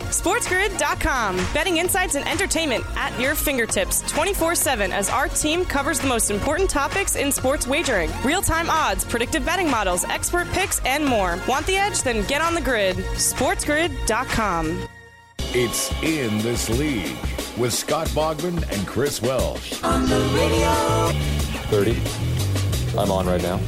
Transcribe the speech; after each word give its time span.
SportsGrid.com. 0.00 1.36
Betting 1.54 1.76
insights 1.76 2.14
and 2.16 2.26
entertainment 2.28 2.84
at 2.96 3.18
your 3.20 3.34
fingertips 3.34 4.02
24 4.10 4.54
7 4.54 4.92
as 4.92 5.08
our 5.08 5.28
team 5.28 5.64
covers 5.64 6.00
the 6.00 6.08
most 6.08 6.30
important 6.30 6.68
topics 6.68 7.14
in 7.16 7.30
sports 7.30 7.66
wagering 7.66 8.10
real 8.24 8.42
time 8.42 8.68
odds, 8.70 9.04
predictive 9.04 9.44
betting 9.44 9.70
models, 9.70 10.04
expert 10.04 10.48
picks, 10.48 10.80
and 10.84 11.04
more. 11.04 11.38
Want 11.46 11.66
the 11.66 11.76
edge? 11.76 12.02
Then 12.02 12.26
get 12.26 12.40
on 12.40 12.54
the 12.54 12.60
grid. 12.60 12.96
SportsGrid.com. 12.96 14.88
It's 15.56 15.92
In 16.02 16.38
This 16.38 16.68
League 16.70 17.16
with 17.56 17.72
Scott 17.72 18.08
Bogman 18.08 18.68
and 18.76 18.86
Chris 18.88 19.22
Welsh. 19.22 19.80
On 19.84 20.08
the 20.08 20.18
radio. 20.34 21.12
30. 21.70 22.98
I'm 22.98 23.10
on 23.12 23.26
right 23.26 23.42
now. 23.42 23.60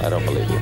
I 0.00 0.08
don't 0.08 0.24
believe 0.24 0.48
you. 0.50 0.56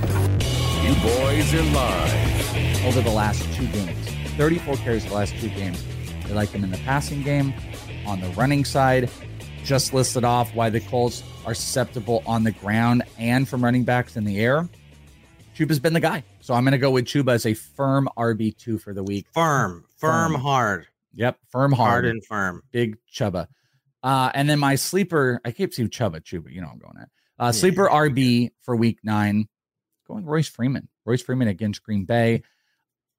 You 0.82 0.94
boys 1.02 1.54
are 1.54 1.62
live 1.72 2.49
over 2.84 3.00
the 3.00 3.10
last 3.10 3.42
two 3.54 3.66
games. 3.68 4.08
34 4.36 4.76
carries 4.76 5.04
the 5.04 5.14
last 5.14 5.34
two 5.38 5.48
games. 5.50 5.84
They 6.26 6.34
like 6.34 6.50
him 6.50 6.64
in 6.64 6.70
the 6.70 6.78
passing 6.78 7.22
game, 7.22 7.52
on 8.06 8.20
the 8.20 8.28
running 8.30 8.64
side. 8.64 9.10
Just 9.64 9.92
listed 9.92 10.24
off 10.24 10.54
why 10.54 10.70
the 10.70 10.80
Colts 10.80 11.22
are 11.44 11.54
susceptible 11.54 12.22
on 12.26 12.44
the 12.44 12.52
ground 12.52 13.02
and 13.18 13.48
from 13.48 13.62
running 13.62 13.84
backs 13.84 14.16
in 14.16 14.24
the 14.24 14.40
air. 14.40 14.68
Chuba's 15.56 15.78
been 15.78 15.92
the 15.92 16.00
guy. 16.00 16.24
So 16.40 16.54
I'm 16.54 16.64
going 16.64 16.72
to 16.72 16.78
go 16.78 16.90
with 16.90 17.04
Chuba 17.04 17.32
as 17.32 17.44
a 17.44 17.54
firm 17.54 18.08
RB2 18.16 18.80
for 18.80 18.94
the 18.94 19.02
week. 19.02 19.26
Firm, 19.34 19.84
firm, 19.98 20.32
firm. 20.32 20.40
hard. 20.40 20.86
Yep, 21.14 21.38
firm, 21.50 21.72
hard. 21.72 21.90
Hard 21.90 22.06
and 22.06 22.24
firm. 22.24 22.62
Big 22.70 22.96
Chuba. 23.12 23.46
Uh, 24.02 24.30
and 24.32 24.48
then 24.48 24.58
my 24.58 24.76
sleeper, 24.76 25.40
I 25.44 25.52
keep 25.52 25.74
seeing 25.74 25.90
Chuba, 25.90 26.22
Chuba, 26.22 26.50
you 26.50 26.62
know 26.62 26.68
I'm 26.72 26.78
going 26.78 26.96
at. 26.96 27.08
Uh, 27.38 27.46
yeah. 27.46 27.50
Sleeper 27.50 27.88
RB 27.88 28.50
for 28.62 28.74
week 28.74 29.00
nine, 29.02 29.48
going 30.08 30.24
Royce 30.24 30.48
Freeman. 30.48 30.88
Royce 31.04 31.22
Freeman 31.22 31.48
against 31.48 31.82
Green 31.82 32.04
Bay. 32.04 32.42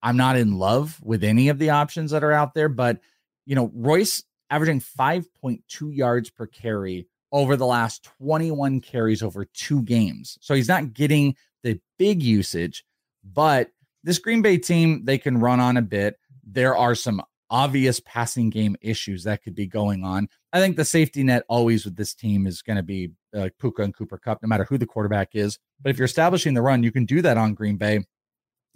I'm 0.03 0.17
not 0.17 0.35
in 0.35 0.57
love 0.57 0.99
with 1.03 1.23
any 1.23 1.49
of 1.49 1.59
the 1.59 1.69
options 1.69 2.11
that 2.11 2.23
are 2.23 2.31
out 2.31 2.53
there, 2.53 2.69
but 2.69 2.99
you 3.45 3.55
know, 3.55 3.71
Royce 3.73 4.23
averaging 4.49 4.81
5.2 4.81 5.61
yards 5.95 6.29
per 6.29 6.47
carry 6.47 7.07
over 7.31 7.55
the 7.55 7.65
last 7.65 8.03
21 8.19 8.81
carries 8.81 9.23
over 9.23 9.45
two 9.45 9.81
games. 9.83 10.37
So 10.41 10.53
he's 10.53 10.67
not 10.67 10.93
getting 10.93 11.35
the 11.63 11.79
big 11.97 12.21
usage, 12.21 12.83
but 13.23 13.69
this 14.03 14.19
Green 14.19 14.41
Bay 14.41 14.57
team, 14.57 15.05
they 15.05 15.17
can 15.17 15.39
run 15.39 15.59
on 15.59 15.77
a 15.77 15.81
bit. 15.81 16.17
There 16.43 16.75
are 16.75 16.95
some 16.95 17.21
obvious 17.49 17.99
passing 17.99 18.49
game 18.49 18.75
issues 18.81 19.23
that 19.25 19.43
could 19.43 19.53
be 19.53 19.67
going 19.67 20.03
on. 20.03 20.27
I 20.53 20.59
think 20.59 20.77
the 20.77 20.85
safety 20.85 21.23
net 21.23 21.43
always 21.47 21.85
with 21.85 21.95
this 21.95 22.13
team 22.13 22.47
is 22.47 22.61
going 22.61 22.77
to 22.77 22.83
be 22.83 23.11
uh, 23.35 23.49
Puka 23.59 23.83
and 23.83 23.95
Cooper 23.95 24.17
Kupp, 24.17 24.41
no 24.41 24.47
matter 24.47 24.63
who 24.63 24.77
the 24.77 24.85
quarterback 24.85 25.29
is. 25.33 25.59
But 25.81 25.91
if 25.91 25.97
you're 25.97 26.05
establishing 26.05 26.53
the 26.53 26.61
run, 26.61 26.83
you 26.83 26.91
can 26.91 27.05
do 27.05 27.21
that 27.21 27.37
on 27.37 27.53
Green 27.53 27.77
Bay. 27.77 28.05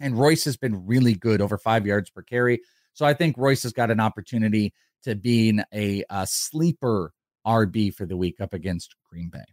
And 0.00 0.18
Royce 0.18 0.44
has 0.44 0.56
been 0.56 0.86
really 0.86 1.14
good 1.14 1.40
over 1.40 1.56
five 1.56 1.86
yards 1.86 2.10
per 2.10 2.22
carry. 2.22 2.60
So 2.92 3.06
I 3.06 3.14
think 3.14 3.36
Royce 3.38 3.62
has 3.62 3.72
got 3.72 3.90
an 3.90 4.00
opportunity 4.00 4.72
to 5.04 5.14
being 5.14 5.62
a, 5.72 6.04
a 6.10 6.26
sleeper 6.26 7.12
RB 7.46 7.94
for 7.94 8.06
the 8.06 8.16
week 8.16 8.40
up 8.40 8.54
against 8.54 8.94
Green 9.08 9.28
Bay. 9.28 9.44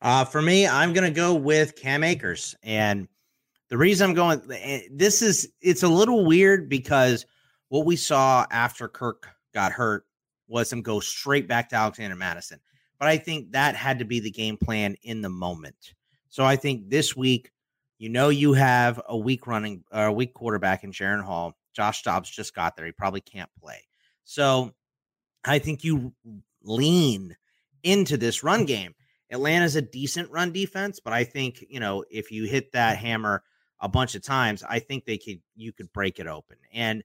Uh, 0.00 0.24
for 0.24 0.42
me, 0.42 0.66
I'm 0.66 0.92
going 0.92 1.04
to 1.04 1.14
go 1.14 1.34
with 1.34 1.76
Cam 1.76 2.02
Akers. 2.02 2.56
And 2.62 3.06
the 3.68 3.78
reason 3.78 4.10
I'm 4.10 4.14
going, 4.14 4.42
eh, 4.52 4.82
this 4.90 5.22
is, 5.22 5.48
it's 5.60 5.82
a 5.82 5.88
little 5.88 6.24
weird 6.24 6.68
because 6.68 7.24
what 7.68 7.86
we 7.86 7.96
saw 7.96 8.44
after 8.50 8.88
Kirk 8.88 9.28
got 9.54 9.72
hurt 9.72 10.04
was 10.48 10.72
him 10.72 10.82
go 10.82 11.00
straight 11.00 11.46
back 11.46 11.68
to 11.68 11.76
Alexander 11.76 12.16
Mattison. 12.16 12.58
But 12.98 13.08
I 13.08 13.16
think 13.16 13.52
that 13.52 13.74
had 13.74 13.98
to 14.00 14.04
be 14.04 14.20
the 14.20 14.30
game 14.30 14.56
plan 14.56 14.96
in 15.02 15.22
the 15.22 15.28
moment. 15.28 15.94
So 16.28 16.44
I 16.44 16.56
think 16.56 16.88
this 16.88 17.16
week, 17.16 17.50
you 18.02 18.08
know 18.08 18.30
you 18.30 18.52
have 18.52 19.00
a 19.08 19.16
weak 19.16 19.46
running 19.46 19.84
or 19.92 20.06
a 20.06 20.12
weak 20.12 20.34
quarterback 20.34 20.82
in 20.82 20.90
Jaren 20.90 21.22
Hall. 21.22 21.56
Josh 21.72 22.02
Dobbs 22.02 22.28
just 22.28 22.52
got 22.52 22.74
there. 22.74 22.84
He 22.84 22.90
probably 22.90 23.20
can't 23.20 23.48
play. 23.60 23.78
So 24.24 24.72
I 25.44 25.60
think 25.60 25.84
you 25.84 26.12
lean 26.64 27.36
into 27.84 28.16
this 28.16 28.42
run 28.42 28.64
mm. 28.64 28.66
game. 28.66 28.94
Atlanta's 29.30 29.76
a 29.76 29.82
decent 29.82 30.32
run 30.32 30.50
defense, 30.50 30.98
but 30.98 31.12
I 31.12 31.22
think, 31.22 31.64
you 31.68 31.78
know, 31.78 32.04
if 32.10 32.32
you 32.32 32.42
hit 32.42 32.72
that 32.72 32.98
hammer 32.98 33.44
a 33.78 33.88
bunch 33.88 34.16
of 34.16 34.22
times, 34.24 34.64
I 34.68 34.80
think 34.80 35.04
they 35.04 35.16
could 35.16 35.40
you 35.54 35.72
could 35.72 35.92
break 35.92 36.18
it 36.18 36.26
open. 36.26 36.56
And 36.74 37.04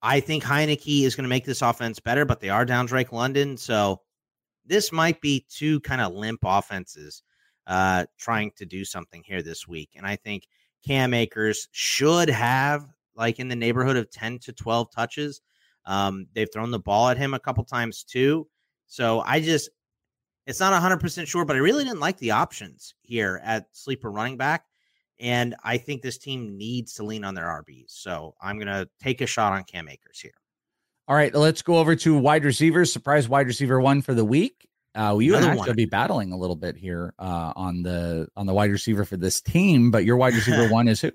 I 0.00 0.20
think 0.20 0.42
Heinicke 0.42 1.02
is 1.04 1.14
going 1.16 1.24
to 1.24 1.28
make 1.28 1.44
this 1.44 1.60
offense 1.60 2.00
better, 2.00 2.24
but 2.24 2.40
they 2.40 2.48
are 2.48 2.64
down 2.64 2.86
Drake 2.86 3.12
London. 3.12 3.58
So 3.58 4.00
this 4.64 4.90
might 4.90 5.20
be 5.20 5.44
two 5.50 5.80
kind 5.80 6.00
of 6.00 6.14
limp 6.14 6.40
offenses 6.44 7.22
uh, 7.66 8.06
trying 8.18 8.52
to 8.56 8.66
do 8.66 8.84
something 8.84 9.22
here 9.24 9.42
this 9.42 9.68
week. 9.68 9.90
And 9.96 10.06
I 10.06 10.16
think 10.16 10.46
Cam 10.86 11.14
Akers 11.14 11.68
should 11.72 12.28
have 12.28 12.86
like 13.14 13.38
in 13.38 13.48
the 13.48 13.56
neighborhood 13.56 13.96
of 13.96 14.10
10 14.10 14.38
to 14.40 14.52
12 14.52 14.90
touches. 14.90 15.40
Um, 15.86 16.26
they've 16.34 16.48
thrown 16.52 16.70
the 16.70 16.78
ball 16.78 17.08
at 17.08 17.18
him 17.18 17.34
a 17.34 17.40
couple 17.40 17.64
times 17.64 18.04
too. 18.04 18.46
So 18.86 19.20
I 19.20 19.40
just, 19.40 19.70
it's 20.46 20.60
not 20.60 20.80
100% 20.80 21.26
sure, 21.26 21.44
but 21.44 21.56
I 21.56 21.60
really 21.60 21.84
didn't 21.84 22.00
like 22.00 22.18
the 22.18 22.32
options 22.32 22.94
here 23.02 23.40
at 23.44 23.66
sleeper 23.72 24.10
running 24.10 24.36
back. 24.36 24.64
And 25.20 25.54
I 25.62 25.76
think 25.76 26.00
this 26.00 26.16
team 26.16 26.56
needs 26.56 26.94
to 26.94 27.04
lean 27.04 27.24
on 27.24 27.34
their 27.34 27.44
RBs. 27.44 27.90
So 27.90 28.34
I'm 28.40 28.56
going 28.56 28.68
to 28.68 28.88
take 29.02 29.20
a 29.20 29.26
shot 29.26 29.52
on 29.52 29.64
Cam 29.64 29.88
Akers 29.88 30.18
here. 30.18 30.32
All 31.06 31.16
right, 31.16 31.34
let's 31.34 31.60
go 31.60 31.76
over 31.76 31.94
to 31.96 32.16
wide 32.16 32.44
receivers. 32.44 32.92
Surprise 32.92 33.28
wide 33.28 33.46
receiver 33.46 33.80
one 33.80 34.00
for 34.00 34.14
the 34.14 34.24
week. 34.24 34.69
Uh, 34.94 35.14
well, 35.14 35.22
you 35.22 35.36
and 35.36 35.44
I 35.44 35.54
will 35.54 35.74
be 35.74 35.84
battling 35.84 36.32
a 36.32 36.36
little 36.36 36.56
bit 36.56 36.76
here 36.76 37.14
uh, 37.18 37.52
on 37.54 37.82
the 37.82 38.28
on 38.36 38.46
the 38.46 38.54
wide 38.54 38.70
receiver 38.70 39.04
for 39.04 39.16
this 39.16 39.40
team, 39.40 39.90
but 39.92 40.04
your 40.04 40.16
wide 40.16 40.34
receiver 40.34 40.68
one 40.72 40.88
is 40.88 41.00
who? 41.00 41.12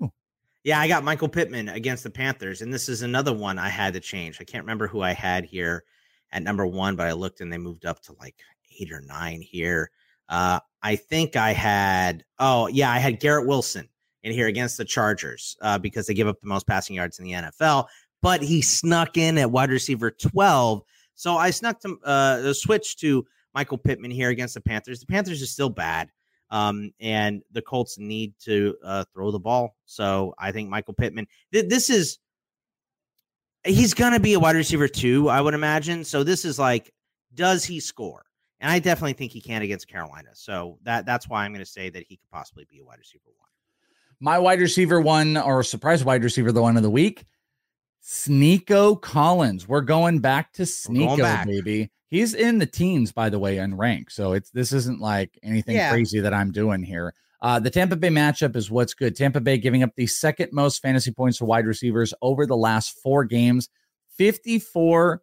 Yeah, 0.64 0.80
I 0.80 0.88
got 0.88 1.04
Michael 1.04 1.28
Pittman 1.28 1.68
against 1.68 2.02
the 2.02 2.10
Panthers, 2.10 2.62
and 2.62 2.72
this 2.72 2.88
is 2.88 3.02
another 3.02 3.34
one 3.34 3.58
I 3.58 3.68
had 3.68 3.92
to 3.92 4.00
change. 4.00 4.38
I 4.40 4.44
can't 4.44 4.64
remember 4.64 4.88
who 4.88 5.02
I 5.02 5.12
had 5.12 5.44
here 5.44 5.84
at 6.32 6.42
number 6.42 6.66
one, 6.66 6.96
but 6.96 7.06
I 7.06 7.12
looked 7.12 7.40
and 7.40 7.52
they 7.52 7.58
moved 7.58 7.84
up 7.84 8.00
to 8.04 8.14
like 8.18 8.34
eight 8.80 8.90
or 8.90 9.02
nine 9.02 9.42
here. 9.42 9.90
Uh, 10.28 10.58
I 10.82 10.96
think 10.96 11.36
I 11.36 11.52
had 11.52 12.24
oh 12.38 12.68
yeah, 12.68 12.90
I 12.90 12.98
had 12.98 13.20
Garrett 13.20 13.46
Wilson 13.46 13.88
in 14.22 14.32
here 14.32 14.46
against 14.46 14.78
the 14.78 14.86
Chargers 14.86 15.56
uh, 15.60 15.78
because 15.78 16.06
they 16.06 16.14
give 16.14 16.28
up 16.28 16.40
the 16.40 16.48
most 16.48 16.66
passing 16.66 16.96
yards 16.96 17.18
in 17.18 17.26
the 17.26 17.32
NFL, 17.32 17.86
but 18.22 18.42
he 18.42 18.62
snuck 18.62 19.18
in 19.18 19.36
at 19.36 19.50
wide 19.50 19.70
receiver 19.70 20.10
twelve. 20.10 20.82
So 21.14 21.36
I 21.36 21.50
snuck 21.50 21.80
to 21.80 21.98
uh, 22.04 22.52
switch 22.54 22.96
to 22.98 23.26
Michael 23.56 23.78
Pittman 23.78 24.10
here 24.10 24.28
against 24.28 24.52
the 24.52 24.60
Panthers. 24.60 25.00
The 25.00 25.06
Panthers 25.06 25.42
are 25.42 25.46
still 25.46 25.70
bad, 25.70 26.10
um, 26.50 26.92
and 27.00 27.42
the 27.52 27.62
Colts 27.62 27.98
need 27.98 28.34
to 28.44 28.76
uh, 28.84 29.04
throw 29.14 29.30
the 29.30 29.38
ball. 29.38 29.74
So 29.86 30.34
I 30.38 30.52
think 30.52 30.68
Michael 30.68 30.92
Pittman. 30.92 31.26
Th- 31.54 31.66
this 31.66 31.88
is 31.88 32.18
he's 33.64 33.94
gonna 33.94 34.20
be 34.20 34.34
a 34.34 34.38
wide 34.38 34.56
receiver 34.56 34.86
too, 34.86 35.30
I 35.30 35.40
would 35.40 35.54
imagine. 35.54 36.04
So 36.04 36.22
this 36.22 36.44
is 36.44 36.58
like, 36.58 36.92
does 37.34 37.64
he 37.64 37.80
score? 37.80 38.26
And 38.60 38.70
I 38.70 38.78
definitely 38.78 39.14
think 39.14 39.32
he 39.32 39.40
can 39.40 39.62
against 39.62 39.88
Carolina. 39.88 40.28
So 40.34 40.78
that 40.82 41.06
that's 41.06 41.26
why 41.26 41.44
I'm 41.44 41.52
going 41.52 41.64
to 41.64 41.70
say 41.70 41.88
that 41.90 42.04
he 42.06 42.16
could 42.16 42.30
possibly 42.30 42.66
be 42.70 42.80
a 42.80 42.84
wide 42.84 42.98
receiver 42.98 43.24
one. 43.36 43.48
My 44.20 44.38
wide 44.38 44.60
receiver 44.60 45.00
one 45.00 45.36
or 45.36 45.62
surprise 45.62 46.04
wide 46.04 46.24
receiver 46.24 46.52
the 46.52 46.62
one 46.62 46.76
of 46.76 46.82
the 46.82 46.90
week, 46.90 47.26
Sneeko 48.04 49.00
Collins. 49.00 49.66
We're 49.66 49.82
going 49.82 50.20
back 50.20 50.52
to 50.54 50.62
Sneeko, 50.62 51.18
back. 51.18 51.46
baby. 51.46 51.90
He's 52.08 52.34
in 52.34 52.58
the 52.58 52.66
teens, 52.66 53.12
by 53.12 53.30
the 53.30 53.38
way, 53.38 53.58
in 53.58 53.76
rank. 53.76 54.10
So 54.10 54.32
it's 54.32 54.50
this 54.50 54.72
isn't 54.72 55.00
like 55.00 55.38
anything 55.42 55.76
yeah. 55.76 55.90
crazy 55.90 56.20
that 56.20 56.32
I'm 56.32 56.52
doing 56.52 56.82
here. 56.82 57.14
Uh, 57.42 57.58
the 57.60 57.70
Tampa 57.70 57.96
Bay 57.96 58.08
matchup 58.08 58.56
is 58.56 58.70
what's 58.70 58.94
good. 58.94 59.14
Tampa 59.14 59.40
Bay 59.40 59.58
giving 59.58 59.82
up 59.82 59.90
the 59.96 60.06
second 60.06 60.50
most 60.52 60.80
fantasy 60.80 61.10
points 61.10 61.38
to 61.38 61.44
wide 61.44 61.66
receivers 61.66 62.14
over 62.22 62.46
the 62.46 62.56
last 62.56 62.98
four 63.02 63.24
games 63.24 63.68
54 64.16 65.22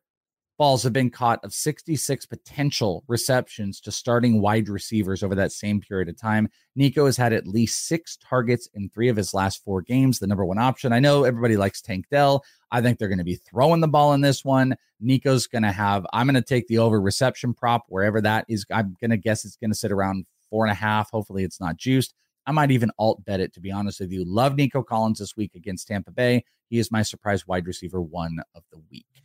balls 0.58 0.84
have 0.84 0.94
been 0.94 1.10
caught 1.10 1.44
of 1.44 1.54
66 1.54 2.26
potential 2.26 3.04
receptions 3.08 3.80
to 3.82 3.92
starting 3.92 4.42
wide 4.42 4.70
receivers 4.70 5.24
over 5.24 5.36
that 5.36 5.52
same 5.52 5.82
period 5.82 6.10
of 6.10 6.18
time. 6.18 6.50
Nico 6.76 7.06
has 7.06 7.18
had 7.18 7.34
at 7.34 7.48
least 7.48 7.88
six 7.88 8.18
targets 8.18 8.70
in 8.74 8.90
three 8.90 9.10
of 9.10 9.18
his 9.18 9.34
last 9.34 9.64
four 9.64 9.82
games, 9.82 10.20
the 10.20 10.28
number 10.28 10.46
one 10.46 10.60
option. 10.60 10.94
I 10.94 11.00
know 11.00 11.24
everybody 11.24 11.58
likes 11.58 11.82
Tank 11.82 12.06
Dell. 12.12 12.44
I 12.72 12.82
think 12.82 12.98
they're 12.98 13.08
going 13.08 13.18
to 13.18 13.24
be 13.24 13.36
throwing 13.36 13.82
the 13.82 13.88
ball 13.88 14.14
in 14.14 14.22
this 14.22 14.46
one. 14.46 14.76
Nico's 15.00 15.48
going 15.48 15.64
to 15.64 15.72
have, 15.72 16.06
I'm 16.14 16.28
going 16.28 16.36
to 16.36 16.42
take 16.42 16.68
the 16.68 16.78
over 16.78 17.02
reception 17.02 17.54
prop 17.54 17.86
wherever 17.88 18.22
that 18.22 18.46
is. 18.48 18.66
I'm 18.72 18.96
going 19.02 19.12
to 19.12 19.18
guess 19.18 19.46
it's 19.46 19.58
going 19.58 19.72
to 19.72 19.78
sit 19.78 19.92
around 19.92 20.26
four 20.50 20.66
and 20.66 20.72
a 20.72 20.76
half. 20.76 21.10
Hopefully 21.12 21.44
it's 21.44 21.60
not 21.60 21.78
juiced. 21.78 22.14
I 22.46 22.52
might 22.52 22.72
even 22.72 22.92
alt 23.00 23.24
bet 23.24 23.40
it, 23.40 23.54
to 23.54 23.62
be 23.62 23.72
honest 23.72 24.02
with 24.02 24.12
you. 24.12 24.26
Love 24.26 24.56
Nico 24.56 24.84
Collins 24.84 25.20
this 25.20 25.38
week 25.38 25.56
against 25.56 25.88
Tampa 25.88 26.12
Bay. 26.12 26.44
He 26.70 26.78
is 26.78 26.92
my 26.92 27.02
surprise 27.02 27.48
wide 27.48 27.68
receiver 27.68 28.02
one 28.02 28.40
of 28.54 28.64
the 28.72 28.82
week 28.92 29.23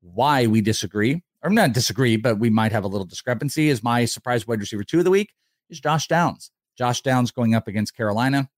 why 0.00 0.46
we 0.46 0.60
disagree, 0.60 1.22
or 1.42 1.50
not 1.50 1.72
disagree, 1.72 2.16
but 2.16 2.38
we 2.38 2.50
might 2.50 2.72
have 2.72 2.84
a 2.84 2.88
little 2.88 3.06
discrepancy, 3.06 3.68
is 3.68 3.82
my 3.82 4.04
surprise 4.04 4.46
wide 4.46 4.60
receiver 4.60 4.84
two 4.84 4.98
of 4.98 5.04
the 5.04 5.10
week 5.10 5.32
is 5.70 5.80
Josh 5.80 6.06
Downs. 6.06 6.50
Josh 6.76 7.02
Downs 7.02 7.30
going 7.30 7.54
up 7.54 7.68
against 7.68 7.96
Carolina. 7.96 8.48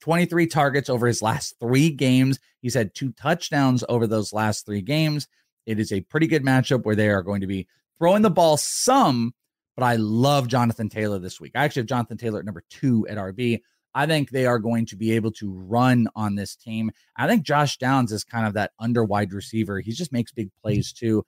23 0.00 0.46
targets 0.46 0.90
over 0.90 1.06
his 1.06 1.22
last 1.22 1.54
three 1.58 1.90
games. 1.90 2.38
He's 2.60 2.74
had 2.74 2.94
two 2.94 3.12
touchdowns 3.12 3.82
over 3.88 4.06
those 4.06 4.32
last 4.32 4.66
three 4.66 4.82
games. 4.82 5.26
It 5.64 5.80
is 5.80 5.92
a 5.92 6.02
pretty 6.02 6.26
good 6.26 6.44
matchup 6.44 6.84
where 6.84 6.94
they 6.94 7.08
are 7.08 7.22
going 7.22 7.40
to 7.40 7.46
be 7.46 7.66
throwing 7.98 8.22
the 8.22 8.30
ball 8.30 8.56
some, 8.56 9.34
but 9.74 9.84
I 9.84 9.96
love 9.96 10.48
Jonathan 10.48 10.88
Taylor 10.88 11.18
this 11.18 11.40
week. 11.40 11.52
I 11.54 11.64
actually 11.64 11.80
have 11.80 11.88
Jonathan 11.88 12.18
Taylor 12.18 12.40
at 12.40 12.44
number 12.44 12.62
two 12.70 13.06
at 13.08 13.16
RB. 13.16 13.62
I 13.96 14.04
think 14.04 14.28
they 14.28 14.44
are 14.44 14.58
going 14.58 14.84
to 14.86 14.96
be 14.96 15.12
able 15.12 15.30
to 15.32 15.50
run 15.50 16.06
on 16.14 16.34
this 16.34 16.54
team. 16.54 16.90
I 17.16 17.26
think 17.26 17.44
Josh 17.44 17.78
Downs 17.78 18.12
is 18.12 18.24
kind 18.24 18.46
of 18.46 18.52
that 18.52 18.72
under 18.78 19.02
wide 19.02 19.32
receiver. 19.32 19.80
He 19.80 19.92
just 19.92 20.12
makes 20.12 20.30
big 20.30 20.50
plays 20.60 20.92
too. 20.92 21.24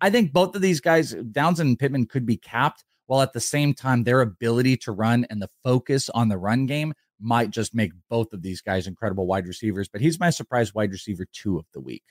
I 0.00 0.08
think 0.08 0.32
both 0.32 0.54
of 0.54 0.62
these 0.62 0.80
guys, 0.80 1.16
Downs 1.32 1.58
and 1.58 1.76
Pittman, 1.76 2.06
could 2.06 2.24
be 2.24 2.36
capped, 2.36 2.84
while 3.06 3.22
at 3.22 3.32
the 3.32 3.40
same 3.40 3.74
time, 3.74 4.04
their 4.04 4.20
ability 4.20 4.76
to 4.76 4.92
run 4.92 5.26
and 5.30 5.42
the 5.42 5.50
focus 5.64 6.08
on 6.10 6.28
the 6.28 6.38
run 6.38 6.66
game 6.66 6.94
might 7.18 7.50
just 7.50 7.74
make 7.74 7.90
both 8.08 8.32
of 8.32 8.40
these 8.40 8.60
guys 8.60 8.86
incredible 8.86 9.26
wide 9.26 9.48
receivers. 9.48 9.88
But 9.88 10.00
he's 10.00 10.20
my 10.20 10.30
surprise 10.30 10.72
wide 10.72 10.92
receiver 10.92 11.26
two 11.32 11.58
of 11.58 11.64
the 11.74 11.80
week. 11.80 12.04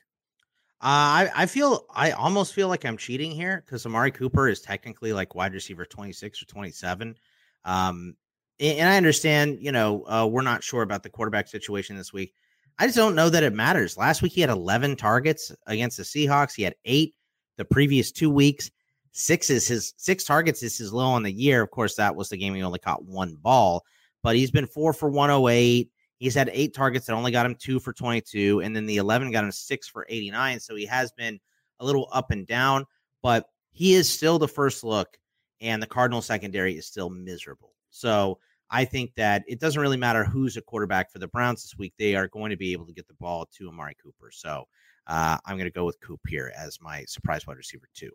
Uh, 0.81 1.23
I, 1.23 1.31
I 1.33 1.45
feel 1.45 1.85
I 1.89 2.11
almost 2.11 2.53
feel 2.53 2.67
like 2.67 2.83
I'm 2.83 2.97
cheating 2.97 3.31
here 3.31 3.63
because 3.65 3.85
Amari 3.85 4.11
Cooper 4.11 4.49
is 4.49 4.59
technically 4.59 5.13
like 5.13 5.35
wide 5.35 5.53
receiver 5.53 5.85
26 5.85 6.41
or 6.41 6.45
27. 6.47 7.15
Um, 7.63 8.15
and 8.59 8.89
I 8.89 8.97
understand, 8.97 9.59
you 9.61 9.71
know, 9.71 10.03
uh, 10.07 10.27
we're 10.29 10.41
not 10.41 10.63
sure 10.63 10.81
about 10.81 11.03
the 11.03 11.09
quarterback 11.09 11.47
situation 11.47 11.95
this 11.95 12.11
week. 12.11 12.33
I 12.77 12.85
just 12.85 12.97
don't 12.97 13.15
know 13.15 13.29
that 13.29 13.43
it 13.43 13.53
matters. 13.53 13.97
Last 13.97 14.21
week 14.21 14.33
he 14.33 14.41
had 14.41 14.49
11 14.49 14.95
targets 14.95 15.51
against 15.67 15.97
the 15.97 16.03
Seahawks. 16.03 16.55
He 16.55 16.63
had 16.63 16.75
eight 16.85 17.13
the 17.57 17.65
previous 17.65 18.11
two 18.11 18.29
weeks. 18.29 18.71
Six 19.11 19.49
is 19.49 19.67
his 19.67 19.93
six 19.97 20.23
targets 20.23 20.63
is 20.63 20.77
his 20.77 20.93
low 20.93 21.07
on 21.07 21.23
the 21.23 21.31
year. 21.31 21.61
Of 21.61 21.71
course, 21.71 21.95
that 21.95 22.15
was 22.15 22.29
the 22.29 22.37
game 22.37 22.53
he 22.55 22.63
only 22.63 22.79
caught 22.79 23.03
one 23.03 23.35
ball, 23.35 23.83
but 24.23 24.35
he's 24.35 24.51
been 24.51 24.67
four 24.67 24.93
for 24.93 25.09
108. 25.09 25.89
He's 26.19 26.35
had 26.35 26.49
eight 26.53 26.73
targets 26.73 27.05
that 27.07 27.13
only 27.13 27.31
got 27.31 27.45
him 27.45 27.55
two 27.55 27.79
for 27.79 27.91
22, 27.91 28.61
and 28.61 28.75
then 28.75 28.85
the 28.85 28.97
11 28.97 29.31
got 29.31 29.43
him 29.43 29.51
six 29.51 29.87
for 29.87 30.05
89. 30.09 30.59
So 30.59 30.75
he 30.75 30.85
has 30.85 31.11
been 31.11 31.39
a 31.79 31.85
little 31.85 32.07
up 32.11 32.31
and 32.31 32.45
down, 32.45 32.85
but 33.23 33.45
he 33.71 33.93
is 33.93 34.09
still 34.09 34.37
the 34.37 34.47
first 34.47 34.83
look, 34.83 35.17
and 35.59 35.81
the 35.81 35.87
Cardinal 35.87 36.21
secondary 36.21 36.77
is 36.77 36.85
still 36.85 37.09
miserable. 37.09 37.73
So 37.89 38.39
I 38.71 38.85
think 38.85 39.15
that 39.15 39.43
it 39.47 39.59
doesn't 39.59 39.81
really 39.81 39.97
matter 39.97 40.23
who's 40.23 40.57
a 40.57 40.61
quarterback 40.61 41.11
for 41.11 41.19
the 41.19 41.27
Browns 41.27 41.63
this 41.63 41.77
week. 41.77 41.93
They 41.97 42.15
are 42.15 42.27
going 42.27 42.51
to 42.51 42.57
be 42.57 42.71
able 42.73 42.85
to 42.85 42.93
get 42.93 43.07
the 43.07 43.15
ball 43.15 43.47
to 43.57 43.67
Amari 43.67 43.95
Cooper. 44.01 44.29
So 44.31 44.65
uh, 45.07 45.37
I'm 45.45 45.55
going 45.57 45.69
to 45.69 45.73
go 45.73 45.85
with 45.85 45.99
Coop 46.01 46.19
here 46.27 46.51
as 46.57 46.79
my 46.79 47.03
surprise 47.05 47.47
wide 47.47 47.57
receiver, 47.57 47.87
too. 47.95 48.11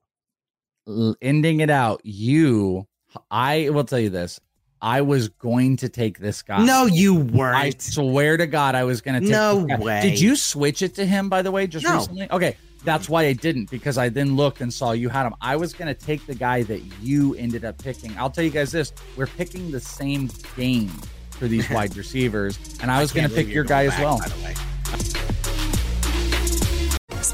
Ending 1.20 1.60
it 1.60 1.70
out, 1.70 2.00
you, 2.04 2.86
I 3.30 3.70
will 3.70 3.84
tell 3.84 3.98
you 3.98 4.10
this. 4.10 4.38
I 4.82 5.00
was 5.00 5.30
going 5.30 5.78
to 5.78 5.88
take 5.88 6.18
this 6.18 6.42
guy. 6.42 6.62
No, 6.62 6.84
you 6.84 7.14
weren't. 7.14 7.56
I 7.56 7.70
swear 7.78 8.36
to 8.36 8.46
God, 8.46 8.74
I 8.74 8.84
was 8.84 9.00
going 9.00 9.14
to 9.14 9.20
take 9.20 9.30
No 9.30 9.64
way. 9.78 10.02
Did 10.02 10.20
you 10.20 10.36
switch 10.36 10.82
it 10.82 10.94
to 10.96 11.06
him, 11.06 11.30
by 11.30 11.40
the 11.40 11.50
way, 11.50 11.66
just 11.66 11.86
No. 11.86 11.96
recently? 11.96 12.30
Okay. 12.30 12.56
That's 12.84 13.08
why 13.08 13.24
I 13.24 13.32
didn't 13.32 13.70
because 13.70 13.96
I 13.98 14.10
then 14.10 14.36
looked 14.36 14.60
and 14.60 14.72
saw 14.72 14.92
you 14.92 15.08
had 15.08 15.26
him. 15.26 15.34
I 15.40 15.56
was 15.56 15.72
going 15.72 15.92
to 15.92 15.98
take 15.98 16.26
the 16.26 16.34
guy 16.34 16.62
that 16.64 16.80
you 17.00 17.34
ended 17.34 17.64
up 17.64 17.78
picking. 17.82 18.16
I'll 18.18 18.30
tell 18.30 18.44
you 18.44 18.50
guys 18.50 18.72
this 18.72 18.92
we're 19.16 19.26
picking 19.26 19.70
the 19.70 19.80
same 19.80 20.30
game 20.56 20.88
for 21.30 21.48
these 21.48 21.68
wide 21.70 21.96
receivers, 21.96 22.58
and 22.80 22.90
I 22.90 23.00
was 23.00 23.12
going 23.12 23.22
can't 23.22 23.34
to 23.34 23.44
pick 23.44 23.52
your 23.52 23.64
guy 23.64 23.86
going 23.86 23.92
as 23.92 24.00
well. 24.00 24.18
back, 24.18 24.30
by 24.30 24.36
the 24.36 24.44
way. 24.44 24.54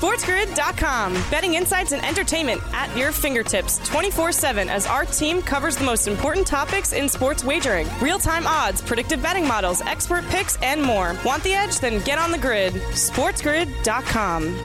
SportsGrid.com. 0.01 1.13
Betting 1.31 1.55
insights 1.55 1.93
and 1.93 2.03
entertainment 2.05 2.63
at 2.73 2.97
your 2.97 3.13
fingertips 3.13 3.79
24 3.89 4.33
7 4.33 4.69
as 4.69 4.87
our 4.87 5.05
team 5.05 5.43
covers 5.43 5.77
the 5.77 5.85
most 5.85 6.07
important 6.07 6.47
topics 6.47 6.93
in 6.93 7.09
sports 7.09 7.45
wagering 7.45 7.89
real 8.01 8.19
time 8.19 8.47
odds, 8.47 8.81
predictive 8.81 9.21
betting 9.21 9.47
models, 9.47 9.83
expert 9.83 10.25
picks, 10.29 10.57
and 10.63 10.81
more. 10.83 11.17
Want 11.25 11.43
the 11.43 11.53
edge? 11.53 11.81
Then 11.81 12.03
get 12.05 12.19
on 12.19 12.31
the 12.31 12.39
grid. 12.39 12.73
SportsGrid.com. 12.73 14.65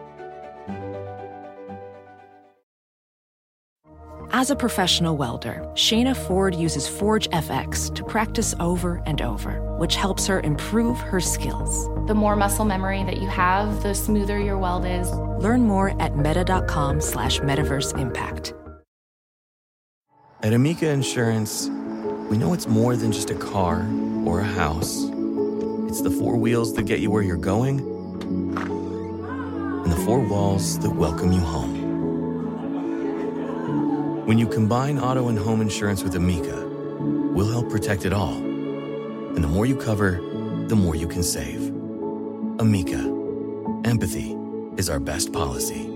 As 4.41 4.49
a 4.49 4.55
professional 4.55 5.17
welder, 5.17 5.61
Shayna 5.75 6.17
Ford 6.17 6.55
uses 6.55 6.87
Forge 6.87 7.29
FX 7.29 7.93
to 7.93 8.03
practice 8.03 8.55
over 8.59 8.99
and 9.05 9.21
over, 9.21 9.61
which 9.77 9.95
helps 9.95 10.25
her 10.25 10.39
improve 10.39 10.97
her 10.99 11.19
skills. 11.19 11.87
The 12.07 12.15
more 12.15 12.35
muscle 12.35 12.65
memory 12.65 13.03
that 13.03 13.21
you 13.21 13.27
have, 13.27 13.83
the 13.83 13.93
smoother 13.93 14.39
your 14.39 14.57
weld 14.57 14.83
is. 14.83 15.11
Learn 15.11 15.67
more 15.67 15.95
at 16.01 16.17
meta.com 16.17 17.01
slash 17.01 17.39
metaverse 17.41 17.95
impact. 17.99 18.55
At 20.41 20.53
Amica 20.53 20.89
Insurance, 20.89 21.69
we 22.27 22.35
know 22.35 22.51
it's 22.55 22.65
more 22.65 22.95
than 22.95 23.11
just 23.11 23.29
a 23.29 23.35
car 23.35 23.87
or 24.25 24.39
a 24.39 24.43
house. 24.43 25.03
It's 25.87 26.01
the 26.01 26.09
four 26.09 26.35
wheels 26.35 26.73
that 26.73 26.87
get 26.87 26.99
you 26.99 27.11
where 27.11 27.21
you're 27.21 27.37
going 27.37 27.79
and 29.83 29.91
the 29.91 29.97
four 29.97 30.19
walls 30.19 30.79
that 30.79 30.89
welcome 30.89 31.31
you 31.31 31.41
home. 31.41 31.80
When 34.25 34.37
you 34.37 34.47
combine 34.47 34.99
auto 34.99 35.29
and 35.29 35.37
home 35.37 35.61
insurance 35.61 36.03
with 36.03 36.13
Amica, 36.15 36.67
we'll 37.33 37.49
help 37.49 37.71
protect 37.71 38.05
it 38.05 38.13
all. 38.13 38.35
And 38.35 39.43
the 39.43 39.47
more 39.47 39.65
you 39.65 39.75
cover, 39.75 40.21
the 40.67 40.75
more 40.75 40.95
you 40.95 41.07
can 41.07 41.23
save. 41.23 41.69
Amica, 42.59 42.99
empathy 43.83 44.37
is 44.77 44.91
our 44.91 44.99
best 44.99 45.33
policy. 45.33 45.87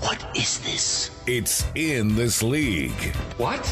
What 0.00 0.22
is 0.36 0.58
this? 0.58 1.10
It's 1.26 1.64
in 1.74 2.16
this 2.16 2.42
league. 2.42 3.16
What? 3.38 3.64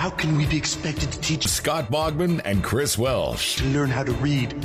How 0.00 0.08
can 0.08 0.34
we 0.34 0.46
be 0.46 0.56
expected 0.56 1.12
to 1.12 1.20
teach 1.20 1.46
Scott 1.46 1.90
Bogman 1.90 2.40
and 2.46 2.64
Chris 2.64 2.96
Welsh. 2.96 3.56
to 3.56 3.64
learn 3.66 3.90
how 3.90 4.02
to 4.02 4.12
read 4.12 4.56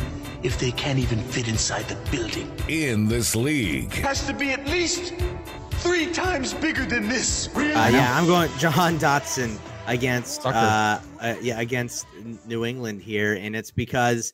if 0.43 0.57
they 0.57 0.71
can't 0.71 0.97
even 0.97 1.19
fit 1.19 1.49
inside 1.49 1.83
the 1.89 1.97
building? 2.09 2.49
In 2.69 3.09
this 3.09 3.35
league. 3.35 3.91
Has 3.95 4.25
to 4.27 4.33
be 4.33 4.51
at 4.51 4.65
least 4.65 5.13
three 5.71 6.09
times 6.13 6.53
bigger 6.53 6.85
than 6.85 7.09
this. 7.09 7.53
Uh, 7.53 7.59
yeah, 7.91 8.17
I'm 8.17 8.25
going 8.27 8.49
Jahan 8.59 8.97
Dotson 8.97 9.59
against 9.87 10.45
uh, 10.45 11.01
uh, 11.19 11.35
yeah 11.41 11.59
against 11.59 12.07
New 12.45 12.63
England 12.63 13.01
here, 13.01 13.33
and 13.33 13.57
it's 13.57 13.71
because 13.71 14.31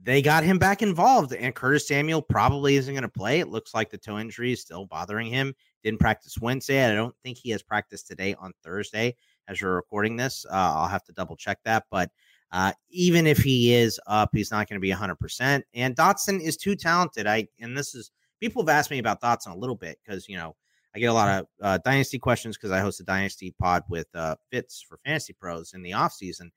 they 0.00 0.22
got 0.22 0.44
him 0.44 0.60
back 0.60 0.82
involved, 0.82 1.32
and 1.32 1.52
Curtis 1.52 1.88
Samuel 1.88 2.22
probably 2.22 2.76
isn't 2.76 2.94
going 2.94 3.02
to 3.02 3.08
play. 3.08 3.40
It 3.40 3.48
looks 3.48 3.74
like 3.74 3.90
the 3.90 3.98
toe 3.98 4.20
injury 4.20 4.52
is 4.52 4.60
still 4.60 4.86
bothering 4.86 5.26
him. 5.26 5.56
Didn't 5.82 5.98
practice 5.98 6.38
Wednesday. 6.38 6.88
I 6.88 6.94
don't 6.94 7.16
think 7.24 7.38
he 7.38 7.50
has 7.50 7.62
practiced 7.64 8.06
today 8.06 8.36
on 8.38 8.52
Thursday 8.62 9.16
as 9.48 9.60
you're 9.60 9.74
recording 9.74 10.16
this. 10.16 10.46
Uh, 10.48 10.54
I'll 10.54 10.88
have 10.88 11.04
to 11.04 11.12
double 11.12 11.36
check 11.36 11.58
that, 11.64 11.84
but. 11.90 12.10
Uh, 12.50 12.72
even 12.88 13.26
if 13.26 13.36
he 13.36 13.74
is 13.74 14.00
up, 14.06 14.30
he's 14.32 14.50
not 14.50 14.66
going 14.66 14.76
to 14.76 14.80
be 14.80 14.90
100%. 14.90 15.62
And 15.74 15.94
Dotson 15.94 16.40
is 16.40 16.56
too 16.56 16.74
talented. 16.76 17.26
I 17.26 17.46
and 17.60 17.76
this 17.76 17.94
is 17.94 18.10
people 18.40 18.62
have 18.62 18.68
asked 18.68 18.90
me 18.90 18.98
about 18.98 19.20
Dotson 19.20 19.52
a 19.52 19.58
little 19.58 19.74
bit 19.74 19.98
because 20.02 20.28
you 20.28 20.36
know 20.36 20.56
I 20.94 20.98
get 20.98 21.06
a 21.06 21.12
lot 21.12 21.40
of 21.40 21.46
uh, 21.62 21.78
dynasty 21.84 22.18
questions 22.18 22.56
because 22.56 22.70
I 22.70 22.80
host 22.80 23.00
a 23.00 23.04
dynasty 23.04 23.54
pod 23.58 23.84
with 23.88 24.06
uh, 24.14 24.36
Fitz 24.50 24.82
for 24.82 24.98
Fantasy 25.04 25.34
Pros 25.34 25.74
in 25.74 25.82
the 25.82 25.92
offseason. 25.92 26.50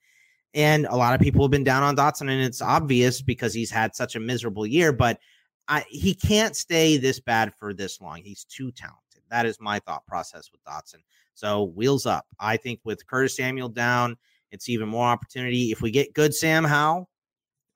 And 0.53 0.85
a 0.85 0.95
lot 0.95 1.13
of 1.13 1.21
people 1.21 1.43
have 1.43 1.51
been 1.51 1.63
down 1.63 1.83
on 1.83 1.95
Dotson, 1.95 2.29
and 2.29 2.41
it's 2.41 2.61
obvious 2.61 3.21
because 3.21 3.53
he's 3.53 3.71
had 3.71 3.95
such 3.95 4.15
a 4.15 4.19
miserable 4.19 4.65
year. 4.65 4.91
But 4.91 5.19
I 5.67 5.85
he 5.89 6.13
can't 6.13 6.55
stay 6.55 6.97
this 6.97 7.19
bad 7.19 7.53
for 7.57 7.73
this 7.73 8.01
long. 8.01 8.21
He's 8.23 8.45
too 8.45 8.71
talented. 8.71 9.01
That 9.31 9.45
is 9.45 9.59
my 9.59 9.79
thought 9.79 10.05
process 10.05 10.51
with 10.51 10.63
Dotson. 10.63 11.01
So 11.33 11.63
wheels 11.63 12.05
up. 12.05 12.27
I 12.39 12.57
think 12.57 12.81
with 12.83 13.07
Curtis 13.07 13.35
Samuel 13.35 13.69
down, 13.69 14.17
it's 14.51 14.69
even 14.69 14.89
more 14.89 15.07
opportunity. 15.07 15.71
If 15.71 15.81
we 15.81 15.89
get 15.89 16.13
good 16.13 16.35
Sam 16.35 16.63
Howell, 16.63 17.09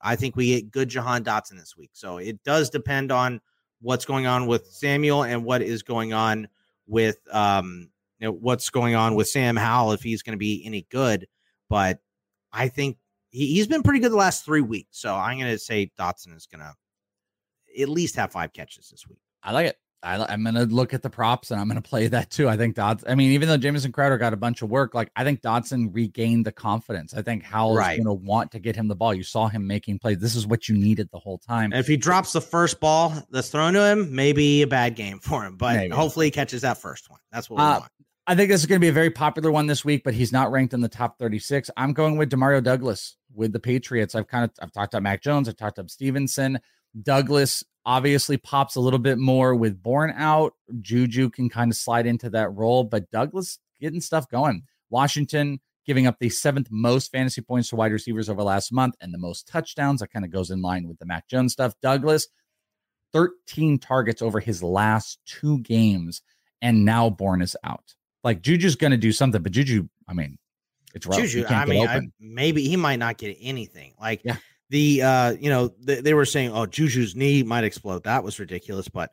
I 0.02 0.16
think 0.16 0.36
we 0.36 0.48
get 0.48 0.70
good 0.70 0.90
Jahan 0.90 1.24
Dotson 1.24 1.58
this 1.58 1.76
week. 1.76 1.92
So 1.94 2.18
it 2.18 2.44
does 2.44 2.70
depend 2.70 3.12
on 3.12 3.42
what's 3.82 4.06
going 4.06 4.28
on 4.28 4.46
with 4.48 4.68
Samuel 4.68 5.24
and 5.24 5.44
what 5.44 5.62
is 5.62 5.82
going 5.82 6.14
on 6.14 6.48
with 6.88 7.18
um 7.32 7.90
you 8.20 8.28
know 8.28 8.32
what's 8.34 8.70
going 8.70 8.96
on 8.96 9.16
with 9.16 9.28
Sam 9.28 9.56
Howell 9.56 9.94
if 9.94 10.02
he's 10.02 10.22
going 10.22 10.34
to 10.34 10.38
be 10.38 10.64
any 10.66 10.86
good. 10.92 11.28
But 11.70 12.00
I 12.54 12.68
think 12.68 12.98
he's 13.32 13.68
been 13.68 13.84
pretty 13.84 14.00
good 14.00 14.12
the 14.12 14.18
last 14.18 14.46
three 14.46 14.62
weeks. 14.62 15.00
So 15.00 15.14
I'm 15.16 15.38
going 15.40 15.52
to 15.52 15.60
say 15.60 15.92
Dotson 16.00 16.36
is 16.36 16.46
going 16.46 16.62
to 16.62 17.82
at 17.82 17.90
least 17.90 18.16
have 18.16 18.32
five 18.32 18.54
catches 18.54 18.90
this 18.90 19.08
week. 19.08 19.20
I 19.44 19.52
like 19.52 19.68
it. 19.68 19.78
I, 20.06 20.34
am 20.34 20.44
going 20.44 20.56
to 20.56 20.66
look 20.66 20.94
at 20.94 21.02
the 21.02 21.10
props 21.10 21.52
and 21.52 21.60
I'm 21.60 21.68
going 21.68 21.82
to 21.82 21.88
play 21.88 22.08
that 22.08 22.30
too. 22.30 22.48
I 22.48 22.58
think 22.58 22.76
Dotson, 22.76 23.04
I 23.08 23.16
mean, 23.16 23.32
even 23.32 23.50
though 23.50 23.58
Jamison 23.58 23.92
Crowder 23.92 24.18
got 24.18 24.34
a 24.34 24.38
bunch 24.38 24.62
of 24.62 24.70
work, 24.70 24.94
like 24.94 25.12
I 25.16 25.24
think 25.24 25.42
Dotson 25.42 25.90
regained 25.92 26.46
the 26.46 26.52
confidence. 26.52 27.14
I 27.14 27.22
think 27.22 27.44
Howell's 27.44 27.78
right. 27.78 27.98
going 27.98 28.06
to 28.06 28.26
want 28.26 28.52
to 28.52 28.60
get 28.60 28.76
him 28.76 28.88
the 28.88 28.96
ball. 28.96 29.14
You 29.14 29.24
saw 29.24 29.48
him 29.48 29.66
making 29.66 30.00
plays. 30.00 30.20
This 30.20 30.36
is 30.36 30.46
what 30.46 30.70
you 30.70 30.78
needed 30.78 31.10
the 31.12 31.20
whole 31.20 31.40
time. 31.40 31.72
And 31.72 31.80
if 31.80 31.88
he 31.88 31.98
drops 31.98 32.34
the 32.34 32.42
first 32.42 32.80
ball 32.80 33.14
that's 33.32 33.50
thrown 33.50 33.74
to 33.74 33.84
him, 33.84 34.14
maybe 34.14 34.62
a 34.62 34.68
bad 34.68 34.96
game 34.96 35.20
for 35.20 35.44
him, 35.44 35.58
but 35.58 35.76
maybe. 35.76 35.96
hopefully 35.96 36.28
he 36.28 36.32
catches 36.32 36.62
that 36.62 36.78
first 36.78 37.10
one. 37.10 37.20
That's 37.32 37.50
what 37.50 37.58
we 37.58 37.64
uh, 37.64 37.80
want. 37.80 37.92
I 38.28 38.36
think 38.36 38.50
this 38.50 38.62
is 38.62 38.66
going 38.66 38.80
to 38.80 38.84
be 38.84 38.90
a 38.90 38.94
very 38.94 39.12
popular 39.12 39.52
one 39.52 39.68
this 39.68 39.86
week, 39.86 40.04
but 40.04 40.14
he's 40.14 40.32
not 40.32 40.52
ranked 40.52 40.74
in 40.74 40.82
the 40.82 40.90
top 40.90 41.20
36. 41.20 41.70
I'm 41.78 41.94
going 41.94 42.18
with 42.18 42.32
Demario 42.32 42.64
Douglas 42.64 43.18
with 43.34 43.54
the 43.54 43.60
Patriots. 43.60 44.16
I've 44.16 44.28
kind 44.28 44.46
of 44.46 44.52
I've 44.62 44.72
talked 44.72 44.94
about 44.94 45.04
Mac 45.04 45.22
Jones, 45.22 45.48
I've 45.48 45.58
talked 45.58 45.78
about 45.78 45.92
Stevenson. 45.92 46.60
Douglas 47.02 47.64
obviously 47.86 48.38
pops 48.38 48.76
a 48.76 48.80
little 48.80 49.00
bit 49.00 49.18
more 49.18 49.56
with 49.56 49.82
Bourne 49.82 50.14
out. 50.16 50.54
Juju 50.82 51.30
can 51.30 51.50
kind 51.50 51.72
of 51.72 51.78
slide 51.78 52.06
into 52.06 52.30
that 52.32 52.50
role, 52.50 52.84
but 52.84 53.10
Douglas 53.12 53.60
getting 53.80 54.02
stuff 54.02 54.28
going. 54.30 54.64
Washington 54.90 55.60
giving 55.86 56.08
up 56.08 56.18
the 56.20 56.30
seventh 56.30 56.68
most 56.72 57.12
fantasy 57.12 57.42
points 57.42 57.70
to 57.70 57.76
wide 57.76 57.92
receivers 57.92 58.30
over 58.30 58.42
last 58.42 58.72
month 58.72 58.96
and 59.02 59.14
the 59.14 59.20
most 59.20 59.48
touchdowns. 59.48 60.00
That 60.00 60.12
kind 60.12 60.26
of 60.26 60.32
goes 60.32 60.50
in 60.50 60.62
line 60.62 60.88
with 60.88 60.98
the 60.98 61.06
Mac 61.06 61.28
Jones 61.28 61.54
stuff. 61.54 61.74
Douglas, 61.82 62.28
13 63.14 63.78
targets 63.78 64.22
over 64.22 64.40
his 64.40 64.64
last 64.64 65.20
two 65.26 65.60
games, 65.60 66.22
and 66.62 66.86
now 66.86 67.10
Bourne 67.10 67.42
is 67.42 67.56
out. 67.64 67.94
Like 68.24 68.42
Juju's 68.42 68.76
going 68.76 68.92
to 68.92 68.98
do 68.98 69.12
something, 69.12 69.44
but 69.44 69.52
Juju, 69.52 69.88
I 70.08 70.14
mean, 70.14 70.40
it's 70.96 71.06
rough. 71.06 71.20
Juju, 71.20 71.46
I 71.48 71.66
mean, 71.66 71.88
I, 71.88 72.02
maybe 72.20 72.68
he 72.68 72.78
might 72.78 72.98
not 72.98 73.18
get 73.18 73.38
anything. 73.40 73.94
Like, 74.00 74.22
yeah 74.24 74.38
the 74.76 75.02
uh 75.02 75.32
you 75.40 75.50
know 75.50 75.70
th- 75.70 76.04
they 76.04 76.14
were 76.14 76.26
saying 76.26 76.52
oh 76.52 76.66
Juju's 76.66 77.16
knee 77.16 77.44
might 77.44 77.64
explode. 77.64 78.04
That 78.04 78.26
was 78.26 78.40
ridiculous, 78.40 78.90
but 78.90 79.12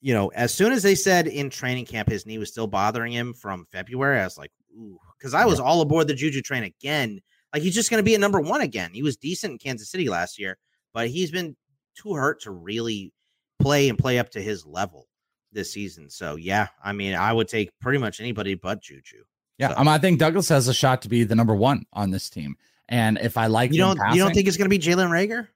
you 0.00 0.12
know, 0.12 0.28
as 0.28 0.52
soon 0.52 0.72
as 0.72 0.82
they 0.82 0.96
said 0.96 1.28
in 1.28 1.48
training 1.48 1.86
camp 1.86 2.08
his 2.08 2.26
knee 2.26 2.38
was 2.38 2.50
still 2.50 2.66
bothering 2.66 3.12
him 3.12 3.34
from 3.34 3.66
February, 3.70 4.20
I 4.20 4.24
was 4.24 4.36
like, 4.36 4.50
ooh, 4.76 4.98
because 5.16 5.32
I 5.32 5.44
was 5.44 5.60
yeah. 5.60 5.64
all 5.64 5.80
aboard 5.80 6.08
the 6.08 6.14
Juju 6.14 6.42
train 6.42 6.64
again. 6.64 7.20
Like 7.54 7.62
he's 7.62 7.74
just 7.74 7.88
going 7.88 8.00
to 8.00 8.04
be 8.04 8.16
a 8.16 8.18
number 8.18 8.40
one 8.40 8.60
again. 8.60 8.90
He 8.92 9.02
was 9.02 9.16
decent 9.16 9.52
in 9.52 9.58
Kansas 9.58 9.90
City 9.90 10.08
last 10.08 10.40
year, 10.40 10.58
but 10.92 11.08
he's 11.08 11.30
been 11.30 11.56
too 11.96 12.14
hurt 12.14 12.42
to 12.42 12.50
really 12.50 13.12
play 13.60 13.88
and 13.88 13.96
play 13.96 14.18
up 14.18 14.30
to 14.30 14.42
his 14.42 14.66
level 14.66 15.06
this 15.52 15.72
season. 15.72 16.10
So 16.10 16.34
yeah, 16.34 16.66
I 16.82 16.92
mean, 16.92 17.14
I 17.14 17.32
would 17.32 17.46
take 17.46 17.70
pretty 17.80 17.98
much 17.98 18.18
anybody 18.20 18.56
but 18.56 18.82
Juju. 18.82 19.22
Yeah, 19.56 19.74
so. 19.74 19.88
I 19.88 19.98
think 19.98 20.18
Douglas 20.18 20.48
has 20.48 20.66
a 20.66 20.74
shot 20.74 21.02
to 21.02 21.08
be 21.08 21.22
the 21.22 21.36
number 21.36 21.54
one 21.54 21.84
on 21.92 22.10
this 22.10 22.28
team. 22.28 22.56
And 22.88 23.18
if 23.20 23.36
I 23.36 23.46
like 23.46 23.72
you 23.72 23.78
don't 23.78 23.98
passing, 23.98 24.16
you 24.16 24.24
don't 24.24 24.32
think 24.32 24.48
it's 24.48 24.56
going 24.56 24.70
to 24.70 24.70
be 24.70 24.78
Jalen 24.78 25.10
Reagor? 25.10 25.48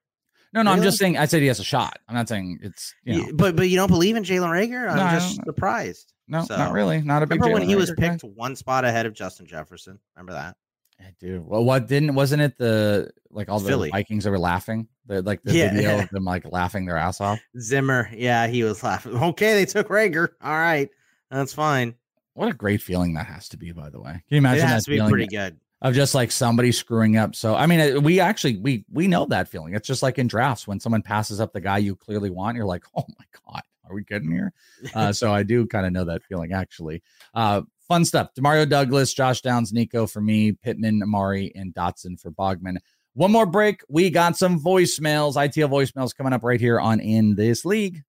No, 0.53 0.61
no, 0.61 0.71
really? 0.71 0.81
I'm 0.81 0.85
just 0.85 0.99
saying. 0.99 1.17
I 1.17 1.25
said 1.25 1.41
he 1.41 1.49
has 1.49 1.61
a 1.61 1.65
shot. 1.65 1.99
I'm 2.09 2.15
not 2.15 2.29
saying 2.29 2.59
it's 2.63 2.95
you 3.05 3.19
know. 3.19 3.33
But 3.35 3.57
but 3.57 3.69
you 3.71 3.77
don't 3.77 3.89
believe 3.89 4.17
in 4.17 4.23
Jalen 4.23 4.51
Reagor? 4.51 4.91
I'm 4.91 4.97
no, 4.97 5.19
just 5.19 5.43
surprised. 5.45 6.13
No, 6.29 6.45
so, 6.45 6.57
not 6.57 6.73
really. 6.73 7.01
Not 7.01 7.23
a 7.23 7.27
big. 7.27 7.41
Remember 7.41 7.61
when 7.61 7.69
he 7.69 7.75
Reagor 7.75 7.79
was 7.79 7.95
picked 7.97 8.23
guy? 8.23 8.29
one 8.35 8.55
spot 8.55 8.85
ahead 8.85 9.07
of 9.07 9.15
Justin 9.15 9.47
Jefferson? 9.47 9.99
Remember 10.15 10.33
that? 10.33 10.57
I 11.01 11.15
do. 11.19 11.43
Well, 11.47 11.65
what 11.65 11.89
didn't 11.89 12.15
wasn't 12.15 12.43
it 12.43 12.59
the 12.59 13.11
like 13.31 13.49
all 13.49 13.61
the 13.61 13.69
Philly. 13.69 13.91
Vikings 13.91 14.25
that 14.25 14.31
were 14.31 14.39
laughing? 14.39 14.89
The 15.07 15.23
like 15.23 15.43
the 15.43 15.55
yeah. 15.55 15.73
video 15.73 16.01
of 16.01 16.09
them 16.13 16.25
like 16.25 16.45
laughing 16.53 16.85
their 16.85 16.99
ass 16.99 17.21
off. 17.21 17.41
Zimmer, 17.59 18.11
yeah, 18.13 18.47
he 18.47 18.63
was 18.63 18.83
laughing. 18.83 19.17
Okay, 19.17 19.55
they 19.55 19.65
took 19.65 19.89
Reagor. 19.89 20.29
All 20.43 20.53
right, 20.53 20.91
that's 21.31 21.55
fine. 21.55 21.95
What 22.35 22.51
a 22.51 22.55
great 22.55 22.83
feeling 22.83 23.15
that 23.15 23.27
has 23.27 23.49
to 23.51 23.57
be, 23.57 23.73
by 23.73 23.89
the 23.89 24.01
way. 24.01 24.13
Can 24.13 24.23
you 24.29 24.39
imagine? 24.39 24.65
It 24.65 24.69
has 24.69 24.85
that 24.85 24.97
to 24.97 25.03
be 25.03 25.11
pretty 25.11 25.27
good 25.27 25.59
of 25.83 25.95
just 25.95 26.15
like 26.15 26.31
somebody 26.31 26.73
screwing 26.73 27.17
up. 27.17 27.35
So 27.35 27.55
I 27.55 27.67
mean, 27.67 28.03
we 28.03 28.21
actually 28.21 28.57
we 28.59 28.85
we 28.91 29.09
know 29.09 29.27
that 29.27 29.49
feeling. 29.49 29.75
It's 29.75 29.87
just 29.87 30.03
like 30.03 30.19
in 30.19 30.29
drafts 30.29 30.67
when 30.67 30.81
someone 30.81 31.03
passes 31.03 31.41
up 31.41 31.53
the 31.53 31.61
guy 31.61 31.79
you 31.79 31.97
clearly 31.97 32.31
want, 32.31 32.57
you're 32.57 32.65
like, 32.65 32.85
oh 32.97 33.05
my 33.19 33.25
god, 33.47 33.63
are 33.89 33.95
we 33.95 34.05
getting 34.05 34.31
here? 34.31 34.53
Uh, 34.95 35.13
so 35.13 35.33
I 35.33 35.43
do 35.45 35.65
kind 35.67 35.87
of 35.87 35.93
know 35.93 36.05
that 36.05 36.25
feeling 36.25 36.53
actually. 36.53 37.03
Uh, 37.35 37.63
fun 37.87 38.05
stuff. 38.05 38.35
Demario 38.35 38.69
Douglas, 38.69 39.15
Josh 39.15 39.41
Downs, 39.43 39.73
Nico 39.73 40.07
for 40.07 40.21
me, 40.21 40.53
Pittman, 40.53 41.03
Amari, 41.03 41.53
and 41.55 41.73
Dotson 41.75 42.19
for 42.21 42.31
Bogman. 42.33 42.79
One 43.15 43.31
more 43.31 43.47
break. 43.47 43.83
We 43.89 44.11
got 44.11 44.37
some 44.37 44.59
voicemails, 44.59 45.35
ITL 45.35 45.71
voicemails 45.71 46.17
coming 46.17 46.33
up 46.33 46.43
right 46.43 46.61
here 46.61 46.81
on 46.81 47.01
In 47.01 47.35
This 47.37 47.65
League. 47.65 48.03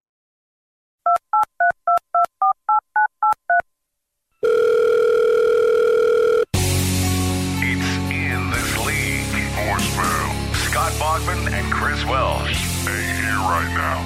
And 11.15 11.71
Chris 11.71 12.01
here 12.01 12.09
right 12.09 13.71
now. 13.75 14.01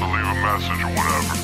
Leave 0.00 0.24
a 0.24 0.34
message 0.40 0.82
or 0.82 0.88
whatever. 0.88 1.34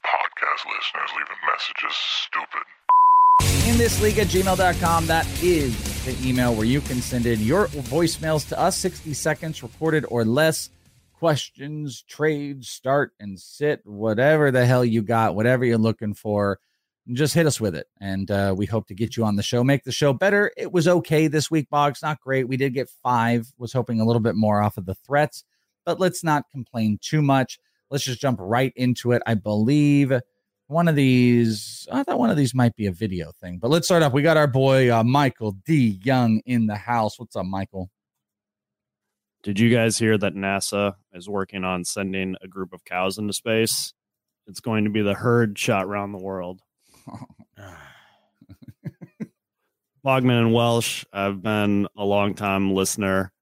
Podcast 0.00 0.62
listeners 0.70 1.10
leaving 1.16 1.40
messages 1.50 1.96
stupid. 1.96 3.68
In 3.68 3.78
this 3.78 4.00
league 4.00 4.20
at 4.20 4.28
gmail.com, 4.28 5.08
that 5.08 5.26
is 5.42 6.04
the 6.04 6.16
email 6.24 6.54
where 6.54 6.66
you 6.66 6.80
can 6.80 7.02
send 7.02 7.26
in 7.26 7.40
your 7.40 7.66
voicemails 7.66 8.48
to 8.50 8.60
us, 8.60 8.76
60 8.76 9.12
seconds 9.14 9.60
recorded 9.60 10.06
or 10.08 10.24
less. 10.24 10.70
Questions, 11.18 12.04
trades, 12.08 12.68
start 12.68 13.10
and 13.18 13.40
sit, 13.40 13.84
whatever 13.84 14.52
the 14.52 14.64
hell 14.66 14.84
you 14.84 15.02
got, 15.02 15.34
whatever 15.34 15.64
you're 15.64 15.78
looking 15.78 16.14
for 16.14 16.60
just 17.12 17.34
hit 17.34 17.46
us 17.46 17.60
with 17.60 17.74
it. 17.74 17.86
And 18.00 18.30
uh, 18.30 18.54
we 18.56 18.66
hope 18.66 18.86
to 18.88 18.94
get 18.94 19.16
you 19.16 19.24
on 19.24 19.36
the 19.36 19.42
show, 19.42 19.62
make 19.62 19.84
the 19.84 19.92
show 19.92 20.12
better. 20.12 20.50
It 20.56 20.72
was 20.72 20.88
okay 20.88 21.26
this 21.26 21.50
week, 21.50 21.68
Boggs. 21.70 22.02
Not 22.02 22.20
great. 22.20 22.48
We 22.48 22.56
did 22.56 22.74
get 22.74 22.88
five, 23.02 23.46
was 23.58 23.72
hoping 23.72 24.00
a 24.00 24.04
little 24.04 24.20
bit 24.20 24.36
more 24.36 24.62
off 24.62 24.78
of 24.78 24.86
the 24.86 24.94
threats, 24.94 25.44
but 25.84 26.00
let's 26.00 26.24
not 26.24 26.44
complain 26.50 26.98
too 27.02 27.20
much. 27.20 27.58
Let's 27.90 28.04
just 28.04 28.20
jump 28.20 28.38
right 28.40 28.72
into 28.76 29.12
it. 29.12 29.22
I 29.26 29.34
believe 29.34 30.12
one 30.68 30.88
of 30.88 30.96
these, 30.96 31.86
I 31.92 32.02
thought 32.02 32.18
one 32.18 32.30
of 32.30 32.38
these 32.38 32.54
might 32.54 32.74
be 32.74 32.86
a 32.86 32.92
video 32.92 33.32
thing, 33.32 33.58
but 33.58 33.70
let's 33.70 33.86
start 33.86 34.02
off. 34.02 34.14
We 34.14 34.22
got 34.22 34.38
our 34.38 34.46
boy 34.46 34.90
uh, 34.92 35.04
Michael 35.04 35.52
D. 35.66 36.00
Young 36.02 36.40
in 36.46 36.66
the 36.66 36.76
house. 36.76 37.18
What's 37.18 37.36
up, 37.36 37.44
Michael? 37.44 37.90
Did 39.42 39.60
you 39.60 39.68
guys 39.68 39.98
hear 39.98 40.16
that 40.16 40.34
NASA 40.34 40.94
is 41.12 41.28
working 41.28 41.64
on 41.64 41.84
sending 41.84 42.34
a 42.40 42.48
group 42.48 42.72
of 42.72 42.82
cows 42.86 43.18
into 43.18 43.34
space? 43.34 43.92
It's 44.46 44.60
going 44.60 44.84
to 44.84 44.90
be 44.90 45.02
the 45.02 45.12
herd 45.12 45.58
shot 45.58 45.84
around 45.84 46.12
the 46.12 46.18
world. 46.18 46.62
Bogman 50.04 50.38
and 50.38 50.52
Welsh, 50.52 51.04
I've 51.12 51.42
been 51.42 51.88
a 51.96 52.04
long 52.04 52.34
time 52.34 52.74
listener. 52.74 53.32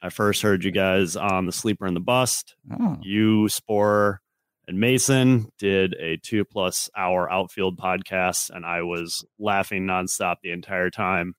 I 0.00 0.10
first 0.10 0.42
heard 0.42 0.62
you 0.64 0.70
guys 0.70 1.16
on 1.16 1.46
the 1.46 1.52
Sleeper 1.52 1.86
and 1.86 1.96
the 1.96 2.00
Bust. 2.00 2.54
Oh. 2.70 2.98
You, 3.02 3.48
Spore, 3.48 4.20
and 4.68 4.78
Mason 4.78 5.50
did 5.58 5.94
a 5.94 6.16
two 6.18 6.44
plus 6.44 6.88
hour 6.96 7.30
outfield 7.30 7.78
podcast, 7.78 8.50
and 8.50 8.64
I 8.64 8.82
was 8.82 9.24
laughing 9.38 9.86
nonstop 9.86 10.36
the 10.42 10.52
entire 10.52 10.90
time. 10.90 11.34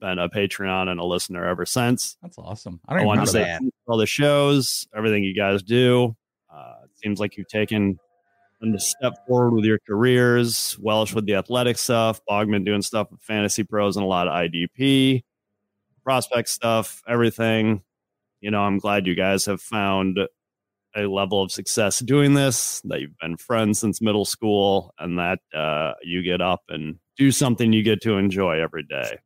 Been 0.00 0.18
a 0.18 0.28
Patreon 0.28 0.88
and 0.88 1.00
a 1.00 1.04
listener 1.04 1.44
ever 1.44 1.66
since. 1.66 2.16
That's 2.22 2.38
awesome. 2.38 2.80
I, 2.86 3.00
I 3.00 3.04
want 3.04 3.20
to 3.20 3.26
say 3.26 3.58
all 3.86 3.96
the 3.96 4.06
shows, 4.06 4.86
everything 4.94 5.24
you 5.24 5.34
guys 5.34 5.62
do. 5.62 6.14
Uh, 6.52 6.74
it 6.84 6.90
seems 7.02 7.18
like 7.18 7.36
you've 7.36 7.48
taken 7.48 7.98
and 8.60 8.72
to 8.72 8.80
step 8.80 9.14
forward 9.26 9.54
with 9.54 9.64
your 9.64 9.78
careers. 9.86 10.76
Welsh 10.80 11.14
with 11.14 11.26
the 11.26 11.34
athletic 11.34 11.78
stuff, 11.78 12.20
Bogman 12.28 12.64
doing 12.64 12.82
stuff 12.82 13.10
with 13.10 13.20
fantasy 13.22 13.64
pros 13.64 13.96
and 13.96 14.04
a 14.04 14.08
lot 14.08 14.28
of 14.28 14.34
IDP, 14.34 15.22
prospect 16.04 16.48
stuff, 16.48 17.02
everything. 17.08 17.82
You 18.40 18.50
know, 18.50 18.62
I'm 18.62 18.78
glad 18.78 19.06
you 19.06 19.14
guys 19.14 19.46
have 19.46 19.60
found 19.60 20.18
a 20.96 21.06
level 21.06 21.42
of 21.42 21.52
success 21.52 22.00
doing 22.00 22.34
this, 22.34 22.80
that 22.84 23.00
you've 23.00 23.16
been 23.20 23.36
friends 23.36 23.78
since 23.78 24.00
middle 24.00 24.24
school, 24.24 24.92
and 24.98 25.18
that 25.18 25.38
uh, 25.54 25.92
you 26.02 26.22
get 26.22 26.40
up 26.40 26.62
and 26.68 26.96
do 27.16 27.30
something 27.30 27.72
you 27.72 27.82
get 27.82 28.00
to 28.02 28.16
enjoy 28.16 28.60
every 28.60 28.84
day. 28.84 29.18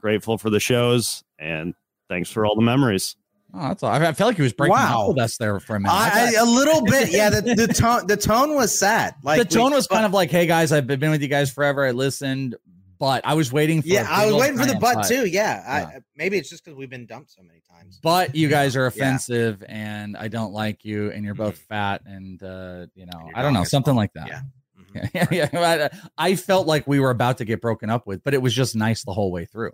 Grateful 0.00 0.38
for 0.38 0.50
the 0.50 0.60
shows 0.60 1.22
and 1.38 1.74
thanks 2.08 2.30
for 2.30 2.44
all 2.44 2.54
the 2.56 2.62
memories. 2.62 3.16
Oh, 3.54 3.68
that's 3.68 3.82
all. 3.82 3.90
I 3.90 4.12
felt 4.12 4.28
like 4.28 4.36
he 4.36 4.42
was 4.42 4.54
breaking 4.54 4.72
wow. 4.72 5.08
with 5.08 5.18
us 5.18 5.36
there 5.36 5.60
for 5.60 5.76
a 5.76 5.80
minute. 5.80 5.92
I, 5.92 6.32
a 6.38 6.44
little 6.44 6.82
bit, 6.84 7.12
yeah. 7.12 7.28
The, 7.28 7.42
the 7.54 7.66
tone, 7.74 8.06
the 8.06 8.16
tone 8.16 8.54
was 8.54 8.76
sad. 8.78 9.14
Like 9.22 9.38
the 9.38 9.44
tone 9.44 9.70
we, 9.70 9.76
was 9.76 9.86
kind 9.86 10.06
of 10.06 10.12
like, 10.12 10.30
"Hey 10.30 10.46
guys, 10.46 10.72
I've 10.72 10.86
been 10.86 11.10
with 11.10 11.20
you 11.20 11.28
guys 11.28 11.50
forever. 11.52 11.84
I 11.84 11.90
listened, 11.90 12.56
but. 12.98 13.26
I 13.26 13.34
was 13.34 13.52
waiting 13.52 13.82
for. 13.82 13.88
Yeah, 13.88 14.06
I 14.08 14.26
was 14.26 14.36
waiting 14.36 14.56
for 14.58 14.64
the 14.64 14.78
butt 14.78 14.94
butt. 14.94 15.08
too. 15.08 15.26
Yeah, 15.26 15.62
Yeah. 15.62 15.86
I, 15.96 16.00
maybe 16.16 16.38
it's 16.38 16.48
just 16.48 16.64
because 16.64 16.78
we've 16.78 16.88
been 16.88 17.04
dumped 17.04 17.30
so 17.30 17.42
many 17.42 17.60
times. 17.70 18.00
But 18.02 18.34
you 18.34 18.48
guys 18.48 18.74
are 18.74 18.82
Yeah. 18.82 18.88
offensive, 18.88 19.62
and 19.68 20.16
I 20.16 20.28
don't 20.28 20.52
like 20.54 20.84
you, 20.84 21.10
and 21.10 21.22
you're 21.24 21.34
both 21.34 21.56
Mm-hmm. 21.56 21.66
fat, 21.68 22.02
and 22.06 22.42
uh, 22.42 22.86
you 22.94 23.04
know, 23.04 23.30
I 23.34 23.42
don't 23.42 23.52
know, 23.52 23.64
something 23.64 23.94
like 23.94 24.12
that. 24.14 24.28
Yeah. 24.28 24.40
Yeah, 25.14 25.26
yeah, 25.30 25.48
yeah. 25.52 25.88
I 26.18 26.30
I 26.32 26.34
felt 26.36 26.66
like 26.66 26.86
we 26.86 27.00
were 27.00 27.08
about 27.08 27.38
to 27.38 27.46
get 27.46 27.62
broken 27.62 27.88
up 27.88 28.06
with, 28.06 28.22
but 28.22 28.34
it 28.34 28.42
was 28.42 28.52
just 28.54 28.76
nice 28.76 29.04
the 29.04 29.12
whole 29.14 29.32
way 29.32 29.46
through. 29.46 29.72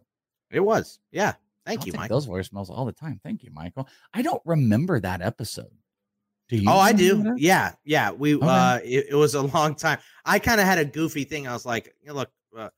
It 0.48 0.60
was. 0.60 1.00
Yeah. 1.10 1.34
Thank 1.68 1.82
I'll 1.82 1.86
you, 1.88 1.92
Mike. 1.94 2.08
Those 2.08 2.26
voicemails 2.26 2.70
all 2.70 2.86
the 2.86 2.92
time. 2.92 3.20
Thank 3.22 3.44
you, 3.44 3.50
Michael. 3.52 3.88
I 4.14 4.22
don't 4.22 4.40
remember 4.46 4.98
that 5.00 5.20
episode. 5.20 5.70
Do 6.48 6.56
you? 6.56 6.64
Oh, 6.66 6.78
I 6.78 6.92
do. 6.92 7.22
that? 7.22 7.38
Yeah, 7.38 7.72
yeah. 7.84 8.10
We 8.10 8.36
Okay. 8.36 8.46
uh 8.46 8.80
it, 8.82 9.08
it 9.10 9.14
was 9.14 9.34
a 9.34 9.42
long 9.54 9.74
time. 9.74 9.98
I 10.24 10.38
kind 10.38 10.60
of 10.60 10.66
had 10.66 10.78
a 10.78 10.84
goofy 10.84 11.24
thing. 11.24 11.46
I 11.46 11.52
was 11.52 11.66
like, 11.66 11.94
"You 12.00 12.08
know, 12.08 12.14
look, 12.14 12.30
uh, 12.56 12.70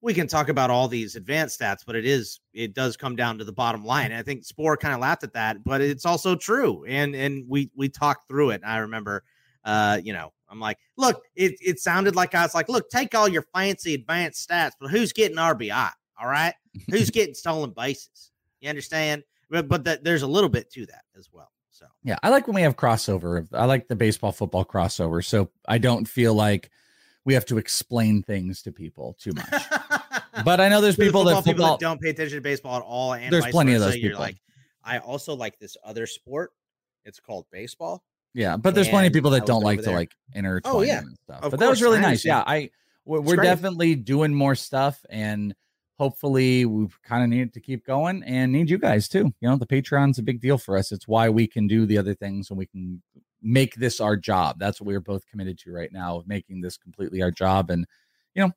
we 0.00 0.14
can 0.14 0.26
talk 0.26 0.48
about 0.48 0.70
all 0.70 0.88
these 0.88 1.14
advanced 1.14 1.60
stats, 1.60 1.80
but 1.86 1.94
it 1.94 2.06
is 2.06 2.40
it 2.54 2.74
does 2.74 2.96
come 2.96 3.16
down 3.16 3.36
to 3.36 3.44
the 3.44 3.52
bottom 3.52 3.84
line. 3.84 4.12
And 4.12 4.14
I 4.14 4.22
think 4.22 4.44
Spore 4.44 4.78
kind 4.78 4.94
of 4.94 5.00
laughed 5.00 5.22
at 5.24 5.34
that, 5.34 5.62
but 5.62 5.82
it's 5.82 6.06
also 6.06 6.34
true. 6.36 6.84
And 6.86 7.14
and 7.14 7.44
we 7.46 7.70
we 7.76 7.90
talked 7.90 8.28
through 8.28 8.50
it. 8.50 8.62
I 8.64 8.78
remember 8.78 9.24
uh, 9.64 10.00
you 10.02 10.12
know, 10.14 10.32
I'm 10.48 10.60
like, 10.60 10.78
look, 10.96 11.22
it 11.34 11.56
it 11.60 11.80
sounded 11.80 12.16
like 12.16 12.34
I 12.34 12.42
was 12.42 12.54
like, 12.54 12.70
look, 12.70 12.88
take 12.88 13.14
all 13.14 13.28
your 13.28 13.44
fancy 13.54 13.92
advanced 13.92 14.48
stats, 14.48 14.72
but 14.80 14.90
who's 14.90 15.12
getting 15.12 15.36
RBI? 15.36 15.90
All 16.20 16.28
right. 16.28 16.54
Who's 16.90 17.10
getting 17.10 17.34
stolen 17.34 17.70
bases? 17.70 18.30
You 18.60 18.68
understand? 18.68 19.24
But 19.50 19.68
but 19.68 19.84
that 19.84 20.02
there's 20.04 20.22
a 20.22 20.26
little 20.26 20.48
bit 20.48 20.70
to 20.72 20.86
that 20.86 21.02
as 21.16 21.28
well. 21.32 21.50
So 21.70 21.86
Yeah, 22.02 22.16
I 22.22 22.30
like 22.30 22.46
when 22.46 22.54
we 22.54 22.62
have 22.62 22.76
crossover. 22.76 23.46
I 23.52 23.66
like 23.66 23.86
the 23.88 23.96
baseball 23.96 24.32
football 24.32 24.64
crossover, 24.64 25.24
so 25.24 25.50
I 25.68 25.78
don't 25.78 26.06
feel 26.08 26.34
like 26.34 26.70
we 27.26 27.34
have 27.34 27.44
to 27.46 27.58
explain 27.58 28.22
things 28.22 28.62
to 28.62 28.72
people 28.72 29.16
too 29.20 29.32
much. 29.34 29.50
but 30.44 30.60
I 30.60 30.68
know 30.68 30.80
there's 30.80 30.94
For 30.94 31.00
the 31.02 31.06
people 31.06 31.24
that 31.24 31.44
people 31.44 31.52
football. 31.52 31.76
that 31.76 31.80
don't 31.80 32.00
pay 32.00 32.10
attention 32.10 32.38
to 32.38 32.40
baseball 32.40 32.76
at 32.76 32.82
all. 32.82 33.12
And 33.14 33.32
There's 33.32 33.46
plenty 33.46 33.74
of 33.74 33.80
those 33.80 33.96
You're 33.96 34.10
people. 34.12 34.22
like, 34.22 34.36
I 34.84 34.98
also 34.98 35.34
like 35.34 35.58
this 35.58 35.76
other 35.84 36.06
sport. 36.06 36.52
It's 37.04 37.20
called 37.20 37.46
baseball. 37.52 38.02
Yeah, 38.32 38.56
but 38.56 38.74
there's 38.74 38.88
plenty 38.88 39.08
of 39.08 39.12
people 39.12 39.30
that 39.32 39.44
don't 39.46 39.62
like 39.62 39.82
to 39.82 39.90
like 39.90 40.12
intertwine 40.34 40.74
Oh, 40.74 40.80
yeah. 40.82 40.98
and 40.98 41.16
stuff. 41.24 41.42
Of 41.42 41.50
but 41.52 41.60
that 41.60 41.68
was 41.70 41.82
really 41.82 42.00
nice. 42.00 42.24
Yeah. 42.24 42.42
I 42.46 42.70
we're, 43.04 43.20
we're 43.20 43.36
definitely 43.36 43.94
doing 43.94 44.34
more 44.34 44.54
stuff, 44.54 45.04
and 45.10 45.54
hopefully 45.98 46.66
we 46.66 46.86
kind 47.02 47.22
of 47.22 47.30
need 47.30 47.52
to 47.54 47.60
keep 47.60 47.84
going 47.86 48.22
and 48.24 48.52
need 48.52 48.70
you 48.70 48.78
guys 48.78 49.08
too. 49.08 49.32
You 49.40 49.48
know, 49.48 49.56
the 49.56 49.66
Patreon's 49.66 50.18
a 50.18 50.22
big 50.22 50.40
deal 50.40 50.58
for 50.58 50.76
us. 50.76 50.92
It's 50.92 51.08
why 51.08 51.28
we 51.28 51.46
can 51.46 51.66
do 51.66 51.86
the 51.86 51.98
other 51.98 52.14
things 52.14 52.50
and 52.50 52.58
we 52.58 52.66
can 52.66 53.02
make 53.42 53.74
this 53.76 54.00
our 54.00 54.16
job. 54.16 54.58
That's 54.58 54.80
what 54.80 54.86
we're 54.86 55.00
both 55.00 55.26
committed 55.26 55.58
to 55.60 55.72
right 55.72 55.92
now 55.92 56.18
of 56.18 56.28
making 56.28 56.60
this 56.60 56.76
completely 56.76 57.22
our 57.22 57.30
job 57.30 57.70
and 57.70 57.86
you 58.34 58.42
know 58.42 58.52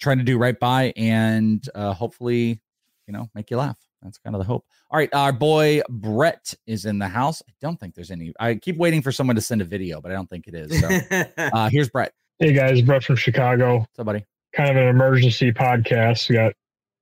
trying 0.00 0.18
to 0.18 0.24
do 0.24 0.38
right 0.38 0.58
by 0.58 0.92
and 0.96 1.68
uh, 1.74 1.92
hopefully 1.92 2.60
you 3.06 3.12
know 3.12 3.28
make 3.34 3.50
you 3.50 3.56
laugh. 3.56 3.78
That's 4.02 4.16
kind 4.16 4.34
of 4.34 4.40
the 4.40 4.46
hope. 4.46 4.64
All 4.90 4.98
right, 4.98 5.12
our 5.12 5.32
boy 5.32 5.82
Brett 5.90 6.54
is 6.66 6.86
in 6.86 6.98
the 6.98 7.08
house. 7.08 7.42
I 7.46 7.52
don't 7.60 7.78
think 7.78 7.94
there's 7.94 8.10
any. 8.10 8.32
I 8.40 8.54
keep 8.54 8.78
waiting 8.78 9.02
for 9.02 9.12
someone 9.12 9.36
to 9.36 9.42
send 9.42 9.60
a 9.60 9.64
video, 9.64 10.00
but 10.00 10.10
I 10.10 10.14
don't 10.14 10.28
think 10.28 10.48
it 10.48 10.54
is. 10.54 10.80
So 10.80 11.24
uh, 11.52 11.68
here's 11.68 11.90
Brett. 11.90 12.12
Hey 12.38 12.54
guys, 12.54 12.80
Brett 12.80 13.04
from 13.04 13.16
Chicago. 13.16 13.86
Somebody. 13.94 14.24
Kind 14.54 14.70
of 14.70 14.76
an 14.76 14.88
emergency 14.88 15.52
podcast. 15.52 16.28
We 16.30 16.36
got 16.36 16.54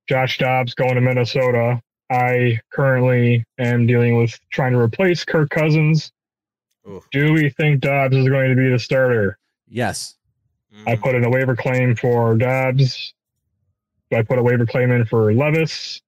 Josh 0.09 0.39
Dobbs 0.39 0.75
going 0.75 0.95
to 0.95 1.01
Minnesota. 1.01 1.81
I 2.11 2.61
currently 2.73 3.45
am 3.59 3.87
dealing 3.87 4.17
with 4.17 4.39
trying 4.51 4.73
to 4.73 4.79
replace 4.79 5.25
Kirk 5.25 5.51
Cousins. 5.51 6.11
Do 7.13 7.35
we 7.35 7.51
think 7.51 7.81
Dobbs 7.81 8.17
is 8.17 8.29
going 8.29 8.49
to 8.49 8.57
be 8.57 8.71
the 8.71 8.79
starter? 8.79 9.39
Yes. 9.69 10.17
I 10.87 10.97
put 10.97 11.15
in 11.15 11.25
a 11.25 11.31
waiver 11.31 11.55
claim 11.55 11.95
for 11.95 12.35
Dobbs. 12.37 13.13
Do 14.11 14.17
I 14.17 14.23
put 14.23 14.39
a 14.39 14.43
waiver 14.43 14.65
claim 14.65 14.91
in 14.91 15.05
for 15.05 15.35
Levis? 15.35 16.01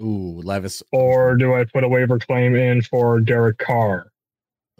Ooh, 0.00 0.40
Levis. 0.42 0.82
Or 0.92 1.36
do 1.36 1.54
I 1.54 1.64
put 1.64 1.82
a 1.82 1.88
waiver 1.88 2.18
claim 2.18 2.54
in 2.54 2.82
for 2.82 3.18
Derek 3.18 3.58
Carr? 3.58 4.08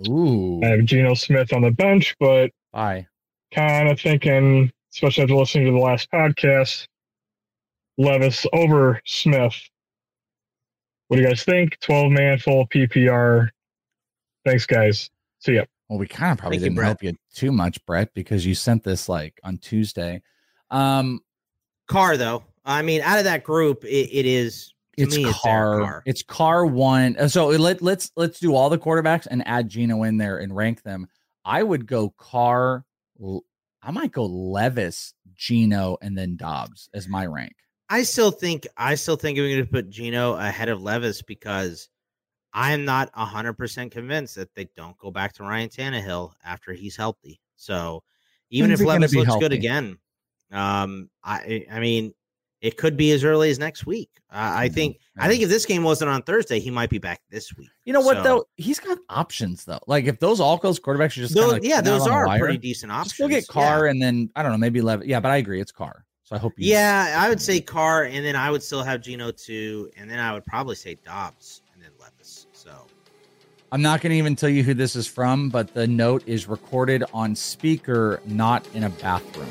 Ooh. 0.08 0.61
I 0.62 0.68
have 0.68 0.84
Geno 0.84 1.14
Smith 1.14 1.52
on 1.52 1.62
the 1.62 1.70
bench, 1.70 2.14
but 2.20 2.50
I 2.73 3.06
kind 3.52 3.88
of 3.88 4.00
thinking, 4.00 4.70
especially 4.92 5.25
after 5.25 5.34
listening 5.34 5.66
to 5.66 5.73
the 5.73 5.78
last 5.78 6.11
podcast, 6.12 6.87
Levis 7.98 8.46
over 8.52 9.00
Smith. 9.04 9.54
What 11.08 11.16
do 11.18 11.22
you 11.22 11.28
guys 11.28 11.44
think? 11.44 11.78
12 11.80 12.10
man 12.12 12.38
full 12.38 12.66
PPR. 12.68 13.48
Thanks, 14.44 14.66
guys. 14.66 15.11
See 15.40 15.54
ya. 15.54 15.64
Well, 15.88 15.98
we 15.98 16.07
kind 16.07 16.33
of 16.33 16.38
probably 16.38 16.57
Thank 16.59 16.64
didn't 16.64 16.76
Brett. 16.76 16.87
help 16.87 17.02
you 17.02 17.14
too 17.35 17.52
much, 17.52 17.85
Brett, 17.87 18.12
because 18.14 18.44
you 18.46 18.54
sent 18.54 18.83
this 18.85 19.09
like 19.09 19.38
on 19.44 19.59
Tuesday. 19.59 20.22
Um, 20.70 21.20
Carr 21.87 22.16
though. 22.16 22.42
I 22.64 22.80
mean, 22.83 23.02
out 23.02 23.18
of 23.18 23.24
that 23.24 23.44
group, 23.44 23.85
it, 23.85 23.88
it 24.11 24.26
is. 24.26 24.72
To 24.96 25.02
it's 25.02 25.16
me, 25.16 25.24
it's 25.26 25.38
Carr, 25.40 26.02
It's 26.07 26.22
Carr 26.22 26.64
one. 26.66 27.16
uh, 27.18 27.26
So 27.28 27.48
let 27.48 27.83
let's 27.83 28.12
let's 28.16 28.38
do 28.40 28.54
all 28.54 28.70
the 28.70 28.78
quarterbacks 28.78 29.26
and 29.30 29.46
add 29.46 29.68
Geno 29.68 30.04
in 30.04 30.16
there 30.18 30.38
and 30.38 30.54
rank 30.54 30.83
them. 30.83 31.09
I 31.44 31.62
would 31.62 31.87
go 31.87 32.11
Carr. 32.16 32.85
I 33.83 33.90
might 33.90 34.12
go 34.12 34.24
Levis, 34.24 35.12
Geno, 35.35 35.98
and 36.00 36.16
then 36.16 36.37
Dobbs 36.37 36.88
as 36.94 37.09
my 37.09 37.26
rank. 37.26 37.54
I 37.88 38.03
still 38.03 38.31
think 38.31 38.66
I 38.77 38.94
still 38.94 39.16
think 39.16 39.38
we're 39.38 39.49
going 39.49 39.66
to 39.66 39.70
put 39.70 39.90
Geno 39.90 40.35
ahead 40.35 40.68
of 40.68 40.83
Levis 40.83 41.23
because 41.23 41.88
I 42.53 42.73
am 42.73 42.85
not 42.85 43.11
hundred 43.14 43.55
percent 43.55 43.92
convinced 43.92 44.37
that 44.37 44.55
they 44.55 44.68
don't 44.77 44.97
go 44.99 45.11
back 45.11 45.33
to 45.35 45.42
Ryan 45.42 45.68
Tannehill 45.68 46.33
after 46.44 46.73
he's 46.73 46.97
healthy. 46.97 47.40
So 47.57 48.03
even 48.51 48.70
if 48.70 48.81
Levis 48.81 49.14
looks 49.14 49.27
healthy? 49.27 49.40
good 49.40 49.53
again, 49.53 49.99
um, 50.53 51.11
I 51.23 51.66
I 51.70 51.81
mean, 51.81 52.14
it 52.61 52.77
could 52.79 52.97
be 52.97 53.12
as 53.12 53.25
early 53.25 53.51
as 53.51 53.59
next 53.59 53.85
week. 53.85 54.09
Uh, 54.31 54.53
I 54.57 54.68
think 54.68 54.99
I 55.18 55.29
think 55.29 55.42
if 55.42 55.49
this 55.49 55.66
game 55.66 55.83
wasn't 55.83 56.11
on 56.11 56.23
Thursday, 56.23 56.61
he 56.61 56.70
might 56.70 56.90
be 56.90 56.99
back 56.99 57.20
this 57.29 57.55
week. 57.57 57.70
You 57.85 57.92
know 57.92 58.01
what 58.01 58.16
So- 58.18 58.23
though? 58.23 58.44
He's 58.57 58.81
got 58.81 58.99
options 59.11 59.64
though. 59.64 59.81
Like 59.87 60.07
if 60.07 60.18
those 60.20 60.40
all 60.40 60.57
those 60.57 60.81
quarterbacks 60.81 61.12
are 61.18 61.20
just 61.23 61.35
Those- 61.35 61.53
like 61.53 61.64
yeah, 61.64 61.81
those 61.81 62.07
are 62.07 62.27
wire, 62.27 62.38
pretty 62.38 62.59
decent 62.59 62.90
options. 62.92 63.12
Just 63.12 63.20
go 63.20 63.29
get 63.29 63.47
Carr 63.47 63.87
and 63.87 64.01
then 64.01 64.31
I 64.35 64.42
don't 64.42 64.53
know, 64.53 64.59
maybe 64.59 64.81
Levis. 64.81 65.07
Yeah, 65.07 65.20
but 65.20 65.31
I 65.31 65.37
agree, 65.37 65.61
it's 65.61 65.73
Carr. 65.73 66.05
So 66.24 66.37
I 66.37 66.38
hope 66.38 66.54
you. 66.56 66.70
Yeah, 66.70 67.14
I 67.18 67.28
would 67.28 67.40
say 67.40 67.60
Carr, 67.60 68.04
and 68.04 68.24
then 68.24 68.34
I 68.34 68.50
would 68.50 68.62
still 68.62 68.82
have 68.82 69.02
Geno 69.02 69.30
too, 69.30 69.90
and 69.96 70.10
then 70.10 70.18
I 70.18 70.32
would 70.32 70.44
probably 70.44 70.74
say 70.74 70.96
Dobbs 71.04 71.60
and 71.74 71.82
then 71.82 71.90
Levis. 72.00 72.46
So 72.52 72.70
I'm 73.70 73.82
not 73.82 74.00
going 74.00 74.10
to 74.12 74.16
even 74.16 74.34
tell 74.34 74.48
you 74.48 74.62
who 74.62 74.72
this 74.72 74.96
is 74.96 75.06
from, 75.06 75.50
but 75.50 75.74
the 75.74 75.87
note 75.87 76.22
is 76.26 76.48
recorded 76.48 77.04
on 77.12 77.37
speaker, 77.37 78.20
not 78.24 78.66
in 78.72 78.84
a 78.84 78.90
bathroom. 78.90 79.50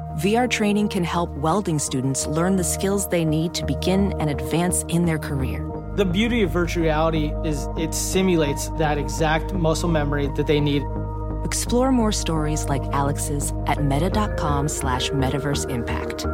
VR 0.19 0.49
training 0.49 0.89
can 0.89 1.05
help 1.05 1.29
welding 1.37 1.79
students 1.79 2.27
learn 2.27 2.57
the 2.57 2.63
skills 2.65 3.07
they 3.07 3.23
need 3.23 3.53
to 3.53 3.65
begin 3.65 4.13
and 4.19 4.29
advance 4.29 4.83
in 4.89 5.05
their 5.05 5.17
career. 5.17 5.65
The 5.95 6.03
beauty 6.03 6.43
of 6.43 6.51
virtual 6.51 6.83
reality 6.83 7.31
is 7.45 7.69
it 7.77 7.93
simulates 7.93 8.67
that 8.71 8.97
exact 8.97 9.53
muscle 9.53 9.87
memory 9.87 10.27
that 10.35 10.47
they 10.47 10.59
need. 10.59 10.83
Explore 11.45 11.93
more 11.93 12.11
stories 12.11 12.65
like 12.65 12.83
Alex's 12.91 13.53
at 13.67 13.83
meta.com 13.85 14.67
slash 14.67 15.09
metaverse 15.11 15.69
impact. 15.69 16.25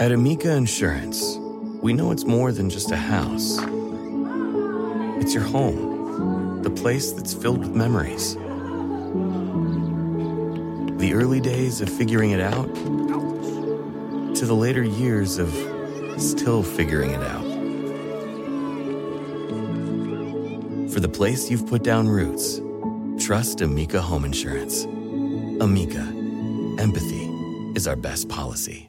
At 0.00 0.12
Amica 0.12 0.54
Insurance, 0.54 1.38
we 1.82 1.92
know 1.92 2.12
it's 2.12 2.24
more 2.24 2.52
than 2.52 2.70
just 2.70 2.92
a 2.92 2.96
house. 2.96 3.58
It's 5.20 5.34
your 5.34 5.42
home, 5.42 6.62
the 6.62 6.70
place 6.70 7.10
that's 7.12 7.34
filled 7.34 7.58
with 7.58 7.74
memories. 7.74 8.36
The 11.04 11.12
early 11.12 11.38
days 11.38 11.82
of 11.82 11.90
figuring 11.90 12.30
it 12.30 12.40
out 12.40 12.74
to 14.36 14.46
the 14.46 14.54
later 14.54 14.82
years 14.82 15.36
of 15.36 15.50
still 16.16 16.62
figuring 16.62 17.10
it 17.10 17.20
out. 17.20 17.44
For 20.90 21.00
the 21.00 21.10
place 21.12 21.50
you've 21.50 21.66
put 21.66 21.82
down 21.82 22.08
roots, 22.08 22.62
trust 23.22 23.60
Amica 23.60 24.00
Home 24.00 24.24
Insurance. 24.24 24.84
Amica, 25.60 26.10
empathy 26.78 27.26
is 27.76 27.86
our 27.86 27.96
best 27.96 28.30
policy. 28.30 28.88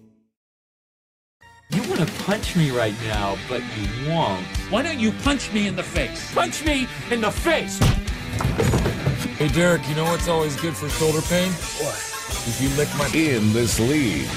You 1.71 1.81
want 1.89 1.99
to 1.99 2.23
punch 2.23 2.55
me 2.55 2.71
right 2.71 2.95
now, 3.03 3.37
but 3.49 3.61
you 3.77 4.09
won't. 4.09 4.45
Why 4.69 4.83
don't 4.83 5.01
you 5.01 5.11
punch 5.11 5.51
me 5.51 5.67
in 5.67 5.75
the 5.75 5.83
face? 5.83 6.33
Punch 6.33 6.63
me 6.63 6.87
in 7.11 7.19
the 7.19 7.31
face! 7.31 7.77
Hey, 9.37 9.49
Derek, 9.49 9.85
you 9.89 9.95
know 9.95 10.05
what's 10.05 10.29
always 10.29 10.55
good 10.55 10.77
for 10.77 10.87
shoulder 10.87 11.19
pain? 11.23 11.51
What? 11.51 11.95
If 12.47 12.61
you 12.61 12.69
lick 12.77 12.87
my. 12.97 13.05
In 13.07 13.51
this 13.51 13.81
league. 13.81 14.29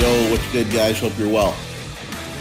Yo, 0.00 0.30
what's 0.30 0.52
good, 0.52 0.70
guys? 0.70 1.00
Hope 1.00 1.18
you're 1.18 1.28
well. 1.28 1.50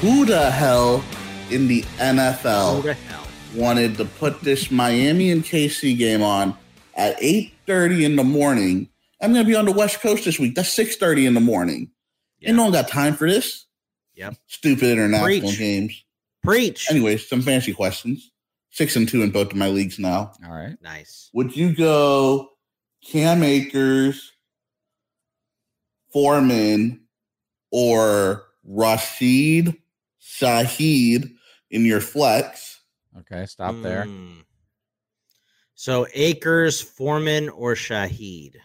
Who 0.02 0.24
the 0.24 0.52
hell 0.52 1.04
in 1.50 1.68
the 1.68 1.82
NFL 1.98 2.84
the 2.84 2.96
wanted 3.56 3.98
to 3.98 4.06
put 4.06 4.42
this 4.42 4.70
Miami 4.70 5.32
and 5.32 5.44
KC 5.44 5.98
game 5.98 6.22
on 6.22 6.56
at 6.94 7.20
8.30 7.20 8.04
in 8.04 8.16
the 8.16 8.24
morning? 8.24 8.88
I'm 9.20 9.34
going 9.34 9.44
to 9.44 9.50
be 9.50 9.56
on 9.56 9.66
the 9.66 9.72
West 9.72 10.02
Coast 10.02 10.26
this 10.26 10.38
week. 10.38 10.54
That's 10.54 10.78
6.30 10.78 11.30
in 11.30 11.34
the 11.34 11.40
morning. 11.40 11.90
Ain't 12.44 12.58
no 12.58 12.66
one 12.66 12.74
got 12.74 12.90
time 12.90 13.16
for 13.16 13.28
this. 13.28 13.66
Yep. 14.14 14.36
Stupid 14.46 14.84
international 14.84 15.26
Preach. 15.26 15.58
games. 15.58 16.06
Preach. 16.44 16.92
Anyways, 16.92 17.28
some 17.28 17.42
fancy 17.42 17.74
questions. 17.74 18.32
Six 18.72 18.96
and 18.96 19.08
two 19.08 19.22
in 19.22 19.32
both 19.32 19.52
of 19.52 19.58
my 19.58 19.68
leagues 19.68 20.00
now. 20.00 20.32
All 20.46 20.52
right. 20.54 20.78
Nice. 20.82 21.30
Would 21.34 21.56
you 21.56 21.76
go 21.76 22.50
Cam 23.06 23.44
Akers, 23.44 24.32
Foreman, 26.14 27.02
or 27.72 28.46
Rashid 28.64 29.76
Shaheed 30.22 31.34
in 31.70 31.86
your 31.86 32.02
flex? 32.02 32.80
Okay, 33.20 33.46
stop 33.46 33.76
there. 33.82 34.06
Mm. 34.06 34.44
So 35.76 36.08
Akers, 36.14 36.80
Foreman, 36.80 37.50
or 37.50 37.74
Shaheed? 37.76 38.56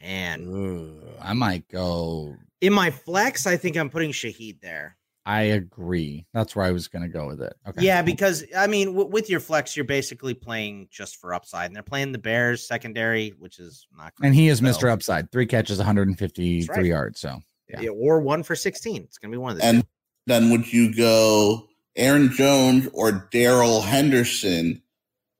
And 0.00 1.02
I 1.20 1.32
might 1.32 1.68
go. 1.68 2.34
in 2.60 2.72
my 2.72 2.90
flex, 2.90 3.46
I 3.46 3.56
think 3.56 3.76
I'm 3.76 3.90
putting 3.90 4.12
Shaheed 4.12 4.60
there. 4.60 4.96
I 5.26 5.42
agree. 5.42 6.24
That's 6.32 6.54
where 6.54 6.64
I 6.64 6.70
was 6.70 6.86
going 6.86 7.02
to 7.02 7.08
go 7.08 7.26
with 7.26 7.42
it. 7.42 7.52
Okay. 7.68 7.84
Yeah, 7.84 8.00
because 8.00 8.44
I 8.56 8.68
mean, 8.68 8.88
w- 8.92 9.08
with 9.08 9.28
your 9.28 9.40
flex, 9.40 9.76
you're 9.76 9.84
basically 9.84 10.34
playing 10.34 10.86
just 10.90 11.16
for 11.16 11.34
upside, 11.34 11.66
and 11.66 11.74
they're 11.74 11.82
playing 11.82 12.12
the 12.12 12.18
Bears 12.18 12.66
secondary, 12.66 13.30
which 13.30 13.58
is 13.58 13.88
not. 13.92 14.12
And 14.22 14.34
he 14.36 14.46
is 14.46 14.60
great, 14.60 14.74
Mr. 14.74 14.88
Upside. 14.88 15.32
Three 15.32 15.46
catches, 15.46 15.78
153 15.78 16.68
right. 16.68 16.86
yards. 16.86 17.18
So 17.18 17.40
yeah. 17.68 17.80
Yeah, 17.80 17.90
or 17.90 18.20
one 18.20 18.44
for 18.44 18.54
16. 18.54 19.02
It's 19.02 19.18
gonna 19.18 19.32
be 19.32 19.38
one 19.38 19.52
of 19.52 19.58
the 19.58 19.64
And 19.64 19.82
two. 19.82 19.88
then 20.26 20.50
would 20.50 20.72
you 20.72 20.94
go 20.94 21.66
Aaron 21.96 22.30
Jones 22.30 22.88
or 22.92 23.28
Darrell 23.32 23.80
Henderson 23.80 24.80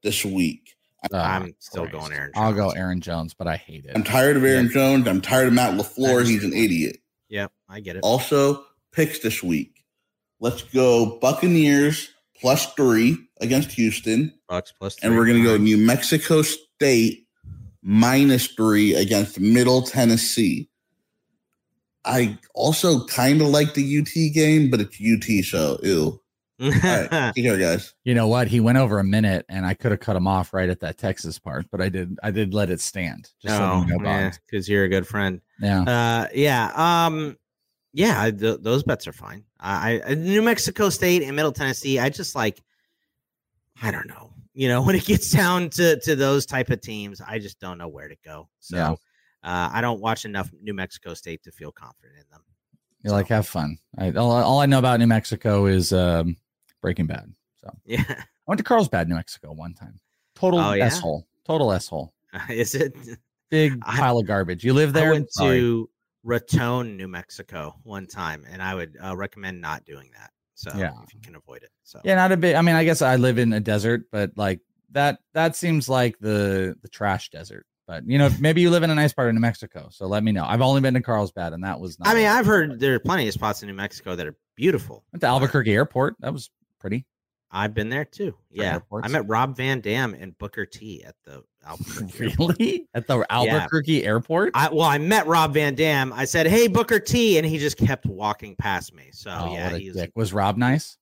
this 0.02 0.24
week? 0.24 0.74
Uh, 1.12 1.18
I'm 1.18 1.54
still 1.60 1.86
going 1.86 2.12
Aaron. 2.12 2.32
Jones. 2.34 2.44
I'll 2.44 2.52
go 2.52 2.70
Aaron 2.70 3.00
Jones, 3.00 3.34
but 3.34 3.46
I 3.46 3.56
hate 3.56 3.84
it. 3.84 3.92
I'm 3.94 4.02
tired 4.02 4.36
of 4.36 4.44
Aaron 4.44 4.68
Jones. 4.68 5.06
I'm 5.06 5.20
tired 5.20 5.46
of 5.46 5.52
Matt 5.52 5.78
LaFleur. 5.78 6.26
He's 6.26 6.42
an 6.42 6.52
idiot. 6.52 6.98
Yep, 7.28 7.52
I 7.68 7.78
get 7.78 7.94
it. 7.94 8.00
Also, 8.02 8.64
picks 8.90 9.20
this 9.20 9.42
week. 9.42 9.75
Let's 10.40 10.62
go 10.62 11.18
Buccaneers 11.20 12.10
plus 12.40 12.72
three 12.74 13.16
against 13.40 13.72
Houston. 13.72 14.34
Bucks 14.48 14.72
plus 14.78 14.96
And 15.02 15.16
we're 15.16 15.26
going 15.26 15.38
to 15.38 15.44
go 15.44 15.56
New 15.56 15.78
Mexico 15.78 16.42
State 16.42 17.26
minus 17.82 18.46
three 18.48 18.94
against 18.94 19.40
Middle 19.40 19.82
Tennessee. 19.82 20.68
I 22.04 22.38
also 22.54 23.04
kind 23.06 23.40
of 23.40 23.48
like 23.48 23.74
the 23.74 23.98
UT 23.98 24.32
game, 24.34 24.70
but 24.70 24.80
it's 24.80 25.00
UT, 25.00 25.44
so 25.44 25.78
ew. 25.82 26.20
All 26.62 26.70
right, 26.70 27.34
take 27.34 27.44
care, 27.44 27.58
guys. 27.58 27.92
You 28.04 28.14
know 28.14 28.28
what? 28.28 28.48
He 28.48 28.60
went 28.60 28.78
over 28.78 28.98
a 28.98 29.04
minute, 29.04 29.44
and 29.48 29.66
I 29.66 29.74
could 29.74 29.90
have 29.90 30.00
cut 30.00 30.16
him 30.16 30.26
off 30.26 30.54
right 30.54 30.70
at 30.70 30.80
that 30.80 30.96
Texas 30.96 31.38
part, 31.38 31.66
but 31.70 31.82
I 31.82 31.90
did. 31.90 32.16
I 32.22 32.30
did 32.30 32.54
let 32.54 32.70
it 32.70 32.80
stand. 32.80 33.28
Just 33.42 33.56
so 33.56 33.62
Oh, 33.62 33.84
you 33.86 33.98
know, 33.98 34.04
Boggs. 34.04 34.38
because 34.46 34.66
you're 34.68 34.84
a 34.84 34.88
good 34.88 35.06
friend. 35.06 35.42
Yeah. 35.60 35.82
Uh, 35.82 36.28
yeah. 36.32 36.72
Um, 37.06 37.36
yeah. 37.96 38.22
I- 38.22 38.30
th- 38.30 38.58
those 38.60 38.82
bets 38.82 39.06
are 39.08 39.12
fine. 39.12 39.44
I, 39.58 40.00
I 40.06 40.14
New 40.14 40.42
Mexico 40.42 40.88
State 40.90 41.22
and 41.22 41.34
Middle 41.34 41.52
Tennessee. 41.52 41.98
I 41.98 42.08
just 42.10 42.34
like. 42.34 42.62
I 43.82 43.90
don't 43.90 44.06
know. 44.08 44.32
You 44.54 44.68
know, 44.68 44.82
when 44.86 44.94
it 44.96 45.04
gets 45.04 45.30
down 45.30 45.70
to 45.70 45.98
to 46.00 46.14
those 46.16 46.46
type 46.46 46.70
of 46.70 46.80
teams, 46.80 47.20
I 47.20 47.38
just 47.38 47.58
don't 47.60 47.78
know 47.78 47.88
where 47.88 48.08
to 48.08 48.16
go. 48.24 48.48
So. 48.60 48.76
Yeah. 48.76 48.94
Uh, 49.44 49.70
I 49.72 49.80
don't 49.80 50.00
watch 50.00 50.24
enough 50.24 50.50
New 50.60 50.74
Mexico 50.74 51.14
State 51.14 51.40
to 51.44 51.52
feel 51.52 51.70
confident 51.70 52.14
in 52.18 52.24
them. 52.32 52.40
You're 53.04 53.12
like, 53.12 53.28
have 53.28 53.46
fun. 53.46 53.78
I, 53.96 54.10
all, 54.10 54.32
all 54.32 54.58
I 54.60 54.66
know 54.66 54.80
about 54.80 54.98
New 54.98 55.06
Mexico 55.06 55.66
is 55.66 55.92
um, 55.92 56.36
Breaking 56.82 57.06
Bad. 57.06 57.32
So 57.60 57.70
Yeah. 57.84 58.02
I 58.08 58.24
went 58.48 58.58
to 58.58 58.64
Carlsbad, 58.64 59.08
New 59.08 59.14
Mexico, 59.14 59.52
one 59.52 59.72
time. 59.74 60.00
Total 60.34 60.58
Oh, 60.58 60.72
yeah? 60.72 60.86
s. 60.86 61.00
Total 61.46 61.72
asshole. 61.72 62.12
Is 62.50 62.74
it? 62.74 62.96
Big 63.48 63.78
I- 63.82 63.98
pile 63.98 64.18
of 64.18 64.26
garbage. 64.26 64.64
You 64.64 64.72
live 64.74 64.92
there? 64.92 65.10
I 65.10 65.12
went 65.12 65.28
to 65.38 65.88
Raton, 66.26 66.96
New 66.96 67.08
Mexico, 67.08 67.76
one 67.84 68.06
time, 68.06 68.44
and 68.50 68.60
I 68.60 68.74
would 68.74 68.96
uh, 69.02 69.16
recommend 69.16 69.60
not 69.60 69.84
doing 69.84 70.10
that. 70.18 70.30
So 70.54 70.70
Yeah. 70.76 70.92
if 71.06 71.14
you 71.14 71.20
can 71.20 71.36
avoid 71.36 71.62
it. 71.62 71.70
So 71.84 72.00
Yeah, 72.04 72.16
not 72.16 72.32
a 72.32 72.36
bit. 72.36 72.56
I 72.56 72.62
mean, 72.62 72.74
I 72.74 72.84
guess 72.84 73.00
I 73.00 73.16
live 73.16 73.38
in 73.38 73.52
a 73.52 73.60
desert, 73.60 74.02
but 74.10 74.32
like 74.36 74.60
that 74.90 75.18
that 75.34 75.54
seems 75.56 75.88
like 75.88 76.18
the 76.18 76.76
the 76.82 76.88
trash 76.88 77.30
desert. 77.30 77.66
But 77.86 78.04
you 78.08 78.18
know, 78.18 78.28
maybe 78.40 78.60
you 78.60 78.70
live 78.70 78.82
in 78.82 78.90
a 78.90 78.94
nice 78.96 79.12
part 79.12 79.28
of 79.28 79.34
New 79.34 79.40
Mexico, 79.40 79.88
so 79.92 80.06
let 80.08 80.24
me 80.24 80.32
know. 80.32 80.44
I've 80.44 80.62
only 80.62 80.80
been 80.80 80.94
to 80.94 81.00
Carlsbad, 81.00 81.52
and 81.52 81.62
that 81.62 81.78
was 81.78 81.98
not. 82.00 82.08
I 82.08 82.14
mean, 82.14 82.26
I've 82.26 82.46
heard 82.46 82.80
there 82.80 82.94
are 82.94 82.98
plenty 82.98 83.28
of 83.28 83.34
spots 83.34 83.62
in 83.62 83.68
New 83.68 83.74
Mexico 83.74 84.16
that 84.16 84.26
are 84.26 84.34
beautiful. 84.56 85.04
went 85.12 85.20
to 85.20 85.28
Albuquerque 85.28 85.72
Airport. 85.72 86.16
That 86.20 86.32
was 86.32 86.50
pretty. 86.80 87.06
I've 87.50 87.74
been 87.74 87.88
there 87.88 88.04
too. 88.04 88.34
Yeah. 88.50 88.80
I 89.02 89.08
met 89.08 89.26
Rob 89.28 89.56
Van 89.56 89.80
Dam 89.80 90.14
and 90.14 90.36
Booker 90.38 90.66
T 90.66 91.02
at 91.04 91.14
the 91.24 91.42
Albuquerque. 91.66 92.34
Really 92.38 92.88
at 92.94 93.06
the 93.06 93.24
Albuquerque 93.30 94.04
Airport. 94.04 94.50
I, 94.54 94.68
well, 94.68 94.82
I 94.86 94.98
met 94.98 95.26
Rob 95.26 95.54
Van 95.54 95.74
Dam. 95.74 96.12
I 96.12 96.24
said, 96.24 96.46
"Hey, 96.46 96.66
Booker 96.68 96.98
T," 97.00 97.38
and 97.38 97.46
he 97.46 97.58
just 97.58 97.76
kept 97.76 98.06
walking 98.06 98.54
past 98.56 98.94
me. 98.94 99.08
So 99.12 99.30
oh, 99.30 99.52
yeah, 99.52 99.74
a 99.74 99.78
he's. 99.78 99.96
Was 100.14 100.32
Rob 100.32 100.56
nice? 100.56 100.98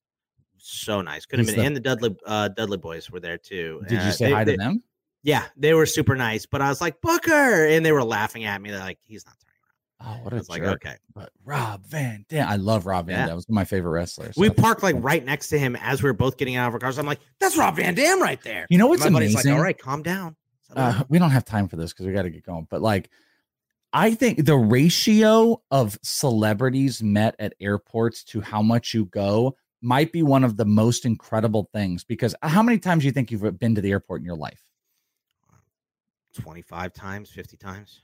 so 0.66 1.02
nice. 1.02 1.26
Could 1.26 1.40
have 1.40 1.46
been, 1.48 1.56
the- 1.56 1.62
and 1.64 1.76
the 1.76 1.80
Dudley 1.80 2.16
uh, 2.24 2.48
Dudley 2.48 2.78
boys 2.78 3.10
were 3.10 3.20
there 3.20 3.36
too. 3.36 3.82
Did 3.88 4.00
you 4.02 4.08
Uh, 4.08 4.10
say 4.12 4.24
they- 4.26 4.32
hi 4.32 4.44
to 4.44 4.50
they- 4.52 4.56
them? 4.56 4.82
Yeah, 5.22 5.44
they 5.56 5.72
were 5.74 5.86
super 5.86 6.14
nice. 6.16 6.44
But 6.46 6.60
I 6.62 6.68
was 6.68 6.80
like 6.82 7.00
Booker, 7.00 7.66
and 7.66 7.84
they 7.84 7.92
were 7.92 8.04
laughing 8.04 8.44
at 8.44 8.60
me. 8.60 8.70
They're 8.70 8.80
like, 8.80 8.98
"He's 9.02 9.24
not 9.26 9.36
Oh, 10.06 10.18
what 10.22 10.32
I 10.32 10.36
a 10.36 10.38
was 10.40 10.48
like, 10.50 10.62
jerk. 10.62 10.84
okay. 10.84 10.96
But 11.14 11.30
Rob 11.44 11.86
Van 11.86 12.26
Dam, 12.28 12.46
I 12.48 12.56
love 12.56 12.84
Rob 12.86 13.06
Van 13.06 13.14
Yeah. 13.14 13.18
Dam. 13.22 13.28
That 13.28 13.34
was 13.36 13.48
my 13.48 13.64
favorite 13.64 13.90
wrestlers. 13.92 14.36
We 14.36 14.50
parked 14.50 14.82
like 14.82 14.96
right 14.98 15.24
next 15.24 15.48
to 15.48 15.58
him 15.58 15.76
as 15.76 16.02
we 16.02 16.08
were 16.10 16.14
both 16.14 16.36
getting 16.36 16.56
out 16.56 16.68
of 16.68 16.74
our 16.74 16.80
cars. 16.80 16.98
I'm 16.98 17.06
like, 17.06 17.20
"That's 17.40 17.56
Rob 17.56 17.76
Van 17.76 17.94
Dam 17.94 18.20
right 18.20 18.42
there." 18.42 18.66
You 18.68 18.78
know 18.78 18.86
what's 18.86 19.04
And 19.04 19.12
my 19.14 19.20
buddy's 19.20 19.34
amazing? 19.34 19.52
Like, 19.52 19.58
All 19.58 19.64
right, 19.64 19.78
calm 19.78 20.02
down. 20.02 20.36
uh, 20.76 21.04
we 21.08 21.18
don't 21.18 21.30
have 21.30 21.44
time 21.44 21.68
for 21.68 21.76
this 21.76 21.92
because 21.92 22.06
we 22.06 22.12
got 22.12 22.22
to 22.22 22.30
get 22.30 22.44
going. 22.44 22.66
But 22.68 22.82
like, 22.82 23.08
I 23.92 24.14
think 24.14 24.44
the 24.44 24.56
ratio 24.56 25.62
of 25.70 25.98
celebrities 26.02 27.02
met 27.02 27.34
at 27.38 27.54
airports 27.60 28.24
to 28.24 28.40
how 28.40 28.60
much 28.60 28.92
you 28.92 29.06
go 29.06 29.56
might 29.80 30.12
be 30.12 30.22
one 30.22 30.44
of 30.44 30.56
the 30.56 30.64
most 30.64 31.04
incredible 31.06 31.68
things. 31.72 32.04
Because 32.04 32.34
how 32.42 32.62
many 32.62 32.78
times 32.78 33.02
do 33.02 33.06
you 33.06 33.12
think 33.12 33.30
you've 33.30 33.58
been 33.58 33.74
to 33.76 33.80
the 33.80 33.90
airport 33.92 34.20
in 34.20 34.26
your 34.26 34.36
life? 34.36 34.60
25 36.40 36.92
times, 36.92 37.30
50 37.30 37.56
times. 37.56 38.00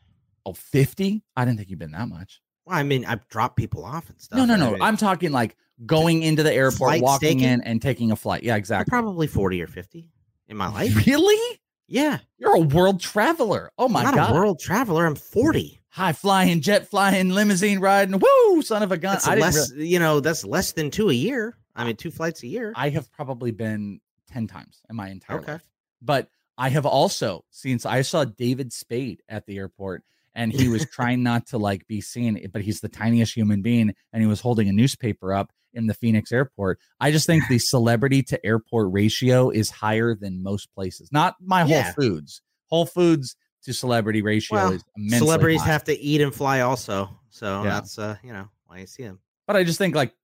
Oh, 0.47 0.53
50? 0.53 1.23
I 1.37 1.45
didn't 1.45 1.59
think 1.59 1.71
you've 1.71 1.79
been 1.79 1.93
that 1.93 2.09
much. 2.09 2.41
Well, 2.67 2.77
I 2.79 2.83
mean, 2.83 3.05
I've 3.05 3.27
dropped 3.29 3.57
people 3.57 3.85
off 3.85 4.09
and 4.11 4.21
stuff. 4.21 4.39
No, 4.39 4.45
no, 4.45 4.57
no. 4.57 4.77
I'm 4.85 4.97
talking 4.97 5.33
like 5.33 5.57
going 5.87 6.23
into 6.23 6.43
the 6.43 6.53
airport, 6.53 7.01
walking 7.01 7.41
in, 7.41 7.61
and 7.63 7.81
taking 7.81 8.11
a 8.13 8.17
flight. 8.17 8.43
Yeah, 8.43 8.57
exactly. 8.57 8.91
probably 8.91 9.27
40 9.27 9.63
or 9.63 9.67
50 9.67 10.09
in 10.49 10.57
my 10.57 10.69
life. 10.73 11.07
Really? 11.07 11.61
Yeah. 11.89 12.19
You're 12.39 12.55
a 12.57 12.61
world 12.61 13.01
traveler. 13.01 13.71
Oh 13.79 13.89
my 13.89 14.01
I'm 14.01 14.07
not 14.07 14.15
god. 14.15 14.31
a 14.31 14.35
world 14.35 14.61
traveler. 14.61 15.07
I'm 15.07 15.15
40. 15.17 15.81
High 15.93 16.13
flying, 16.13 16.61
jet 16.61 16.89
flying, 16.89 17.31
limousine 17.31 17.81
riding. 17.81 18.21
Woo, 18.21 18.63
son 18.63 18.83
of 18.85 18.93
a 18.93 18.97
gun. 18.97 19.15
That's 19.15 19.27
I 19.27 19.35
less, 19.35 19.73
rea- 19.73 19.87
you 19.87 19.99
know, 19.99 20.21
that's 20.21 20.45
less 20.45 20.71
than 20.73 20.91
two 20.93 21.11
a 21.11 21.15
year. 21.15 21.57
I 21.75 21.85
mean, 21.85 21.97
two 21.97 22.13
flights 22.13 22.43
a 22.45 22.47
year. 22.47 22.73
I 22.77 22.91
have 22.91 23.11
probably 23.11 23.51
been 23.51 24.01
10 24.29 24.47
times 24.47 24.83
in 24.89 24.95
my 24.95 25.09
entire 25.09 25.39
Okay. 25.39 25.53
life. 25.53 25.65
But 26.01 26.29
I 26.57 26.69
have 26.69 26.87
also 26.87 27.45
since 27.51 27.85
I 27.87 28.03
saw 28.03 28.25
David 28.25 28.73
Spade 28.73 29.23
at 29.29 29.47
the 29.47 29.57
airport 29.59 30.05
and 30.35 30.53
he 30.53 30.69
was 30.69 30.87
trying 30.93 31.23
not 31.23 31.47
to 31.49 31.59
like 31.59 31.87
be 31.87 32.01
seen, 32.01 32.49
but 32.53 32.63
he's 32.63 32.81
the 32.81 32.89
tiniest 32.89 33.35
human 33.35 33.63
being 33.63 33.95
and 34.13 34.23
he 34.23 34.27
was 34.29 34.41
holding 34.41 34.69
a 34.69 34.73
newspaper 34.73 35.33
up 35.33 35.51
in 35.73 35.87
the 35.87 35.95
Phoenix 35.95 36.33
airport. 36.33 36.79
I 36.99 37.11
just 37.13 37.27
think 37.27 37.45
the 37.49 37.59
celebrity 37.59 38.23
to 38.25 38.45
airport 38.45 38.93
ratio 38.93 39.51
is 39.51 39.71
higher 39.71 40.15
than 40.15 40.43
most 40.43 40.69
places. 40.75 41.11
Not 41.13 41.37
my 41.41 41.61
Whole 41.63 41.71
Yeah. 41.71 41.93
Foods. 41.93 42.43
Whole 42.69 42.87
Foods 42.87 43.37
to 43.65 43.73
celebrity 43.73 44.23
ratio 44.23 44.57
Well, 44.57 44.73
is 44.73 44.85
immensely 44.97 45.19
celebrities 45.27 45.61
high. 45.63 45.73
have 45.73 45.85
to 45.85 45.99
eat 46.01 46.21
and 46.21 46.35
fly 46.35 46.61
also. 46.61 47.11
So 47.31 47.63
Yeah. 47.63 47.71
that's, 47.71 47.99
uh, 47.99 48.17
you 48.25 48.33
know, 48.33 48.49
why 48.67 48.79
you 48.79 48.87
see 48.87 49.03
them. 49.05 49.21
But 49.47 49.57
I 49.57 49.65
just 49.65 49.79
think 49.79 49.95
like 49.95 50.15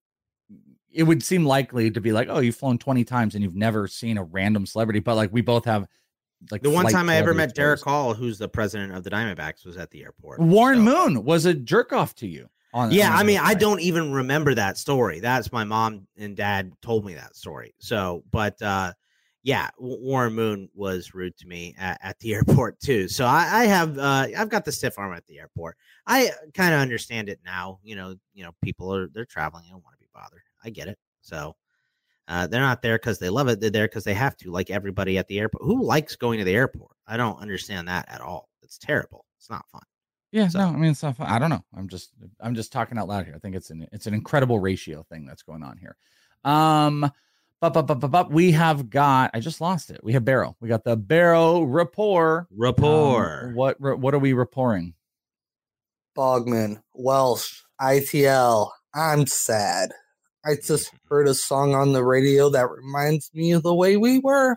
it 0.92 1.02
would 1.02 1.22
seem 1.22 1.44
likely 1.44 1.90
to 1.90 2.00
be 2.00 2.10
like, 2.12 2.28
oh, 2.30 2.38
you've 2.38 2.56
flown 2.56 2.78
20 2.78 3.04
times 3.04 3.34
and 3.34 3.44
you've 3.44 3.54
never 3.54 3.86
seen 3.86 4.16
a 4.18 4.24
random 4.24 4.64
celebrity. 4.66 5.00
But 5.00 5.14
like 5.16 5.32
we 5.32 5.42
both 5.42 5.66
have 5.66 5.86
like 6.50 6.62
The 6.62 6.70
one 6.70 6.86
time 6.86 7.08
I 7.08 7.16
ever 7.16 7.34
met 7.34 7.54
Derrick. 7.54 7.82
Hall, 7.82 8.14
who's 8.14 8.38
the 8.38 8.48
president 8.48 8.94
of 8.94 9.04
the 9.04 9.10
Diamondbacks, 9.10 9.64
was 9.64 9.76
at 9.76 9.90
the 9.90 10.02
airport. 10.02 10.40
Warren 10.40 10.80
Moon 10.80 11.24
was 11.24 11.44
a 11.46 11.54
jerk 11.54 11.92
off 11.92 12.14
to 12.16 12.26
you. 12.26 12.48
On 12.72 12.90
yeah, 12.90 13.10
on 13.10 13.16
I 13.16 13.22
mean, 13.22 13.40
I 13.42 13.54
don't 13.54 13.80
even 13.80 14.12
remember 14.12 14.54
that 14.54 14.76
story. 14.76 15.20
That's 15.20 15.50
my 15.50 15.64
mom 15.64 16.06
and 16.18 16.36
dad 16.36 16.72
told 16.82 17.04
me 17.04 17.14
that 17.14 17.34
story. 17.34 17.74
So, 17.78 18.22
but 18.30 18.60
uh 18.60 18.92
yeah, 19.42 19.70
Warren 19.78 20.34
Moon 20.34 20.68
was 20.74 21.14
rude 21.14 21.36
to 21.38 21.46
me 21.46 21.74
at, 21.78 22.00
at 22.02 22.18
the 22.18 22.34
airport 22.34 22.80
too. 22.80 23.06
So 23.08 23.24
I, 23.24 23.62
I 23.62 23.64
have 23.64 23.98
uh 23.98 24.26
I've 24.36 24.50
got 24.50 24.64
the 24.64 24.72
stiff 24.72 24.98
arm 24.98 25.14
at 25.14 25.26
the 25.26 25.38
airport. 25.38 25.76
I 26.06 26.30
kind 26.52 26.74
of 26.74 26.80
understand 26.80 27.28
it 27.28 27.40
now. 27.44 27.78
You 27.82 27.96
know, 27.96 28.16
you 28.34 28.44
know, 28.44 28.52
people 28.62 28.94
are 28.94 29.08
they're 29.08 29.24
traveling. 29.24 29.64
They 29.64 29.70
don't 29.70 29.84
want 29.84 29.96
to 29.96 30.00
be 30.00 30.10
bothered. 30.12 30.42
I 30.62 30.70
get 30.70 30.88
it. 30.88 30.98
So 31.22 31.56
uh, 32.28 32.46
they're 32.46 32.60
not 32.60 32.82
there 32.82 32.98
because 32.98 33.18
they 33.18 33.30
love 33.30 33.48
it. 33.48 33.60
They're 33.60 33.70
there 33.70 33.86
because 33.88 34.04
they 34.04 34.14
have 34.14 34.36
to, 34.38 34.50
like 34.50 34.70
everybody 34.70 35.18
at 35.18 35.28
the 35.28 35.38
airport. 35.38 35.64
Who 35.64 35.84
likes 35.84 36.16
going 36.16 36.38
to 36.38 36.44
the 36.44 36.54
airport? 36.54 36.96
I 37.06 37.16
don't 37.16 37.40
understand 37.40 37.88
that 37.88 38.06
at 38.08 38.20
all. 38.20 38.48
It's 38.62 38.78
terrible. 38.78 39.24
It's 39.38 39.50
not 39.50 39.64
fun. 39.70 39.82
Yeah, 40.32 40.48
no, 40.54 40.66
I 40.66 40.72
mean 40.72 40.90
it's 40.90 41.02
not 41.02 41.16
fun. 41.16 41.28
I 41.28 41.38
don't 41.38 41.50
know. 41.50 41.64
I'm 41.74 41.88
just 41.88 42.10
I'm 42.40 42.54
just 42.54 42.72
talking 42.72 42.98
out 42.98 43.08
loud 43.08 43.24
here. 43.24 43.34
I 43.34 43.38
think 43.38 43.54
it's 43.54 43.70
an 43.70 43.86
it's 43.92 44.06
an 44.06 44.14
incredible 44.14 44.58
ratio 44.58 45.04
thing 45.08 45.24
that's 45.24 45.42
going 45.42 45.62
on 45.62 45.78
here. 45.78 45.96
Um 46.44 47.10
but 47.60 47.72
but 47.72 47.86
but 47.86 48.00
but, 48.00 48.08
but 48.08 48.30
we 48.30 48.50
have 48.52 48.90
got 48.90 49.30
I 49.32 49.40
just 49.40 49.60
lost 49.60 49.88
it. 49.90 50.00
We 50.02 50.12
have 50.12 50.24
Barrow. 50.24 50.56
We 50.60 50.68
got 50.68 50.84
the 50.84 50.96
Barrow 50.96 51.62
rapport. 51.62 52.48
Rapport. 52.50 53.46
Um, 53.48 53.54
what 53.54 53.80
what 53.80 54.14
are 54.14 54.18
we 54.18 54.32
rapporting? 54.32 54.94
Bogman, 56.16 56.82
Welsh, 56.92 57.62
ITL. 57.80 58.70
I'm 58.94 59.26
sad. 59.26 59.92
I 60.46 60.54
just 60.54 60.88
mm-hmm. 60.88 60.96
heard 61.08 61.28
a 61.28 61.34
song 61.34 61.74
on 61.74 61.92
the 61.92 62.04
radio 62.04 62.48
that 62.50 62.70
reminds 62.70 63.30
me 63.34 63.50
of 63.50 63.64
the 63.64 63.74
way 63.74 63.96
we 63.96 64.20
were. 64.20 64.56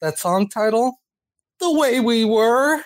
That 0.00 0.18
song 0.18 0.48
title, 0.48 1.00
The 1.60 1.72
Way 1.72 2.00
We 2.00 2.24
Were. 2.24 2.82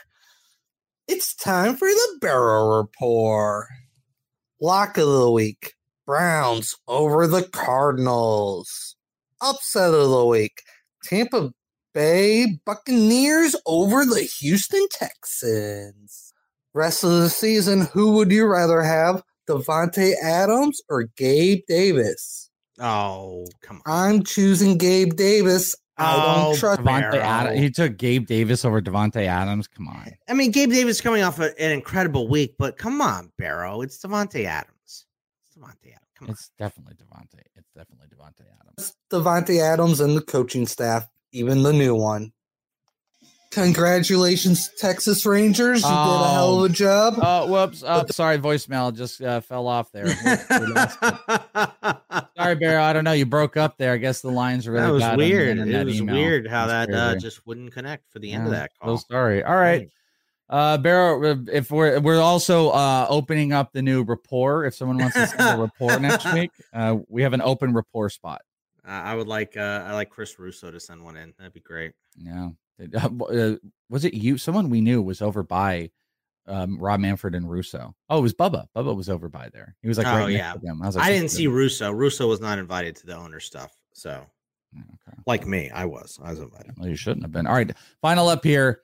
It's 1.08 1.34
time 1.34 1.76
for 1.76 1.88
the 1.88 2.18
Barrel 2.20 2.76
Report. 2.76 3.68
Lock 4.60 4.98
of 4.98 5.08
the 5.08 5.30
week 5.30 5.72
Browns 6.04 6.76
over 6.88 7.26
the 7.26 7.48
Cardinals. 7.48 8.96
Upset 9.40 9.94
of 9.94 10.10
the 10.10 10.26
week 10.26 10.60
Tampa 11.04 11.52
Bay 11.94 12.58
Buccaneers 12.66 13.56
over 13.64 14.04
the 14.04 14.28
Houston 14.40 14.86
Texans. 14.90 16.34
Rest 16.74 17.02
of 17.02 17.10
the 17.10 17.30
season, 17.30 17.82
who 17.92 18.12
would 18.12 18.30
you 18.30 18.46
rather 18.46 18.82
have, 18.82 19.22
Davante 19.48 20.14
Adams 20.22 20.80
or 20.88 21.04
Gabe 21.16 21.62
Davis? 21.68 22.50
Oh, 22.80 23.46
come 23.62 23.82
on. 23.86 24.16
I'm 24.16 24.22
choosing 24.24 24.78
Gabe 24.78 25.14
Davis. 25.16 25.74
I 25.96 26.14
Oh, 26.16 26.50
don't 26.50 26.58
trust 26.58 26.80
Davante 26.80 27.14
Adams. 27.14 27.60
He 27.60 27.70
took 27.70 27.96
Gabe 27.96 28.26
Davis 28.26 28.64
over 28.64 28.80
Davante 28.80 29.26
Adams. 29.26 29.68
Come 29.68 29.86
on. 29.88 30.10
I 30.28 30.34
mean, 30.34 30.50
Gabe 30.50 30.70
Davis 30.70 31.00
coming 31.00 31.22
off 31.22 31.38
a, 31.38 31.58
an 31.62 31.70
incredible 31.70 32.26
week, 32.26 32.56
but 32.58 32.76
come 32.76 33.00
on, 33.00 33.30
Barrow. 33.38 33.80
It's 33.82 33.98
Davante 33.98 34.44
Adams. 34.44 34.74
It's 35.44 35.56
Davante 35.56 35.86
Adams. 35.92 36.00
Come 36.16 36.28
It's 36.30 36.50
definitely 36.58 36.94
Davante. 36.94 37.40
It's 37.54 37.70
definitely 37.76 38.08
Davante 38.08 38.42
Adams. 38.60 38.94
Davante 39.10 39.60
Adams 39.60 40.00
and 40.00 40.16
the 40.16 40.22
coaching 40.22 40.66
staff, 40.66 41.06
even 41.32 41.62
the 41.62 41.72
new 41.72 41.94
one. 41.94 42.32
Congratulations, 43.54 44.70
Texas 44.78 45.24
Rangers. 45.24 45.82
You 45.82 45.88
did 45.88 45.94
a 45.94 46.28
hell 46.32 46.64
of 46.64 46.70
a 46.70 46.74
job. 46.74 47.14
Oh, 47.22 47.46
whoops. 47.46 47.82
Oh, 47.86 48.04
sorry. 48.10 48.38
Voicemail 48.38 48.94
just 48.94 49.22
uh, 49.22 49.40
fell 49.40 49.66
off 49.68 49.90
there. 49.92 50.04
We- 50.04 50.58
we 50.60 50.66
lost 50.72 50.98
it. 51.02 52.28
sorry, 52.36 52.54
Barrow. 52.56 52.82
I 52.82 52.92
don't 52.92 53.04
know. 53.04 53.12
You 53.12 53.26
broke 53.26 53.56
up 53.56 53.78
there. 53.78 53.92
I 53.92 53.96
guess 53.96 54.20
the 54.20 54.30
lines 54.30 54.66
really 54.68 54.84
that 54.86 54.92
was 54.92 55.02
got 55.02 55.16
weird. 55.18 55.48
internet 55.58 55.82
It 55.82 55.84
was 55.84 56.00
email. 56.00 56.14
weird 56.16 56.46
how 56.48 56.66
That's 56.66 56.90
that 56.90 57.16
uh, 57.16 57.16
just 57.20 57.46
wouldn't 57.46 57.72
connect 57.72 58.10
for 58.10 58.18
the 58.18 58.32
end 58.32 58.46
of 58.46 58.52
Yeah, 58.52 58.58
that 58.58 58.70
So 58.80 58.86
call. 58.86 58.98
sorry. 58.98 59.42
All 59.44 59.56
right. 59.56 59.88
Uh 60.48 60.76
Barrow, 60.76 61.24
uh, 61.32 61.36
if 61.52 61.70
we're 61.70 62.00
we're 62.00 62.20
also 62.20 62.68
uh 62.68 63.06
opening 63.08 63.52
up 63.54 63.72
the 63.72 63.80
new 63.80 64.02
rapport. 64.02 64.66
If 64.66 64.74
someone 64.74 64.98
wants 64.98 65.14
to 65.14 65.26
send 65.38 65.58
a 65.58 65.62
rapport 65.62 65.98
next 65.98 66.30
week, 66.34 66.50
uh 66.74 66.98
we 67.08 67.22
have 67.22 67.32
an 67.32 67.40
open 67.40 67.72
rapport 67.72 68.10
spot. 68.10 68.42
Uh, 68.86 68.90
I 68.90 69.14
would 69.14 69.26
like 69.26 69.56
uh, 69.56 69.84
I 69.86 69.94
like 69.94 70.10
Chris 70.10 70.38
Russo 70.38 70.70
to 70.70 70.78
send 70.78 71.02
one 71.02 71.16
in. 71.16 71.32
That'd 71.38 71.54
be 71.54 71.60
great. 71.60 71.92
Yeah. 72.18 72.50
Uh, 72.80 73.08
uh, 73.24 73.56
was 73.88 74.04
it 74.04 74.14
you? 74.14 74.38
Someone 74.38 74.70
we 74.70 74.80
knew 74.80 75.02
was 75.02 75.22
over 75.22 75.42
by 75.42 75.90
um 76.46 76.78
Rob 76.78 77.00
Manfred 77.00 77.34
and 77.34 77.50
Russo. 77.50 77.94
Oh, 78.08 78.18
it 78.18 78.22
was 78.22 78.34
Bubba. 78.34 78.66
Bubba 78.76 78.94
was 78.94 79.08
over 79.08 79.28
by 79.28 79.48
there. 79.52 79.76
He 79.82 79.88
was 79.88 79.98
like, 79.98 80.06
oh 80.06 80.10
right 80.10 80.32
next 80.32 80.58
yeah. 80.62 80.72
I 80.82 80.88
like, 80.88 80.96
I 81.04 81.10
didn't 81.10 81.30
see. 81.30 81.46
Russo. 81.46 81.90
Russo 81.90 82.28
was 82.28 82.40
not 82.40 82.58
invited 82.58 82.96
to 82.96 83.06
the 83.06 83.16
owner 83.16 83.40
stuff. 83.40 83.72
So, 83.92 84.26
like 85.26 85.46
me, 85.46 85.70
I 85.70 85.84
was. 85.84 86.18
I 86.22 86.30
was 86.30 86.40
invited. 86.40 86.72
Well, 86.76 86.88
you 86.88 86.96
shouldn't 86.96 87.22
have 87.22 87.32
been. 87.32 87.46
All 87.46 87.54
right. 87.54 87.72
Final 88.02 88.28
up 88.28 88.44
here. 88.44 88.80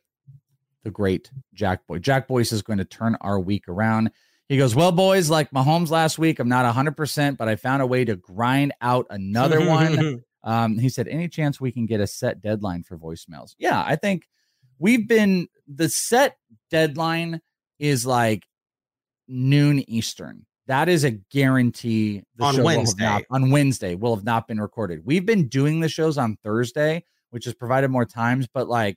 The 0.83 0.91
great 0.91 1.31
Jack 1.53 1.87
Boy. 1.87 1.99
Jack 1.99 2.27
Boyce 2.27 2.53
is 2.53 2.63
going 2.63 2.79
to 2.79 2.87
turn 2.87 3.17
our 3.21 3.39
week 3.39 3.69
around. 3.69 4.13
He 4.49 4.57
goes, 4.57 4.75
Well, 4.75 4.93
boys, 4.93 5.31
like 5.31 5.51
Mahomes 5.53 5.91
last 5.91 6.19
week, 6.19 6.41
I'm 6.41 6.49
not 6.49 6.75
100%, 6.75 7.37
but 7.37 7.49
I 7.49 7.55
found 7.57 7.83
a 7.83 7.87
way 7.87 8.05
to 8.05 8.17
grind 8.17 8.73
out 8.81 9.07
another 9.11 9.65
one. 9.65 10.25
Um, 10.43 10.79
he 10.79 10.89
said, 10.89 11.09
Any 11.09 11.29
chance 11.29 11.61
we 11.61 11.71
can 11.73 11.87
get 11.87 12.01
a 12.01 12.07
set 12.07 12.41
deadline 12.41 12.83
for 12.83 12.97
voicemails? 12.97 13.55
Yeah, 13.59 13.83
I 13.87 13.97
think 13.97 14.27
we've 14.79 15.07
been, 15.07 15.49
the 15.69 15.89
set 15.89 16.37
deadline 16.71 17.41
is 17.79 18.07
like 18.07 18.47
noon 19.29 19.89
Eastern. 19.91 20.47
That 20.67 20.89
is 20.89 21.05
a 21.05 21.11
guarantee. 21.11 22.23
The 22.37 22.45
On 22.45 22.63
Wednesday. 22.63 23.05
not- 23.05 23.23
on 23.31 23.51
Wednesday 23.51 23.95
will 23.97 24.15
have 24.15 24.25
not 24.25 24.47
been 24.47 24.61
recorded. 24.61 25.05
We've 25.05 25.27
been 25.27 25.49
doing 25.49 25.81
the 25.81 25.89
shows 25.89 26.17
on 26.17 26.37
Thursday, 26.45 27.05
which 27.31 27.45
has 27.45 27.55
provided 27.55 27.91
more 27.91 28.05
times, 28.05 28.47
but 28.53 28.69
like 28.69 28.97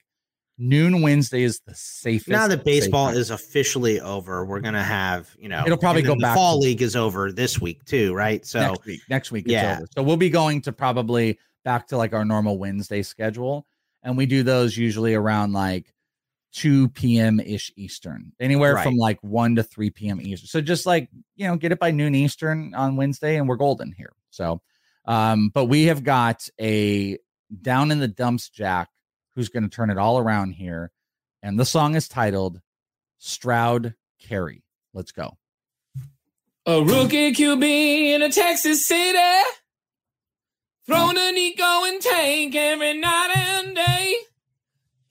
noon 0.57 1.01
Wednesday 1.01 1.43
is 1.43 1.59
the 1.65 1.73
safest. 1.75 2.29
now 2.29 2.47
that 2.47 2.63
baseball 2.63 3.09
safe- 3.09 3.17
is 3.17 3.31
officially 3.31 3.99
over, 3.99 4.45
we're 4.45 4.59
gonna 4.59 4.83
have 4.83 5.35
you 5.39 5.49
know 5.49 5.63
It'll 5.65 5.77
probably 5.77 6.01
go 6.01 6.15
back 6.15 6.33
The 6.33 6.35
fall 6.35 6.59
league 6.59 6.81
is 6.81 6.95
over 6.95 7.31
this 7.31 7.59
week 7.59 7.83
too, 7.85 8.13
right? 8.13 8.45
So 8.45 8.59
next 8.59 8.85
week. 8.85 9.01
Next 9.09 9.31
week, 9.31 9.45
it's 9.45 9.53
yeah. 9.53 9.77
over. 9.77 9.87
So 9.95 10.03
we'll 10.03 10.17
be 10.17 10.29
going 10.29 10.61
to 10.61 10.71
probably 10.71 11.39
back 11.63 11.87
to 11.87 11.97
like 11.97 12.13
our 12.13 12.25
normal 12.25 12.57
Wednesday 12.57 13.01
schedule, 13.01 13.65
and 14.03 14.17
we 14.17 14.25
do 14.25 14.43
those 14.43 14.77
usually 14.77 15.13
around 15.13 15.53
like 15.53 15.93
2 16.53 16.89
p.m. 16.89 17.39
ish 17.39 17.71
Eastern, 17.75 18.31
anywhere 18.39 18.77
from 18.77 18.95
like 18.95 19.17
1 19.21 19.55
to 19.55 19.63
3 19.63 19.89
p.m. 19.89 20.21
Eastern. 20.21 20.47
So 20.47 20.61
just 20.61 20.85
like 20.85 21.09
you 21.35 21.47
know, 21.47 21.55
get 21.55 21.71
it 21.71 21.79
by 21.79 21.91
noon 21.91 22.15
Eastern 22.15 22.73
on 22.75 22.95
Wednesday, 22.95 23.37
and 23.37 23.49
we're 23.49 23.55
golden 23.55 23.91
here. 23.91 24.13
So, 24.29 24.61
um, 25.05 25.49
but 25.53 25.65
we 25.65 25.85
have 25.85 26.03
got 26.03 26.47
a 26.61 27.17
down 27.61 27.91
in 27.91 27.99
the 27.99 28.07
dumps 28.07 28.49
Jack 28.49 28.89
who's 29.35 29.49
going 29.49 29.63
to 29.63 29.69
turn 29.69 29.89
it 29.89 29.97
all 29.97 30.17
around 30.17 30.53
here, 30.53 30.91
and 31.41 31.59
the 31.59 31.65
song 31.65 31.95
is 31.95 32.07
titled 32.07 32.61
Stroud 33.17 33.95
Carey. 34.19 34.63
Let's 34.93 35.11
go. 35.11 35.37
A 36.65 36.81
rookie 36.81 37.33
QB 37.33 37.63
in 37.63 38.21
a 38.21 38.29
Texas 38.29 38.85
city. 38.85 39.19
Throwing 40.85 41.17
an 41.17 41.35
Nico 41.35 41.85
and 41.85 42.01
tank 42.01 42.55
every 42.55 42.97
night 42.97 43.31
and 43.35 43.75
day. 43.75 44.15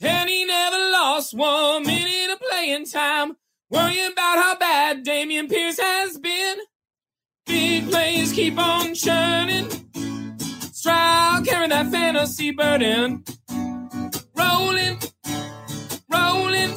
And 0.00 0.28
he 0.28 0.44
never 0.44 0.76
lost 0.76 1.34
one 1.34 1.86
minute 1.86 2.32
of 2.32 2.40
playing 2.40 2.86
time. 2.86 3.36
Worrying 3.70 4.12
about 4.12 4.36
how 4.36 4.58
bad 4.58 5.04
Dameon 5.04 5.48
Pierce 5.48 5.78
has 5.78 6.18
been. 6.18 6.58
Big 7.46 7.90
plays 7.90 8.32
keep 8.32 8.58
on 8.58 8.94
churning. 8.94 9.70
Stroud 10.72 11.46
carrying 11.46 11.70
that 11.70 11.90
fantasy 11.90 12.50
burden. 12.50 13.24
Rolling, 14.62 14.96
rolling, 16.08 16.76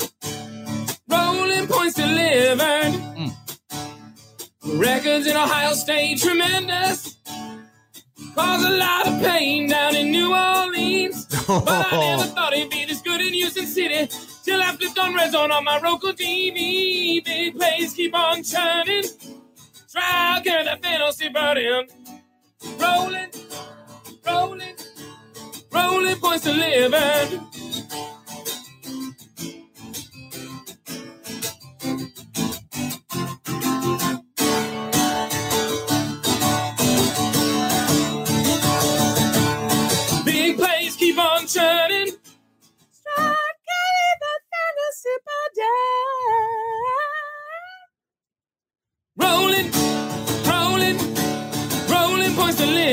rolling 1.07 1.67
points 1.67 1.93
delivered. 1.93 2.93
Hmm. 3.15 4.79
Records 4.79 5.27
in 5.27 5.37
Ohio 5.37 5.73
State, 5.73 6.19
tremendous. 6.19 7.17
Cause 8.33 8.65
a 8.65 8.71
lot 8.71 9.07
of 9.07 9.21
pain 9.21 9.69
down 9.69 9.95
in 9.95 10.09
New 10.11 10.33
Orleans. 10.33 11.27
But 11.47 11.93
I 11.93 12.17
never 12.17 12.23
thought 12.23 12.53
it'd 12.53 12.71
be 12.71 12.85
this 12.85 13.01
good 13.01 13.21
in 13.21 13.33
Houston 13.33 13.67
City. 13.67 14.09
Till 14.43 14.63
I 14.63 14.75
flipped 14.75 14.97
on 14.97 15.13
Red 15.13 15.31
Zone 15.31 15.51
on 15.51 15.63
my 15.63 15.79
Roku 15.79 16.11
TV. 16.13 17.23
Big 17.23 17.55
plays 17.55 17.93
keep 17.93 18.15
on 18.15 18.41
churning. 18.43 19.03
Try 19.91 20.41
carry 20.43 20.63
that 20.63 20.81
fantasy 20.81 21.29
burden. 21.29 21.85
Rolling, 22.79 23.29
rolling, 24.25 24.75
rolling 25.71 26.15
points 26.15 26.45
delivered. 26.45 27.54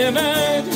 Rolling. 0.05 0.69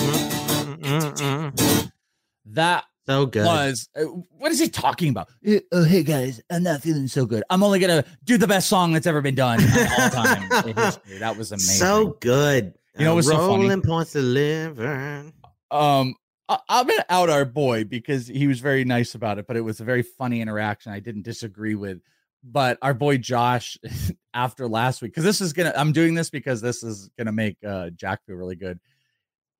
That 2.46 2.84
So 3.06 3.26
good. 3.26 3.44
Was 3.44 3.88
uh, 3.96 4.02
what 4.02 4.52
is 4.52 4.58
he 4.58 4.68
talking 4.68 5.10
about? 5.10 5.28
Oh, 5.72 5.84
hey 5.84 6.02
guys, 6.02 6.40
I'm 6.50 6.62
not 6.62 6.82
feeling 6.82 7.08
so 7.08 7.26
good. 7.26 7.42
I'm 7.50 7.62
only 7.62 7.78
gonna 7.78 8.04
do 8.24 8.38
the 8.38 8.46
best 8.46 8.68
song 8.68 8.92
that's 8.92 9.06
ever 9.06 9.20
been 9.20 9.34
done 9.34 9.60
all 9.60 10.10
time. 10.10 10.48
That 11.18 11.34
was 11.36 11.52
amazing. 11.52 11.76
So 11.76 12.16
good. 12.20 12.74
You 12.98 13.04
know 13.04 13.12
it 13.12 13.16
what's 13.16 13.28
so 13.28 13.36
funny? 13.36 13.64
Rolling 13.64 13.82
points 13.82 14.12
delivered. 14.12 15.32
um 15.70 16.14
I, 16.48 16.58
I'm 16.68 16.86
gonna 16.86 17.04
out 17.08 17.28
our 17.28 17.44
boy 17.44 17.84
because 17.84 18.28
he 18.28 18.46
was 18.46 18.60
very 18.60 18.84
nice 18.84 19.14
about 19.14 19.38
it, 19.38 19.46
but 19.46 19.56
it 19.56 19.62
was 19.62 19.80
a 19.80 19.84
very 19.84 20.02
funny 20.02 20.40
interaction. 20.40 20.92
I 20.92 21.00
didn't 21.00 21.22
disagree 21.22 21.74
with. 21.74 22.00
But 22.48 22.78
our 22.80 22.94
boy 22.94 23.18
Josh, 23.18 23.76
after 24.34 24.68
last 24.68 25.02
week, 25.02 25.10
because 25.12 25.24
this 25.24 25.40
is 25.40 25.52
gonna, 25.52 25.72
I'm 25.76 25.90
doing 25.92 26.14
this 26.14 26.30
because 26.30 26.60
this 26.60 26.84
is 26.84 27.10
gonna 27.18 27.32
make 27.32 27.56
uh, 27.66 27.90
Jack 27.90 28.24
feel 28.24 28.36
really 28.36 28.54
good. 28.56 28.78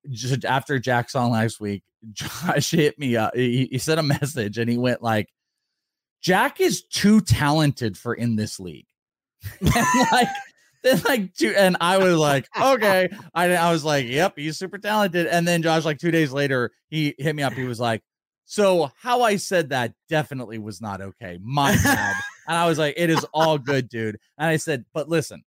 Just 0.09 0.45
after 0.45 0.79
Jack's 0.79 1.15
on 1.15 1.31
last 1.31 1.59
week, 1.59 1.83
Josh 2.13 2.71
hit 2.71 2.97
me 2.97 3.15
up. 3.15 3.35
He, 3.35 3.67
he 3.71 3.77
sent 3.77 3.99
a 3.99 4.03
message 4.03 4.57
and 4.57 4.69
he 4.69 4.77
went 4.77 5.01
like, 5.01 5.29
"Jack 6.21 6.61
is 6.61 6.83
too 6.83 7.21
talented 7.21 7.97
for 7.97 8.13
in 8.13 8.35
this 8.35 8.59
league." 8.59 8.87
and 9.61 10.11
like 10.11 10.27
then 10.83 11.01
like 11.05 11.33
two 11.33 11.53
and 11.57 11.77
I 11.81 11.97
was 11.97 12.17
like, 12.17 12.47
okay. 12.59 13.09
I 13.33 13.55
I 13.55 13.71
was 13.71 13.83
like, 13.83 14.05
yep, 14.07 14.33
he's 14.37 14.57
super 14.57 14.77
talented. 14.77 15.27
And 15.27 15.47
then 15.47 15.61
Josh, 15.61 15.85
like 15.85 15.99
two 15.99 16.11
days 16.11 16.31
later, 16.31 16.71
he 16.89 17.15
hit 17.17 17.35
me 17.35 17.43
up. 17.43 17.53
He 17.53 17.65
was 17.65 17.79
like, 17.79 18.01
so 18.45 18.89
how 19.01 19.23
I 19.23 19.35
said 19.35 19.69
that 19.69 19.93
definitely 20.07 20.57
was 20.57 20.81
not 20.81 21.01
okay. 21.01 21.37
My 21.41 21.73
bad. 21.83 22.15
and 22.47 22.57
I 22.57 22.67
was 22.67 22.79
like, 22.79 22.93
it 22.97 23.09
is 23.09 23.25
all 23.33 23.57
good, 23.57 23.89
dude. 23.89 24.17
And 24.37 24.47
I 24.47 24.57
said, 24.57 24.85
but 24.93 25.09
listen, 25.09 25.43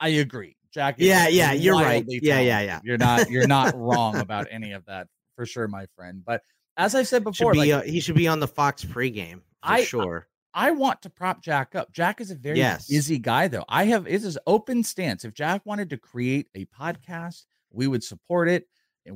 I 0.00 0.08
agree. 0.08 0.56
Jack. 0.72 0.98
is 0.98 1.06
Yeah, 1.06 1.28
yeah, 1.28 1.52
you're 1.52 1.74
right. 1.74 2.04
wildly 2.04 2.20
Yeah, 2.22 2.40
yeah, 2.40 2.60
yeah. 2.60 2.80
You're 2.82 2.98
not 2.98 3.30
you're 3.30 3.46
not 3.46 3.74
wrong 3.76 4.16
about 4.16 4.46
any 4.50 4.72
of 4.72 4.84
that 4.86 5.06
for 5.36 5.46
sure, 5.46 5.68
my 5.68 5.86
friend. 5.96 6.22
But 6.24 6.42
as 6.76 6.94
I 6.94 7.02
said 7.02 7.18
Should 7.18 7.24
before, 7.24 7.52
be, 7.52 7.58
like, 7.58 7.70
uh, 7.70 7.82
he 7.82 8.00
should 8.00 8.14
be 8.16 8.28
on 8.28 8.40
the 8.40 8.48
Fox 8.48 8.84
pregame 8.84 9.36
for 9.36 9.40
I- 9.62 9.84
sure. 9.84 10.28
I 10.54 10.70
want 10.72 11.00
to 11.02 11.08
prop 11.10 11.42
Jack 11.42 11.74
up. 11.74 11.90
Jack 11.92 12.20
is 12.20 12.30
a 12.30 12.34
very 12.34 12.58
Yes. 12.58 12.86
busy 12.86 13.18
guy, 13.18 13.48
though. 13.48 13.64
I 13.70 13.84
have 13.86 14.06
is 14.06 14.38
open 14.46 14.82
stance. 14.84 15.24
If 15.24 15.32
Jack 15.32 15.64
wanted 15.64 15.88
to 15.90 15.96
create 15.96 16.48
a 16.54 16.66
podcast, 16.66 17.46
we 17.70 17.86
would 17.86 18.04
support 18.04 18.50
it. 18.50 18.68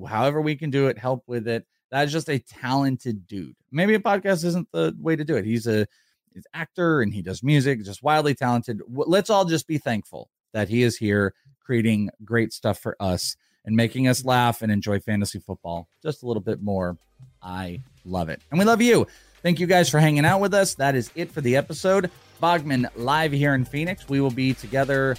However, 0.09 0.41
we 0.41 0.57
can 0.57 0.71
do 0.71 0.87
it, 0.87 0.97
help 0.97 1.25
with 1.27 1.47
it. 1.47 1.67
That's 1.91 2.11
just 2.11 2.31
a 2.31 2.39
talented 2.39 3.27
dude. 3.27 3.55
Maybe 3.71 3.95
a 3.95 4.01
podcast 4.01 4.45
isn't 4.47 4.69
the 4.73 4.97
way 4.99 5.15
to 5.15 5.25
do 5.25 5.37
it. 5.37 5.45
He's 5.45 5.67
a 5.67 5.87
he's 6.33 6.47
actor 6.55 7.03
and 7.03 7.13
he 7.13 7.21
does 7.21 7.43
music, 7.43 7.85
just 7.85 8.03
wildly 8.03 8.35
talented. 8.35 8.81
Let's 8.89 9.29
all 9.29 9.45
just 9.45 9.67
be 9.67 9.77
thankful 9.77 10.31
that 10.55 10.71
he 10.71 10.83
is 10.83 10.97
here 10.97 11.35
creating 11.67 12.11
great 12.25 12.53
stuff 12.53 12.79
for 12.79 12.97
us 13.01 13.37
and 13.65 13.75
making 13.75 14.07
us 14.07 14.25
laugh 14.25 14.63
and 14.63 14.71
enjoy 14.71 15.01
fantasy 15.01 15.41
football 15.41 15.89
just 16.01 16.23
a 16.23 16.27
little 16.27 16.41
bit 16.41 16.63
more. 16.63 16.97
I 17.43 17.83
love 18.05 18.29
it. 18.29 18.41
And 18.51 18.59
we 18.59 18.65
love 18.65 18.81
you. 18.81 19.09
Thank 19.43 19.59
you 19.59 19.67
guys 19.67 19.91
for 19.91 19.99
hanging 19.99 20.25
out 20.25 20.41
with 20.41 20.55
us. 20.55 20.75
That 20.77 20.95
is 20.95 21.11
it 21.17 21.33
for 21.33 21.41
the 21.41 21.57
episode. 21.57 22.11
Bogman 22.41 22.89
live 22.95 23.33
here 23.33 23.55
in 23.55 23.65
Phoenix. 23.65 24.09
We 24.09 24.21
will 24.21 24.31
be 24.31 24.55
together, 24.55 25.17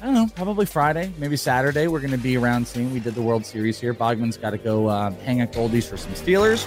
I 0.00 0.04
don't 0.04 0.14
know, 0.14 0.28
probably 0.36 0.66
Friday, 0.66 1.12
maybe 1.18 1.36
Saturday. 1.36 1.88
We're 1.88 2.00
going 2.00 2.12
to 2.12 2.18
be 2.18 2.36
around 2.36 2.66
soon. 2.68 2.92
We 2.92 3.00
did 3.00 3.14
the 3.14 3.22
World 3.22 3.44
Series 3.44 3.80
here. 3.80 3.94
Bogman's 3.94 4.36
got 4.36 4.50
to 4.50 4.58
go 4.58 4.86
uh, 4.86 5.10
hang 5.24 5.40
at 5.40 5.52
Goldies 5.52 5.88
for 5.88 5.96
some 5.96 6.12
Steelers. 6.12 6.66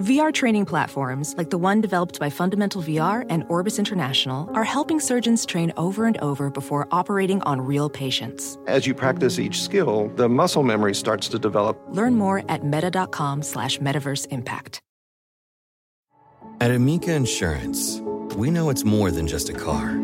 VR 0.00 0.30
training 0.32 0.66
platforms, 0.66 1.34
like 1.38 1.48
the 1.48 1.56
one 1.56 1.80
developed 1.80 2.20
by 2.20 2.28
Fundamental 2.28 2.82
VR 2.82 3.24
and 3.30 3.44
Orbis 3.48 3.78
International, 3.78 4.50
are 4.54 4.64
helping 4.64 5.00
surgeons 5.00 5.46
train 5.46 5.72
over 5.78 6.04
and 6.04 6.18
over 6.18 6.50
before 6.50 6.86
operating 6.90 7.40
on 7.42 7.62
real 7.62 7.88
patients. 7.88 8.58
As 8.66 8.86
you 8.86 8.92
practice 8.92 9.38
each 9.38 9.62
skill, 9.62 10.08
the 10.16 10.28
muscle 10.28 10.62
memory 10.62 10.94
starts 10.94 11.28
to 11.28 11.38
develop. 11.38 11.82
Learn 11.88 12.14
more 12.14 12.42
at 12.50 12.62
meta.com 12.62 13.42
slash 13.42 13.78
metaverse 13.78 14.26
impact. 14.30 14.80
At 16.60 16.70
Amica 16.70 17.14
Insurance, 17.14 18.00
we 18.36 18.50
know 18.50 18.68
it's 18.68 18.84
more 18.84 19.10
than 19.10 19.26
just 19.26 19.48
a 19.48 19.54
car. 19.54 19.98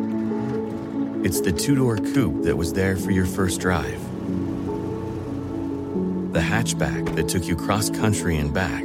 It's 1.22 1.42
the 1.42 1.52
two 1.52 1.74
door 1.74 1.98
coupe 1.98 2.44
that 2.44 2.56
was 2.56 2.72
there 2.72 2.96
for 2.96 3.10
your 3.10 3.26
first 3.26 3.60
drive, 3.60 4.00
the 6.32 6.40
hatchback 6.40 7.14
that 7.14 7.28
took 7.28 7.46
you 7.46 7.56
cross 7.56 7.90
country 7.90 8.38
and 8.38 8.52
back, 8.52 8.84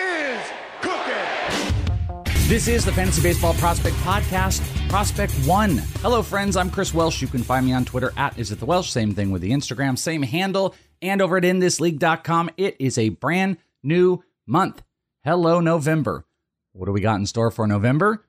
This 2.47 2.67
is 2.67 2.83
the 2.83 2.91
Fantasy 2.91 3.21
Baseball 3.21 3.53
Prospect 3.53 3.95
Podcast, 3.97 4.61
Prospect 4.89 5.31
One. 5.47 5.77
Hello, 6.01 6.21
friends. 6.21 6.57
I'm 6.57 6.69
Chris 6.69 6.93
Welsh. 6.93 7.21
You 7.21 7.29
can 7.29 7.43
find 7.43 7.65
me 7.65 7.71
on 7.71 7.85
Twitter 7.85 8.11
at 8.17 8.37
Is 8.37 8.51
It 8.51 8.59
The 8.59 8.65
Welsh. 8.65 8.89
Same 8.89 9.15
thing 9.15 9.31
with 9.31 9.41
the 9.41 9.51
Instagram, 9.51 9.97
same 9.97 10.21
handle. 10.21 10.75
And 11.01 11.21
over 11.21 11.37
at 11.37 11.43
InThisLeague.com, 11.43 12.49
it 12.57 12.75
is 12.77 12.97
a 12.97 13.09
brand 13.09 13.57
new 13.83 14.21
month. 14.45 14.83
Hello, 15.23 15.61
November. 15.61 16.25
What 16.73 16.87
do 16.87 16.91
we 16.91 16.99
got 16.99 17.19
in 17.19 17.25
store 17.25 17.51
for 17.51 17.67
November? 17.67 18.25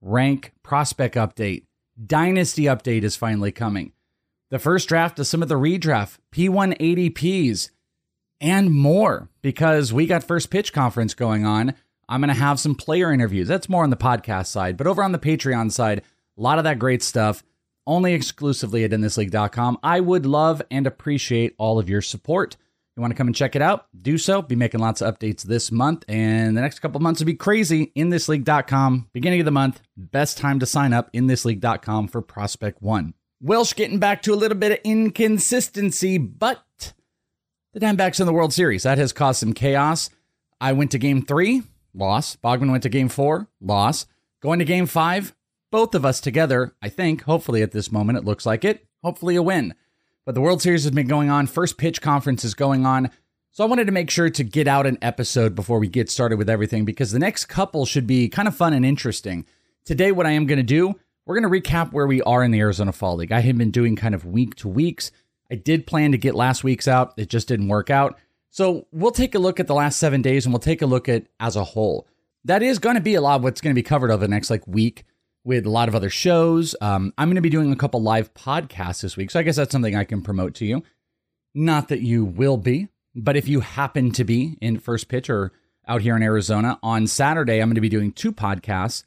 Rank 0.00 0.52
Prospect 0.62 1.14
Update. 1.16 1.64
Dynasty 2.02 2.62
Update 2.64 3.02
is 3.02 3.16
finally 3.16 3.52
coming. 3.52 3.92
The 4.50 4.58
first 4.58 4.88
draft 4.88 5.18
of 5.18 5.26
some 5.26 5.42
of 5.42 5.48
the 5.48 5.56
redraft, 5.56 6.18
P180Ps, 6.32 7.70
and 8.40 8.70
more 8.70 9.28
because 9.42 9.92
we 9.92 10.06
got 10.06 10.24
first 10.24 10.50
pitch 10.50 10.72
conference 10.72 11.14
going 11.14 11.44
on. 11.44 11.74
I'm 12.08 12.20
going 12.20 12.34
to 12.34 12.40
have 12.40 12.60
some 12.60 12.74
player 12.74 13.12
interviews. 13.12 13.48
That's 13.48 13.68
more 13.68 13.82
on 13.82 13.90
the 13.90 13.96
podcast 13.96 14.46
side, 14.46 14.76
but 14.76 14.86
over 14.86 15.02
on 15.02 15.12
the 15.12 15.18
Patreon 15.18 15.72
side, 15.72 16.02
a 16.38 16.40
lot 16.40 16.58
of 16.58 16.64
that 16.64 16.78
great 16.78 17.02
stuff 17.02 17.42
only 17.86 18.14
exclusively 18.14 18.84
at 18.84 18.90
inthisleague.com. 18.90 19.78
I 19.82 20.00
would 20.00 20.26
love 20.26 20.60
and 20.70 20.86
appreciate 20.86 21.54
all 21.58 21.78
of 21.78 21.88
your 21.88 22.02
support. 22.02 22.56
You 22.96 23.00
want 23.02 23.10
to 23.12 23.16
come 23.16 23.26
and 23.26 23.36
check 23.36 23.54
it 23.54 23.62
out? 23.62 23.86
Do 23.96 24.16
so. 24.16 24.40
Be 24.40 24.56
making 24.56 24.80
lots 24.80 25.02
of 25.02 25.18
updates 25.18 25.42
this 25.42 25.70
month, 25.70 26.04
and 26.08 26.56
the 26.56 26.62
next 26.62 26.78
couple 26.78 26.98
months 27.00 27.20
will 27.20 27.26
be 27.26 27.34
crazy. 27.34 27.92
InThisLeague.com, 27.94 29.10
beginning 29.12 29.40
of 29.40 29.44
the 29.44 29.50
month, 29.50 29.82
best 29.96 30.38
time 30.38 30.58
to 30.60 30.66
sign 30.66 30.94
up. 30.94 31.12
InThisLeague.com 31.12 32.08
for 32.08 32.22
Prospect 32.22 32.80
One. 32.82 33.12
Welsh 33.42 33.74
getting 33.74 33.98
back 33.98 34.22
to 34.22 34.32
a 34.32 34.34
little 34.34 34.56
bit 34.56 34.72
of 34.72 34.78
inconsistency, 34.82 36.16
but 36.16 36.94
the 37.74 37.80
Diamondbacks 37.80 38.18
in 38.18 38.24
the 38.24 38.32
World 38.32 38.54
Series. 38.54 38.84
That 38.84 38.96
has 38.96 39.12
caused 39.12 39.40
some 39.40 39.52
chaos. 39.52 40.08
I 40.58 40.72
went 40.72 40.90
to 40.92 40.98
game 40.98 41.20
three, 41.20 41.62
loss. 41.96 42.36
Bogman 42.36 42.70
went 42.70 42.82
to 42.82 42.88
game 42.88 43.08
four, 43.08 43.48
loss. 43.60 44.06
Going 44.40 44.58
to 44.58 44.64
game 44.64 44.86
five, 44.86 45.34
both 45.70 45.94
of 45.94 46.04
us 46.04 46.20
together, 46.20 46.74
I 46.80 46.88
think, 46.88 47.22
hopefully 47.22 47.62
at 47.62 47.72
this 47.72 47.90
moment, 47.90 48.18
it 48.18 48.24
looks 48.24 48.46
like 48.46 48.64
it. 48.64 48.86
Hopefully 49.02 49.36
a 49.36 49.42
win. 49.42 49.74
But 50.24 50.34
the 50.34 50.40
World 50.40 50.60
Series 50.60 50.84
has 50.84 50.92
been 50.92 51.06
going 51.06 51.30
on. 51.30 51.46
First 51.46 51.78
pitch 51.78 52.02
conference 52.02 52.44
is 52.44 52.54
going 52.54 52.84
on. 52.84 53.10
So 53.52 53.64
I 53.64 53.68
wanted 53.68 53.86
to 53.86 53.92
make 53.92 54.10
sure 54.10 54.28
to 54.28 54.44
get 54.44 54.68
out 54.68 54.86
an 54.86 54.98
episode 55.00 55.54
before 55.54 55.78
we 55.78 55.88
get 55.88 56.10
started 56.10 56.36
with 56.36 56.50
everything 56.50 56.84
because 56.84 57.12
the 57.12 57.18
next 57.18 57.46
couple 57.46 57.86
should 57.86 58.06
be 58.06 58.28
kind 58.28 58.48
of 58.48 58.54
fun 58.56 58.74
and 58.74 58.84
interesting. 58.84 59.46
Today, 59.84 60.12
what 60.12 60.26
I 60.26 60.32
am 60.32 60.46
going 60.46 60.58
to 60.58 60.62
do, 60.62 60.94
we're 61.24 61.40
going 61.40 61.50
to 61.50 61.70
recap 61.70 61.92
where 61.92 62.06
we 62.06 62.20
are 62.22 62.44
in 62.44 62.50
the 62.50 62.60
Arizona 62.60 62.92
Fall 62.92 63.16
League. 63.16 63.32
I 63.32 63.40
have 63.40 63.56
been 63.56 63.70
doing 63.70 63.96
kind 63.96 64.14
of 64.14 64.26
week 64.26 64.56
to 64.56 64.68
weeks. 64.68 65.10
I 65.50 65.54
did 65.54 65.86
plan 65.86 66.12
to 66.12 66.18
get 66.18 66.34
last 66.34 66.64
week's 66.64 66.88
out, 66.88 67.14
it 67.16 67.28
just 67.28 67.48
didn't 67.48 67.68
work 67.68 67.88
out. 67.88 68.18
So 68.50 68.86
we'll 68.92 69.10
take 69.10 69.34
a 69.34 69.38
look 69.38 69.60
at 69.60 69.66
the 69.66 69.74
last 69.74 69.98
seven 69.98 70.22
days 70.22 70.46
and 70.46 70.52
we'll 70.52 70.60
take 70.60 70.82
a 70.82 70.86
look 70.86 71.08
at 71.08 71.26
as 71.40 71.56
a 71.56 71.64
whole. 71.64 72.06
that 72.44 72.62
is 72.62 72.78
going 72.78 72.94
to 72.94 73.00
be 73.00 73.14
a 73.14 73.20
lot 73.20 73.36
of 73.36 73.42
what's 73.42 73.60
going 73.60 73.74
to 73.74 73.78
be 73.78 73.82
covered 73.82 74.10
over 74.10 74.24
the 74.24 74.28
next 74.28 74.50
like 74.50 74.66
week 74.66 75.04
with 75.44 75.66
a 75.66 75.70
lot 75.70 75.88
of 75.88 75.94
other 75.94 76.10
shows. 76.10 76.74
Um, 76.80 77.12
I'm 77.18 77.28
going 77.28 77.36
to 77.36 77.40
be 77.40 77.50
doing 77.50 77.72
a 77.72 77.76
couple 77.76 78.02
live 78.02 78.34
podcasts 78.34 79.02
this 79.02 79.16
week. 79.16 79.30
So 79.30 79.40
I 79.40 79.42
guess 79.42 79.56
that's 79.56 79.72
something 79.72 79.94
I 79.94 80.04
can 80.04 80.22
promote 80.22 80.54
to 80.56 80.64
you. 80.64 80.82
Not 81.54 81.88
that 81.88 82.00
you 82.00 82.24
will 82.24 82.56
be, 82.56 82.88
but 83.14 83.36
if 83.36 83.48
you 83.48 83.60
happen 83.60 84.10
to 84.12 84.24
be 84.24 84.58
in 84.60 84.78
first 84.78 85.08
pitch 85.08 85.30
or 85.30 85.52
out 85.88 86.02
here 86.02 86.16
in 86.16 86.22
Arizona 86.22 86.78
on 86.82 87.06
Saturday, 87.06 87.60
I'm 87.60 87.68
going 87.68 87.76
to 87.76 87.80
be 87.80 87.88
doing 87.88 88.12
two 88.12 88.32
podcasts. 88.32 89.04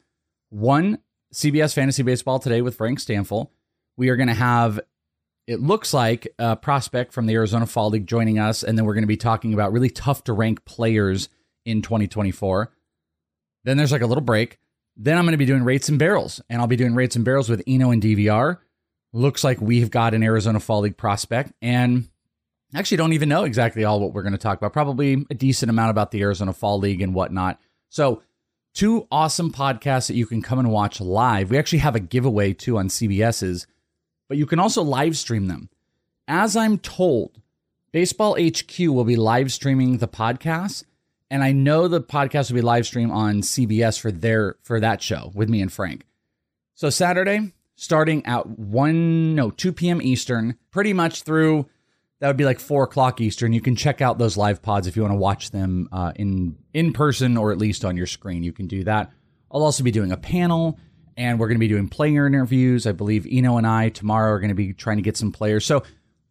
One, 0.50 1.00
CBS 1.34 1.74
Fantasy 1.74 2.04
Baseball 2.04 2.40
today 2.40 2.62
with 2.62 2.76
Frank 2.76 3.00
Stampfl. 3.00 3.50
We 3.98 4.10
are 4.10 4.16
going 4.16 4.30
to 4.30 4.34
have, 4.34 4.80
it 5.50 5.60
looks 5.60 5.96
like, 5.96 6.28
a 6.38 6.56
prospect 6.56 7.12
from 7.12 7.26
the 7.26 7.34
Arizona 7.34 7.66
Fall 7.66 7.90
League 7.90 8.06
joining 8.06 8.38
us. 8.38 8.62
And 8.62 8.78
then 8.78 8.86
we're 8.86 8.94
going 8.94 9.02
to 9.02 9.08
be 9.08 9.18
talking 9.18 9.52
about 9.52 9.72
really 9.72 9.90
tough 9.90 10.24
to 10.26 10.34
rank 10.34 10.64
players 10.64 11.28
in 11.66 11.82
2024. 11.82 12.72
Then 13.64 13.76
there's 13.76 13.92
like 13.92 14.04
a 14.04 14.08
little 14.08 14.22
break. 14.22 14.60
Then 14.96 15.18
I'm 15.18 15.26
going 15.26 15.32
to 15.32 15.40
be 15.40 15.48
doing 15.48 15.64
rates 15.64 15.90
and 15.90 15.98
barrels, 15.98 16.40
and 16.52 16.62
I'll 16.62 16.68
be 16.68 16.76
doing 16.76 16.94
rates 16.94 17.16
and 17.16 17.26
barrels 17.26 17.50
with 17.50 17.64
Eno 17.66 17.90
and 17.90 18.00
DVR. 18.00 18.60
Looks 19.12 19.44
like 19.44 19.60
we've 19.60 19.90
got 19.90 20.14
an 20.14 20.22
Arizona 20.22 20.60
Fall 20.60 20.82
League 20.82 20.98
prospect, 20.98 21.52
and 21.64 22.10
actually 22.76 22.98
don't 22.98 23.14
even 23.14 23.28
know 23.28 23.44
exactly 23.44 23.84
all 23.84 24.00
what 24.00 24.14
we're 24.14 24.22
going 24.22 24.34
to 24.34 24.38
talk 24.38 24.60
about. 24.60 24.72
Probably 24.72 25.26
a 25.32 25.34
decent 25.34 25.72
amount 25.72 25.90
about 25.90 26.12
the 26.12 26.22
Arizona 26.22 26.54
Fall 26.54 26.78
League 26.78 27.02
and 27.02 27.16
whatnot. 27.16 27.60
So, 27.90 28.22
two 28.76 29.08
awesome 29.10 29.52
podcasts 29.52 30.10
that 30.10 30.16
you 30.16 30.28
can 30.28 30.44
come 30.44 30.60
and 30.60 30.70
watch 30.70 31.02
live. 31.02 31.50
We 31.50 31.58
actually 31.58 31.80
have 31.80 31.96
a 31.96 32.00
giveaway 32.00 32.54
too 32.54 32.78
on 32.78 32.90
CBS's, 32.90 33.66
but 34.30 34.38
you 34.38 34.46
can 34.46 34.60
also 34.60 34.82
live 34.82 35.18
stream 35.18 35.48
them. 35.48 35.70
As 36.30 36.56
I'm 36.56 36.78
told, 36.78 37.42
Baseball 37.92 38.38
HQ 38.40 38.80
will 38.80 39.04
be 39.04 39.16
live 39.16 39.52
streaming 39.52 39.98
the 39.98 40.08
podcast, 40.08 40.86
and 41.30 41.44
I 41.44 41.52
know 41.52 41.88
the 41.88 42.00
podcast 42.00 42.50
will 42.50 42.56
be 42.56 42.62
live 42.62 42.86
streamed 42.86 43.12
on 43.12 43.42
CBS 43.42 44.00
for 44.00 44.12
their 44.12 44.56
for 44.62 44.80
that 44.80 45.02
show 45.02 45.32
with 45.34 45.50
me 45.50 45.62
and 45.62 45.74
Frank. 45.74 46.06
So 46.76 46.90
Saturday, 46.90 47.52
starting 47.76 48.26
at 48.26 48.48
one 48.48 49.36
no 49.36 49.50
two 49.50 49.74
p.m. 49.74 50.02
Eastern, 50.02 50.56
pretty 50.72 50.94
much 50.94 51.24
through 51.24 51.68
that 52.20 52.28
would 52.28 52.38
be 52.38 52.46
like 52.46 52.60
four 52.60 52.84
o'clock 52.84 53.20
Eastern. 53.22 53.54
You 53.54 53.62
can 53.62 53.76
check 53.76 54.02
out 54.02 54.20
those 54.20 54.38
live 54.38 54.62
pods 54.62 54.86
if 54.88 54.96
you 54.96 55.02
want 55.02 55.14
to 55.14 55.20
watch 55.20 55.52
them 55.52 55.90
uh, 55.92 56.12
in 56.16 56.58
in 56.74 56.94
person 56.94 57.38
or 57.38 57.52
at 57.52 57.58
least 57.58 57.84
on 57.84 57.98
your 57.98 58.08
screen. 58.08 58.44
You 58.44 58.54
can 58.54 58.68
do 58.68 58.84
that. 58.84 59.12
I'll 59.52 59.64
also 59.64 59.84
be 59.84 59.92
doing 59.92 60.12
a 60.12 60.18
panel, 60.18 60.78
and 61.20 61.38
we're 61.38 61.48
going 61.48 61.58
to 61.58 61.60
be 61.60 61.68
doing 61.68 61.90
player 61.90 62.26
interviews. 62.26 62.88
I 62.88 62.94
believe 62.94 63.28
Eno 63.30 63.58
and 63.58 63.68
I 63.68 63.90
tomorrow 63.90 64.32
are 64.32 64.40
going 64.40 64.50
to 64.50 64.56
be 64.56 64.72
trying 64.72 64.96
to 64.96 65.04
get 65.04 65.18
some 65.18 65.34
players. 65.34 65.66
So 65.66 65.84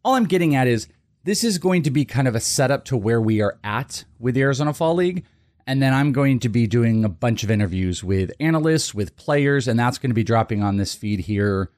all 0.03 0.15
I'm 0.15 0.25
getting 0.25 0.55
at 0.55 0.67
is 0.67 0.89
this 1.25 1.45
is 1.45 1.59
going 1.59 1.83
to 1.83 1.91
be 1.91 2.07
kind 2.07 2.27
of 2.27 2.35
a 2.35 2.41
setup 2.41 2.87
to 2.87 2.97
where 2.97 3.21
we 3.21 3.43
are 3.43 3.59
at 3.63 4.05
with 4.19 4.35
the 4.35 4.41
Arizona 4.41 4.73
Fall 4.73 4.95
League. 4.95 5.27
And 5.67 5.83
then 5.83 5.93
I'm 5.93 6.13
going 6.13 6.41
to 6.41 6.49
be 6.49 6.67
doing 6.67 7.05
a 7.05 7.11
bunch 7.11 7.45
of 7.45 7.51
interviews 7.51 8.03
with 8.03 8.33
analysts, 8.41 8.95
with 8.95 9.15
players, 9.17 9.69
and 9.69 9.79
that's 9.79 9.99
going 9.99 10.09
to 10.09 10.15
be 10.15 10.25
dropping 10.25 10.63
on 10.63 10.79
this 10.79 10.95
feed 10.95 11.21
here, 11.21 11.71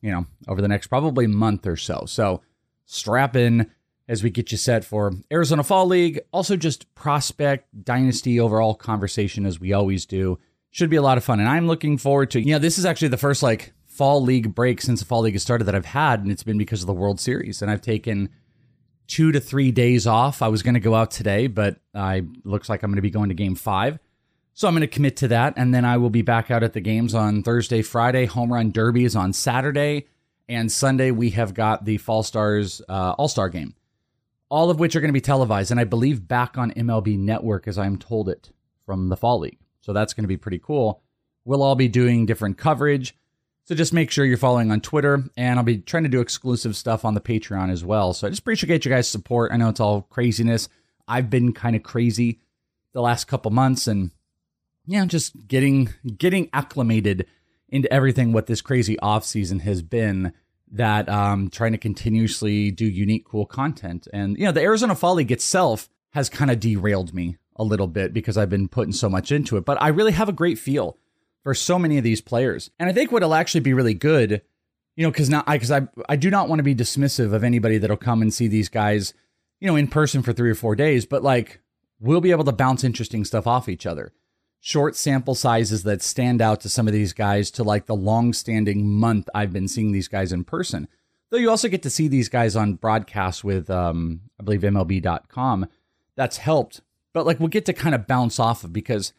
you 0.00 0.12
know, 0.12 0.26
over 0.46 0.62
the 0.62 0.68
next 0.68 0.86
probably 0.86 1.26
month 1.26 1.66
or 1.66 1.76
so. 1.76 2.04
So 2.06 2.40
strap 2.84 3.34
in 3.34 3.68
as 4.06 4.22
we 4.22 4.30
get 4.30 4.52
you 4.52 4.58
set 4.58 4.84
for 4.84 5.12
Arizona 5.32 5.64
Fall 5.64 5.86
League. 5.86 6.20
Also, 6.32 6.56
just 6.56 6.94
prospect 6.94 7.84
dynasty 7.84 8.38
overall 8.38 8.76
conversation 8.76 9.44
as 9.44 9.58
we 9.58 9.72
always 9.72 10.06
do. 10.06 10.38
Should 10.72 10.90
be 10.90 10.96
a 10.96 11.02
lot 11.02 11.18
of 11.18 11.24
fun. 11.24 11.38
And 11.38 11.48
I'm 11.48 11.66
looking 11.66 11.98
forward 11.98 12.30
to, 12.32 12.40
you 12.40 12.52
know, 12.52 12.58
this 12.58 12.78
is 12.78 12.84
actually 12.84 13.08
the 13.08 13.18
first 13.18 13.42
like 13.42 13.72
fall 13.86 14.22
league 14.22 14.54
break 14.54 14.80
since 14.80 15.00
the 15.00 15.06
fall 15.06 15.20
league 15.20 15.34
has 15.34 15.42
started 15.42 15.64
that 15.64 15.74
I've 15.74 15.84
had, 15.84 16.20
and 16.20 16.32
it's 16.32 16.42
been 16.42 16.56
because 16.56 16.80
of 16.80 16.86
the 16.86 16.94
World 16.94 17.20
Series. 17.20 17.60
And 17.60 17.70
I've 17.70 17.82
taken 17.82 18.30
two 19.06 19.32
to 19.32 19.40
three 19.40 19.70
days 19.70 20.06
off. 20.06 20.40
I 20.40 20.48
was 20.48 20.62
going 20.62 20.74
to 20.74 20.80
go 20.80 20.94
out 20.94 21.10
today, 21.10 21.46
but 21.46 21.76
I 21.94 22.24
looks 22.44 22.70
like 22.70 22.82
I'm 22.82 22.90
going 22.90 22.96
to 22.96 23.02
be 23.02 23.10
going 23.10 23.28
to 23.28 23.34
game 23.34 23.54
five. 23.54 23.98
So 24.54 24.66
I'm 24.66 24.74
going 24.74 24.80
to 24.80 24.86
commit 24.86 25.16
to 25.18 25.28
that. 25.28 25.54
And 25.56 25.74
then 25.74 25.84
I 25.84 25.98
will 25.98 26.10
be 26.10 26.22
back 26.22 26.50
out 26.50 26.62
at 26.62 26.72
the 26.72 26.80
games 26.80 27.14
on 27.14 27.42
Thursday, 27.42 27.82
Friday. 27.82 28.26
Home 28.26 28.52
run 28.52 28.70
derby 28.70 29.04
is 29.04 29.16
on 29.16 29.32
Saturday. 29.32 30.06
And 30.48 30.72
Sunday, 30.72 31.10
we 31.10 31.30
have 31.30 31.54
got 31.54 31.84
the 31.84 31.98
Fall 31.98 32.22
Stars 32.22 32.82
uh, 32.88 33.14
All 33.18 33.28
Star 33.28 33.48
game, 33.48 33.74
all 34.48 34.70
of 34.70 34.80
which 34.80 34.96
are 34.96 35.00
going 35.00 35.08
to 35.08 35.12
be 35.12 35.20
televised. 35.20 35.70
And 35.70 35.78
I 35.78 35.84
believe 35.84 36.26
back 36.26 36.58
on 36.58 36.72
MLB 36.72 37.18
Network, 37.18 37.68
as 37.68 37.78
I'm 37.78 37.96
told 37.96 38.28
it 38.28 38.50
from 38.84 39.08
the 39.08 39.16
Fall 39.16 39.38
League. 39.38 39.61
So 39.82 39.92
that's 39.92 40.14
going 40.14 40.24
to 40.24 40.28
be 40.28 40.36
pretty 40.36 40.58
cool. 40.58 41.02
We'll 41.44 41.62
all 41.62 41.74
be 41.74 41.88
doing 41.88 42.24
different 42.24 42.56
coverage. 42.56 43.14
So 43.64 43.74
just 43.74 43.92
make 43.92 44.10
sure 44.10 44.24
you're 44.24 44.36
following 44.36 44.72
on 44.72 44.80
Twitter, 44.80 45.22
and 45.36 45.58
I'll 45.58 45.64
be 45.64 45.78
trying 45.78 46.02
to 46.02 46.08
do 46.08 46.20
exclusive 46.20 46.74
stuff 46.74 47.04
on 47.04 47.14
the 47.14 47.20
Patreon 47.20 47.70
as 47.70 47.84
well. 47.84 48.12
So 48.12 48.26
I 48.26 48.30
just 48.30 48.40
appreciate 48.40 48.84
you 48.84 48.90
guys' 48.90 49.08
support. 49.08 49.52
I 49.52 49.56
know 49.56 49.68
it's 49.68 49.80
all 49.80 50.02
craziness. 50.02 50.68
I've 51.06 51.30
been 51.30 51.52
kind 51.52 51.76
of 51.76 51.82
crazy 51.82 52.40
the 52.92 53.02
last 53.02 53.26
couple 53.26 53.50
months, 53.52 53.86
and 53.86 54.10
yeah, 54.86 55.04
just 55.06 55.46
getting 55.46 55.90
getting 56.16 56.50
acclimated 56.52 57.26
into 57.68 57.92
everything 57.92 58.32
what 58.32 58.46
this 58.46 58.60
crazy 58.60 58.98
off 58.98 59.24
season 59.24 59.60
has 59.60 59.82
been. 59.82 60.32
That 60.74 61.08
um, 61.08 61.50
trying 61.50 61.72
to 61.72 61.78
continuously 61.78 62.70
do 62.70 62.86
unique, 62.86 63.26
cool 63.26 63.46
content, 63.46 64.08
and 64.12 64.36
you 64.38 64.44
know, 64.44 64.52
the 64.52 64.62
Arizona 64.62 64.94
Fall 64.94 65.14
League 65.14 65.30
itself 65.30 65.88
has 66.10 66.28
kind 66.28 66.50
of 66.50 66.60
derailed 66.60 67.14
me 67.14 67.36
a 67.62 67.64
little 67.64 67.86
bit 67.86 68.12
because 68.12 68.36
I've 68.36 68.50
been 68.50 68.68
putting 68.68 68.92
so 68.92 69.08
much 69.08 69.32
into 69.32 69.56
it. 69.56 69.64
But 69.64 69.80
I 69.80 69.88
really 69.88 70.12
have 70.12 70.28
a 70.28 70.32
great 70.32 70.58
feel 70.58 70.98
for 71.42 71.54
so 71.54 71.78
many 71.78 71.98
of 71.98 72.04
these 72.04 72.20
players. 72.20 72.70
And 72.78 72.88
I 72.88 72.92
think 72.92 73.10
what'll 73.10 73.34
actually 73.34 73.60
be 73.60 73.74
really 73.74 73.94
good, 73.94 74.42
you 74.96 75.04
know, 75.04 75.10
because 75.10 75.30
now 75.30 75.42
I 75.46 75.56
because 75.56 75.70
I 75.70 75.88
I 76.08 76.16
do 76.16 76.30
not 76.30 76.48
want 76.48 76.58
to 76.58 76.64
be 76.64 76.74
dismissive 76.74 77.32
of 77.32 77.44
anybody 77.44 77.78
that'll 77.78 77.96
come 77.96 78.22
and 78.22 78.32
see 78.32 78.48
these 78.48 78.68
guys, 78.68 79.14
you 79.60 79.66
know, 79.66 79.76
in 79.76 79.88
person 79.88 80.22
for 80.22 80.32
three 80.32 80.50
or 80.50 80.54
four 80.54 80.76
days, 80.76 81.06
but 81.06 81.22
like 81.22 81.60
we'll 82.00 82.20
be 82.20 82.32
able 82.32 82.44
to 82.44 82.52
bounce 82.52 82.84
interesting 82.84 83.24
stuff 83.24 83.46
off 83.46 83.68
each 83.68 83.86
other. 83.86 84.12
Short 84.60 84.94
sample 84.94 85.34
sizes 85.34 85.82
that 85.84 86.02
stand 86.02 86.40
out 86.40 86.60
to 86.60 86.68
some 86.68 86.86
of 86.86 86.92
these 86.92 87.12
guys 87.12 87.50
to 87.52 87.64
like 87.64 87.86
the 87.86 87.96
long 87.96 88.32
standing 88.32 88.88
month 88.88 89.28
I've 89.34 89.52
been 89.52 89.68
seeing 89.68 89.92
these 89.92 90.08
guys 90.08 90.32
in 90.32 90.44
person. 90.44 90.88
Though 91.30 91.38
you 91.38 91.48
also 91.48 91.68
get 91.68 91.82
to 91.84 91.90
see 91.90 92.08
these 92.08 92.28
guys 92.28 92.54
on 92.54 92.74
broadcast 92.74 93.42
with 93.42 93.70
um, 93.70 94.20
I 94.38 94.44
believe 94.44 94.60
MLB.com. 94.60 95.66
That's 96.14 96.36
helped. 96.36 96.82
But 97.14 97.26
like 97.26 97.38
we'll 97.38 97.48
get 97.48 97.66
to 97.66 97.72
kind 97.72 97.94
of 97.94 98.06
bounce 98.06 98.38
off 98.38 98.64
of 98.64 98.72
because 98.72 99.12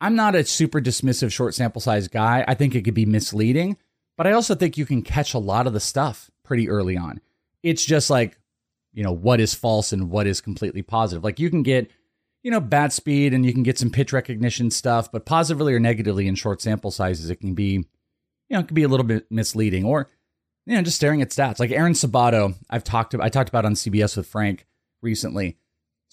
I'm 0.00 0.16
not 0.16 0.34
a 0.34 0.44
super 0.44 0.80
dismissive 0.80 1.32
short 1.32 1.54
sample 1.54 1.80
size 1.80 2.08
guy. 2.08 2.44
I 2.46 2.54
think 2.54 2.74
it 2.74 2.82
could 2.82 2.94
be 2.94 3.06
misleading, 3.06 3.76
but 4.16 4.26
I 4.26 4.32
also 4.32 4.54
think 4.54 4.76
you 4.76 4.86
can 4.86 5.02
catch 5.02 5.34
a 5.34 5.38
lot 5.38 5.66
of 5.66 5.72
the 5.72 5.80
stuff 5.80 6.30
pretty 6.42 6.68
early 6.68 6.96
on. 6.96 7.20
It's 7.62 7.84
just 7.84 8.10
like, 8.10 8.38
you 8.92 9.02
know, 9.02 9.12
what 9.12 9.40
is 9.40 9.54
false 9.54 9.92
and 9.92 10.10
what 10.10 10.26
is 10.26 10.40
completely 10.40 10.82
positive. 10.82 11.24
Like 11.24 11.40
you 11.40 11.50
can 11.50 11.62
get, 11.62 11.90
you 12.42 12.50
know, 12.50 12.60
bat 12.60 12.92
speed 12.92 13.32
and 13.32 13.44
you 13.46 13.52
can 13.52 13.62
get 13.62 13.78
some 13.78 13.90
pitch 13.90 14.12
recognition 14.12 14.70
stuff, 14.70 15.10
but 15.10 15.24
positively 15.24 15.72
or 15.72 15.80
negatively 15.80 16.28
in 16.28 16.34
short 16.34 16.60
sample 16.60 16.90
sizes, 16.90 17.30
it 17.30 17.36
can 17.36 17.54
be, 17.54 17.72
you 17.72 17.84
know, 18.50 18.60
it 18.60 18.68
can 18.68 18.74
be 18.74 18.82
a 18.82 18.88
little 18.88 19.06
bit 19.06 19.26
misleading 19.30 19.84
or, 19.84 20.08
you 20.66 20.76
know, 20.76 20.82
just 20.82 20.96
staring 20.96 21.22
at 21.22 21.30
stats. 21.30 21.58
Like 21.58 21.70
Aaron 21.70 21.94
Sabato, 21.94 22.54
I've 22.68 22.84
talked 22.84 23.14
I 23.14 23.28
talked 23.30 23.48
about 23.48 23.64
on 23.64 23.74
CBS 23.74 24.16
with 24.16 24.26
Frank 24.26 24.66
recently. 25.02 25.56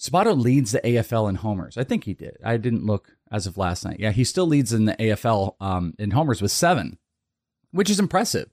Sabato 0.02 0.36
leads 0.36 0.72
the 0.72 0.80
AFL 0.80 1.28
in 1.28 1.36
homers. 1.36 1.78
I 1.78 1.84
think 1.84 2.02
he 2.02 2.12
did. 2.12 2.36
I 2.44 2.56
didn't 2.56 2.84
look 2.84 3.16
as 3.30 3.46
of 3.46 3.56
last 3.56 3.84
night. 3.84 4.00
Yeah, 4.00 4.10
he 4.10 4.24
still 4.24 4.46
leads 4.46 4.72
in 4.72 4.86
the 4.86 4.96
AFL 4.96 5.54
um, 5.60 5.94
in 5.96 6.10
homers 6.10 6.42
with 6.42 6.50
seven, 6.50 6.98
which 7.70 7.88
is 7.88 8.00
impressive. 8.00 8.50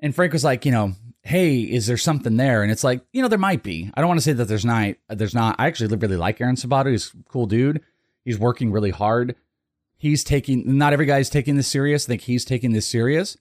And 0.00 0.12
Frank 0.12 0.32
was 0.32 0.42
like, 0.42 0.66
you 0.66 0.72
know, 0.72 0.94
hey, 1.22 1.60
is 1.60 1.86
there 1.86 1.96
something 1.96 2.36
there? 2.36 2.64
And 2.64 2.72
it's 2.72 2.82
like, 2.82 3.02
you 3.12 3.22
know, 3.22 3.28
there 3.28 3.38
might 3.38 3.62
be. 3.62 3.92
I 3.94 4.00
don't 4.00 4.08
want 4.08 4.18
to 4.18 4.24
say 4.24 4.32
that 4.32 4.46
there's 4.46 4.64
not. 4.64 4.96
There's 5.08 5.36
not. 5.36 5.54
I 5.60 5.68
actually 5.68 5.96
really 5.96 6.16
like 6.16 6.40
Aaron 6.40 6.56
Sabato. 6.56 6.90
He's 6.90 7.14
a 7.14 7.30
cool 7.30 7.46
dude. 7.46 7.80
He's 8.24 8.38
working 8.38 8.72
really 8.72 8.90
hard. 8.90 9.36
He's 9.96 10.24
taking. 10.24 10.76
Not 10.76 10.92
every 10.92 11.06
guy's 11.06 11.30
taking 11.30 11.54
this 11.56 11.68
serious. 11.68 12.06
I 12.06 12.08
think 12.08 12.22
he's 12.22 12.44
taking 12.44 12.72
this 12.72 12.88
serious, 12.88 13.38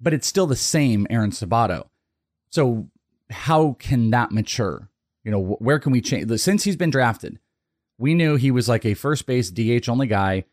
but 0.00 0.14
it's 0.14 0.26
still 0.26 0.46
the 0.46 0.56
same 0.56 1.06
Aaron 1.10 1.30
Sabato. 1.30 1.88
So 2.48 2.88
how 3.28 3.76
can 3.78 4.10
that 4.12 4.32
mature? 4.32 4.88
You 5.26 5.32
know, 5.32 5.56
where 5.58 5.80
can 5.80 5.90
we 5.90 6.00
change? 6.00 6.30
Since 6.38 6.62
he's 6.62 6.76
been 6.76 6.90
drafted, 6.90 7.40
we 7.98 8.14
knew 8.14 8.36
he 8.36 8.52
was 8.52 8.68
like 8.68 8.86
a 8.86 8.94
first 8.94 9.26
base 9.26 9.50
DH 9.50 9.88
only 9.88 10.06
guy 10.06 10.44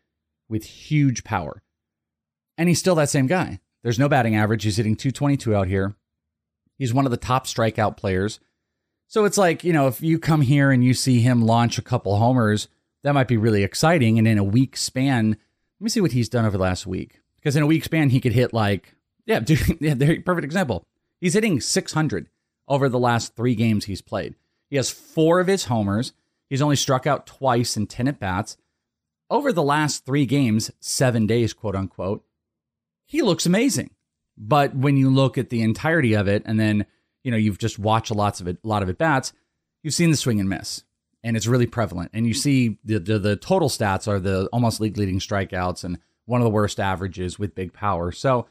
with 0.48 0.64
huge 0.64 1.22
power. 1.22 1.62
And 2.58 2.68
he's 2.68 2.80
still 2.80 2.96
that 2.96 3.08
same 3.08 3.28
guy. 3.28 3.60
There's 3.84 4.00
no 4.00 4.08
batting 4.08 4.34
average. 4.34 4.64
He's 4.64 4.76
hitting 4.76 4.96
222 4.96 5.54
out 5.54 5.68
here. 5.68 5.94
He's 6.76 6.92
one 6.92 7.04
of 7.04 7.12
the 7.12 7.16
top 7.16 7.46
strikeout 7.46 7.96
players. 7.96 8.40
So 9.06 9.24
it's 9.24 9.38
like, 9.38 9.62
you 9.62 9.72
know, 9.72 9.86
if 9.86 10.02
you 10.02 10.18
come 10.18 10.40
here 10.40 10.72
and 10.72 10.84
you 10.84 10.92
see 10.92 11.20
him 11.20 11.46
launch 11.46 11.78
a 11.78 11.82
couple 11.82 12.16
homers, 12.16 12.66
that 13.04 13.14
might 13.14 13.28
be 13.28 13.36
really 13.36 13.62
exciting. 13.62 14.18
And 14.18 14.26
in 14.26 14.38
a 14.38 14.44
week 14.44 14.76
span, 14.76 15.28
let 15.28 15.84
me 15.84 15.88
see 15.88 16.00
what 16.00 16.12
he's 16.12 16.28
done 16.28 16.46
over 16.46 16.56
the 16.56 16.62
last 16.64 16.84
week. 16.84 17.20
Because 17.36 17.54
in 17.54 17.62
a 17.62 17.66
week 17.66 17.84
span, 17.84 18.10
he 18.10 18.20
could 18.20 18.32
hit 18.32 18.52
like, 18.52 18.96
yeah, 19.24 19.38
dude, 19.38 19.78
yeah, 19.80 19.94
perfect 19.94 20.44
example. 20.44 20.84
He's 21.20 21.34
hitting 21.34 21.60
600 21.60 22.28
over 22.66 22.88
the 22.88 22.98
last 22.98 23.36
three 23.36 23.54
games 23.54 23.84
he's 23.84 24.02
played. 24.02 24.34
He 24.74 24.76
has 24.76 24.90
four 24.90 25.38
of 25.38 25.46
his 25.46 25.66
homers. 25.66 26.14
He's 26.50 26.60
only 26.60 26.74
struck 26.74 27.06
out 27.06 27.28
twice 27.28 27.76
in 27.76 27.86
10 27.86 28.08
at 28.08 28.18
bats. 28.18 28.56
Over 29.30 29.52
the 29.52 29.62
last 29.62 30.04
three 30.04 30.26
games, 30.26 30.72
seven 30.80 31.28
days, 31.28 31.52
quote 31.52 31.76
unquote, 31.76 32.24
he 33.06 33.22
looks 33.22 33.46
amazing. 33.46 33.90
But 34.36 34.74
when 34.74 34.96
you 34.96 35.10
look 35.10 35.38
at 35.38 35.50
the 35.50 35.62
entirety 35.62 36.14
of 36.14 36.26
it, 36.26 36.42
and 36.44 36.58
then, 36.58 36.86
you 37.22 37.30
know, 37.30 37.36
you've 37.36 37.58
just 37.58 37.78
watched 37.78 38.10
lots 38.10 38.40
of 38.40 38.48
it, 38.48 38.58
a 38.64 38.66
lot 38.66 38.82
of 38.82 38.88
at 38.88 38.98
bats, 38.98 39.32
you've 39.84 39.94
seen 39.94 40.10
the 40.10 40.16
swing 40.16 40.40
and 40.40 40.48
miss. 40.48 40.82
and 41.22 41.36
it's 41.36 41.46
really 41.46 41.66
prevalent. 41.66 42.10
And 42.12 42.26
you 42.26 42.34
see 42.34 42.78
the, 42.84 42.98
the 42.98 43.20
the 43.20 43.36
total 43.36 43.68
stats 43.68 44.08
are 44.08 44.18
the 44.18 44.48
almost 44.52 44.80
league 44.80 44.98
leading 44.98 45.20
strikeouts 45.20 45.84
and 45.84 46.00
one 46.24 46.40
of 46.40 46.44
the 46.44 46.50
worst 46.50 46.80
averages 46.80 47.38
with 47.38 47.54
big 47.54 47.72
power. 47.72 48.10
So, 48.10 48.48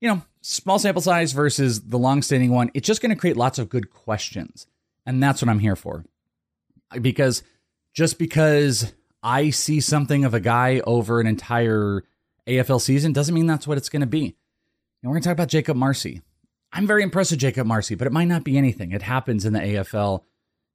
you 0.00 0.08
know, 0.08 0.22
small 0.40 0.80
sample 0.80 1.00
size 1.00 1.30
versus 1.30 1.82
the 1.82 1.96
long 1.96 2.22
standing 2.22 2.50
one, 2.50 2.72
it's 2.74 2.88
just 2.88 3.00
going 3.00 3.10
to 3.10 3.16
create 3.16 3.36
lots 3.36 3.60
of 3.60 3.68
good 3.68 3.92
questions. 3.92 4.66
And 5.06 5.22
that's 5.22 5.42
what 5.42 5.48
I'm 5.48 5.58
here 5.58 5.76
for. 5.76 6.04
Because 7.00 7.42
just 7.92 8.18
because 8.18 8.92
I 9.22 9.50
see 9.50 9.80
something 9.80 10.24
of 10.24 10.34
a 10.34 10.40
guy 10.40 10.80
over 10.86 11.20
an 11.20 11.26
entire 11.26 12.02
AFL 12.46 12.80
season 12.80 13.12
doesn't 13.12 13.34
mean 13.34 13.46
that's 13.46 13.66
what 13.66 13.78
it's 13.78 13.88
going 13.88 14.00
to 14.00 14.06
be. 14.06 14.36
And 15.02 15.10
we're 15.10 15.14
going 15.14 15.22
to 15.22 15.28
talk 15.28 15.34
about 15.34 15.48
Jakob 15.48 15.76
Marsee. 15.76 16.20
I'm 16.72 16.86
very 16.86 17.02
impressed 17.02 17.30
with 17.30 17.40
Jakob 17.40 17.66
Marsee, 17.66 17.94
but 17.94 18.06
it 18.06 18.12
might 18.12 18.24
not 18.24 18.44
be 18.44 18.58
anything. 18.58 18.92
It 18.92 19.02
happens 19.02 19.44
in 19.44 19.52
the 19.52 19.60
AFL. 19.60 20.22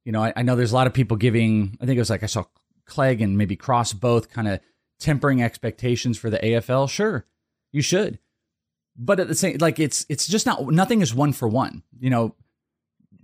You 0.04 0.12
know, 0.12 0.24
I, 0.24 0.32
I 0.34 0.42
know 0.42 0.56
there's 0.56 0.72
a 0.72 0.74
lot 0.74 0.86
of 0.86 0.94
people 0.94 1.16
giving, 1.16 1.76
I 1.80 1.86
think 1.86 1.96
it 1.96 2.00
was 2.00 2.10
like 2.10 2.22
I 2.22 2.26
saw 2.26 2.44
Clegg 2.86 3.20
and 3.20 3.36
maybe 3.36 3.56
Cross 3.56 3.94
both 3.94 4.30
kind 4.30 4.48
of 4.48 4.60
tempering 4.98 5.42
expectations 5.42 6.18
for 6.18 6.30
the 6.30 6.38
AFL. 6.38 6.88
Sure, 6.88 7.26
you 7.72 7.82
should. 7.82 8.18
But 8.96 9.20
at 9.20 9.28
the 9.28 9.34
same 9.34 9.56
like 9.60 9.78
it's 9.78 10.04
it's 10.08 10.26
just 10.26 10.44
not 10.46 10.66
nothing 10.66 11.00
is 11.00 11.14
one 11.14 11.32
for 11.32 11.48
one. 11.48 11.82
You 11.98 12.10
know, 12.10 12.34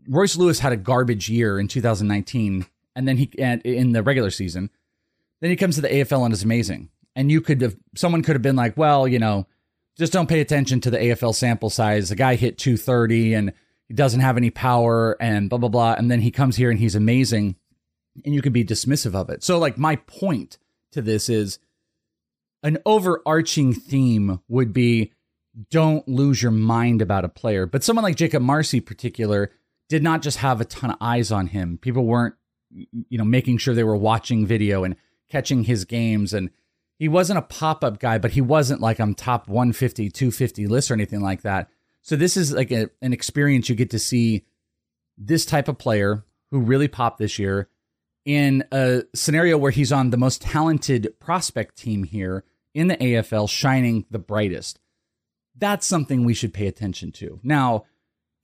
Royce 0.09 0.37
Lewis 0.37 0.61
had 0.61 0.73
a 0.73 0.77
garbage 0.77 1.29
year 1.29 1.59
in 1.59 1.69
2019 1.69 2.67
and 2.95 3.07
then 3.07 3.17
he 3.19 3.31
and 3.39 3.63
in 3.63 3.93
the 3.93 4.03
regular 4.03 4.31
season. 4.31 4.71
Then 5.41 5.51
he 5.51 5.57
comes 5.57 5.75
to 5.75 5.83
the 5.83 5.89
AFL 5.89 6.25
and 6.25 6.33
is 6.33 6.43
amazing. 6.43 6.89
And 7.15 7.31
you 7.31 7.41
could 7.41 7.61
have 7.61 7.77
someone 7.95 8.23
could 8.23 8.35
have 8.35 8.43
been 8.43 8.57
like, 8.57 8.77
well, 8.77 9.07
you 9.07 9.19
know, 9.19 9.47
just 9.97 10.13
don't 10.13 10.29
pay 10.29 10.41
attention 10.41 10.81
to 10.81 10.91
the 10.91 10.99
AFL 10.99 11.35
sample 11.35 11.71
size. 11.71 12.09
The 12.09 12.17
guy 12.17 12.35
hit 12.35 12.59
230 12.59 13.35
and 13.35 13.53
he 13.89 13.95
doesn't 13.95 14.21
have 14.21 14.37
any 14.37 14.51
power 14.51 15.17
and 15.21 15.49
blah 15.49 15.59
blah 15.59 15.69
blah. 15.69 15.95
And 15.95 16.11
then 16.11 16.21
he 16.21 16.31
comes 16.31 16.57
here 16.57 16.71
and 16.71 16.81
he's 16.81 16.95
amazing, 16.95 17.57
and 18.25 18.35
you 18.35 18.43
can 18.43 18.53
be 18.53 18.65
dismissive 18.65 19.15
of 19.15 19.31
it. 19.31 19.45
So 19.45 19.59
like 19.59 19.79
my 19.79 19.97
point 19.97 20.59
to 20.93 21.03
this 21.03 21.29
is 21.29 21.59
an 22.63 22.79
overarching 22.85 23.73
theme 23.75 24.41
would 24.49 24.73
be 24.73 25.13
don't 25.71 26.07
lose 26.07 26.43
your 26.43 26.53
mind 26.53 27.01
about 27.01 27.25
a 27.25 27.29
player. 27.29 27.67
But 27.67 27.85
someone 27.85 28.03
like 28.03 28.17
Jakob 28.17 28.43
Marsee, 28.43 28.81
particular, 28.81 29.51
did 29.89 30.03
not 30.03 30.23
just 30.23 30.39
have 30.39 30.61
a 30.61 30.65
ton 30.65 30.91
of 30.91 30.97
eyes 31.01 31.31
on 31.31 31.49
him. 31.49 31.79
People 31.79 32.05
weren't, 32.05 32.35
you 32.71 33.19
know, 33.19 33.25
making 33.25 33.59
sure 33.59 33.75
they 33.75 33.85
were 33.85 33.97
watching 33.97 34.47
video 34.47 34.85
and 34.85 34.97
catching 35.31 35.65
his 35.65 35.85
games. 35.85 36.33
And 36.33 36.51
he 36.99 37.09
wasn't 37.09 37.39
a 37.39 37.43
pop 37.43 37.85
up 37.85 37.99
guy, 37.99 38.19
but 38.19 38.33
he 38.33 38.41
wasn't 38.41 38.81
like 38.81 38.99
I'm 38.99 39.15
top 39.15 39.49
150, 39.49 40.11
250 40.11 40.67
list 40.67 40.91
or 40.91 40.95
anything 40.95 41.21
like 41.21 41.43
that. 41.43 41.69
So 42.03 42.17
this 42.17 42.37
is 42.37 42.53
like 42.53 42.71
a, 42.71 42.91
an 43.03 43.13
experience 43.13 43.69
you 43.69 43.75
get 43.75 43.91
to 43.91 43.99
see 43.99 44.45
this 45.19 45.47
type 45.47 45.69
of 45.69 45.79
player 45.79 46.25
who 46.51 46.61
really 46.61 46.89
popped 46.89 47.19
this 47.19 47.39
year 47.39 47.69
in 48.25 48.65
a 48.73 49.03
scenario 49.15 49.57
where 49.57 49.71
he's 49.71 49.93
on 49.93 50.11
the 50.11 50.17
most 50.17 50.43
talented 50.43 51.15
prospect 51.21 51.77
team 51.77 52.05
here 52.05 52.45
in 52.75 52.89
the 52.89 52.97
AFL, 52.97 53.49
shining 53.49 54.05
the 54.11 54.19
brightest. 54.19 54.81
That's 55.57 55.87
something 55.87 56.25
we 56.25 56.35
should 56.35 56.53
pay 56.53 56.67
attention 56.67 57.13
to. 57.13 57.41
Now, 57.43 57.87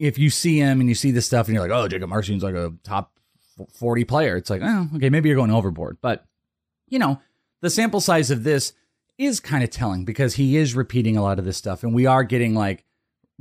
if 0.02 0.18
you 0.18 0.30
see 0.30 0.58
him 0.58 0.80
and 0.80 0.88
you 0.88 0.96
see 0.96 1.12
this 1.12 1.26
stuff 1.26 1.46
and 1.46 1.54
you're 1.54 1.66
like, 1.66 1.70
oh, 1.70 1.86
Jakob 1.86 2.08
Marsee's 2.08 2.42
like 2.42 2.56
a 2.56 2.72
top 2.82 3.12
40 3.74 4.02
player, 4.04 4.36
it's 4.36 4.50
like, 4.50 4.60
oh, 4.64 4.88
okay, 4.96 5.10
maybe 5.10 5.28
you're 5.28 5.36
going 5.36 5.52
overboard. 5.52 5.98
But, 6.02 6.26
you 6.88 6.98
know, 6.98 7.20
the 7.60 7.70
sample 7.70 8.00
size 8.00 8.32
of 8.32 8.42
this 8.42 8.72
is 9.16 9.38
kind 9.38 9.62
of 9.62 9.70
telling 9.70 10.04
because 10.04 10.34
he 10.34 10.56
is 10.56 10.74
repeating 10.74 11.16
a 11.16 11.22
lot 11.22 11.38
of 11.38 11.44
this 11.44 11.56
stuff. 11.56 11.84
And 11.84 11.94
we 11.94 12.06
are 12.06 12.24
getting 12.24 12.52
like 12.52 12.84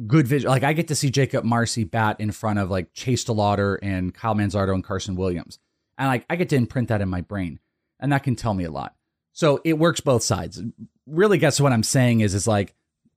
good 0.05 0.27
vision. 0.27 0.51
Like 0.51 0.61
I 0.61 0.73
get 0.73 0.87
to 0.89 0.95
see 0.95 1.09
Jakob 1.09 1.43
Marsee 1.43 1.83
bat 1.83 2.17
in 2.19 2.31
front 2.31 2.59
of 2.59 2.69
like 2.69 2.93
Chase 2.93 3.25
DeLauter 3.25 3.79
and 3.81 4.13
Kyle 4.13 4.35
Manzardo 4.35 4.75
and 4.75 4.83
Carson 4.83 5.15
Williams. 5.15 5.57
And 5.97 6.09
like 6.09 6.27
I 6.29 6.35
get 6.35 6.49
to 6.49 6.55
imprint 6.55 6.89
that 6.89 7.01
in 7.01 7.09
my 7.09 7.21
brain. 7.21 7.59
And 7.99 8.11
that 8.11 8.21
can 8.21 8.35
tell 8.35 8.53
me 8.53 8.65
a 8.65 8.71
lot. 8.71 8.93
So 9.31 9.61
it 9.65 9.79
works 9.79 9.99
both 9.99 10.21
sides. 10.21 10.61
Really, 11.07 11.39
guess 11.39 11.59
what 11.59 11.71
I'm 11.71 11.81
saying 11.81 12.19
is, 12.19 12.35
is 12.35 12.45
like 12.45 12.75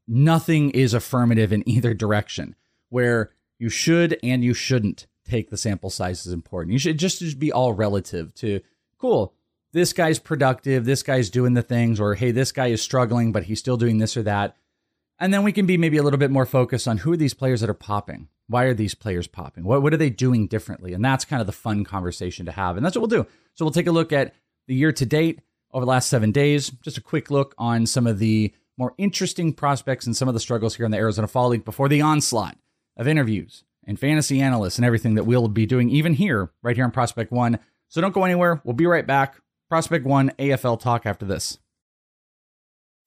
nothing 0.08 0.70
is 0.70 0.94
affirmative 0.94 1.52
in 1.52 1.68
either 1.68 1.92
direction. 1.92 2.56
Where 2.88 3.33
you 3.58 3.68
should 3.68 4.18
and 4.22 4.44
you 4.44 4.54
shouldn't 4.54 5.06
take 5.24 5.50
the 5.50 5.56
sample 5.56 5.90
size 5.90 6.26
is 6.26 6.32
important. 6.32 6.72
You 6.72 6.78
should 6.78 6.98
just, 6.98 7.20
just 7.20 7.38
be 7.38 7.52
all 7.52 7.72
relative 7.72 8.34
to 8.34 8.60
cool. 8.98 9.34
This 9.72 9.92
guy's 9.92 10.18
productive. 10.18 10.84
This 10.84 11.02
guy's 11.02 11.30
doing 11.30 11.54
the 11.54 11.62
things, 11.62 11.98
or 11.98 12.14
hey, 12.14 12.30
this 12.30 12.52
guy 12.52 12.66
is 12.68 12.80
struggling, 12.80 13.32
but 13.32 13.44
he's 13.44 13.58
still 13.58 13.76
doing 13.76 13.98
this 13.98 14.16
or 14.16 14.22
that. 14.22 14.56
And 15.18 15.32
then 15.32 15.42
we 15.42 15.52
can 15.52 15.66
be 15.66 15.78
maybe 15.78 15.96
a 15.96 16.02
little 16.02 16.18
bit 16.18 16.30
more 16.30 16.46
focused 16.46 16.86
on 16.86 16.98
who 16.98 17.12
are 17.12 17.16
these 17.16 17.34
players 17.34 17.60
that 17.60 17.70
are 17.70 17.74
popping? 17.74 18.28
Why 18.46 18.64
are 18.64 18.74
these 18.74 18.94
players 18.94 19.26
popping? 19.26 19.64
What, 19.64 19.82
what 19.82 19.94
are 19.94 19.96
they 19.96 20.10
doing 20.10 20.46
differently? 20.46 20.92
And 20.92 21.04
that's 21.04 21.24
kind 21.24 21.40
of 21.40 21.46
the 21.46 21.52
fun 21.52 21.84
conversation 21.84 22.46
to 22.46 22.52
have. 22.52 22.76
And 22.76 22.84
that's 22.84 22.96
what 22.96 23.08
we'll 23.08 23.22
do. 23.22 23.28
So 23.54 23.64
we'll 23.64 23.72
take 23.72 23.86
a 23.86 23.92
look 23.92 24.12
at 24.12 24.34
the 24.66 24.74
year 24.74 24.92
to 24.92 25.06
date 25.06 25.40
over 25.72 25.84
the 25.84 25.90
last 25.90 26.08
seven 26.08 26.30
days. 26.30 26.70
Just 26.70 26.98
a 26.98 27.02
quick 27.02 27.30
look 27.30 27.54
on 27.58 27.86
some 27.86 28.06
of 28.06 28.18
the 28.18 28.52
more 28.76 28.94
interesting 28.98 29.52
prospects 29.52 30.06
and 30.06 30.16
some 30.16 30.28
of 30.28 30.34
the 30.34 30.40
struggles 30.40 30.74
here 30.74 30.84
in 30.84 30.92
the 30.92 30.98
Arizona 30.98 31.28
Fall 31.28 31.48
League 31.48 31.64
before 31.64 31.88
the 31.88 32.02
onslaught 32.02 32.56
of 32.96 33.08
interviews 33.08 33.64
and 33.86 33.98
fantasy 33.98 34.40
analysts 34.40 34.78
and 34.78 34.84
everything 34.84 35.14
that 35.14 35.24
we'll 35.24 35.48
be 35.48 35.66
doing 35.66 35.90
even 35.90 36.14
here, 36.14 36.50
right 36.62 36.76
here 36.76 36.84
on 36.84 36.90
Prospect 36.90 37.32
One. 37.32 37.58
So 37.88 38.00
don't 38.00 38.14
go 38.14 38.24
anywhere. 38.24 38.60
We'll 38.64 38.74
be 38.74 38.86
right 38.86 39.06
back. 39.06 39.36
Prospect 39.68 40.04
One 40.04 40.30
AFL 40.38 40.80
talk 40.80 41.06
after 41.06 41.24
this. 41.24 41.58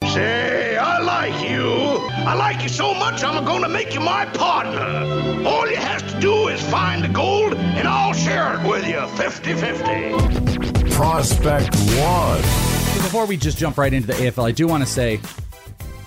Say, 0.03 0.77
I 0.77 0.99
like 0.99 1.49
you. 1.49 2.07
I 2.27 2.33
like 2.33 2.61
you 2.61 2.69
so 2.69 2.93
much, 2.93 3.23
I'm 3.23 3.45
going 3.45 3.61
to 3.61 3.69
make 3.69 3.93
you 3.93 4.01
my 4.01 4.25
partner. 4.25 5.47
All 5.47 5.69
you 5.69 5.77
have 5.77 6.05
to 6.11 6.19
do 6.19 6.49
is 6.49 6.61
find 6.69 7.03
the 7.03 7.07
gold, 7.07 7.53
and 7.53 7.87
I'll 7.87 8.13
share 8.13 8.59
it 8.59 8.67
with 8.67 8.85
you 8.85 9.07
50 9.15 9.53
50. 9.53 10.89
Prospect 10.91 11.73
One. 11.75 12.43
So 12.43 13.01
before 13.03 13.25
we 13.25 13.37
just 13.37 13.57
jump 13.57 13.77
right 13.77 13.93
into 13.93 14.07
the 14.07 14.13
AFL, 14.13 14.45
I 14.45 14.51
do 14.51 14.67
want 14.67 14.83
to 14.83 14.89
say 14.89 15.17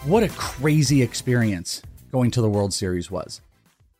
what 0.05 0.22
a 0.22 0.28
crazy 0.28 1.03
experience 1.03 1.83
going 2.12 2.31
to 2.33 2.41
the 2.41 2.51
World 2.51 2.74
Series 2.74 3.11
was. 3.11 3.41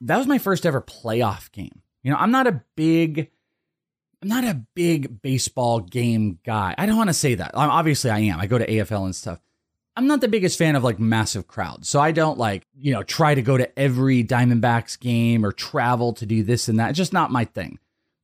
That 0.03 0.19
was 0.19 0.27
my 0.27 0.39
first 0.39 0.65
ever 0.65 0.81
playoff 0.81 1.53
game. 1.53 1.83
You 2.03 2.11
know, 2.11 2.17
I'm 2.19 2.31
not 2.31 2.47
a 2.47 2.63
big 2.77 3.31
I'm 4.23 4.29
not 4.29 4.45
a 4.45 4.63
big 4.75 5.23
baseball 5.23 5.81
game 5.81 6.39
guy. 6.45 6.75
I 6.77 6.87
don't 6.87 6.97
want 6.97 7.09
to 7.09 7.15
say 7.15 7.37
that. 7.37 7.53
Obviously 7.55 8.11
I 8.11 8.19
am. 8.21 8.39
I 8.39 8.47
go 8.47 8.59
to 8.59 8.67
AFL 8.67 9.05
and 9.05 9.17
stuff. 9.17 9.41
I'm 9.97 10.07
not 10.07 10.21
the 10.21 10.29
biggest 10.29 10.59
fan 10.59 10.77
of 10.77 10.85
like 10.85 10.99
massive 10.99 11.47
crowds. 11.47 11.89
So 11.89 12.01
I 12.01 12.13
don't 12.13 12.39
like, 12.39 12.67
you 12.75 12.93
know, 12.93 13.03
try 13.03 13.35
to 13.35 13.43
go 13.43 13.57
to 13.57 13.79
every 13.79 14.23
Diamondbacks 14.25 14.99
game 14.99 15.45
or 15.45 15.53
travel 15.53 16.13
to 16.15 16.27
do 16.27 16.43
this 16.43 16.69
and 16.69 16.79
that. 16.79 16.91
It's 16.91 16.97
just 16.97 17.13
not 17.13 17.31
my 17.31 17.45
thing. 17.45 17.79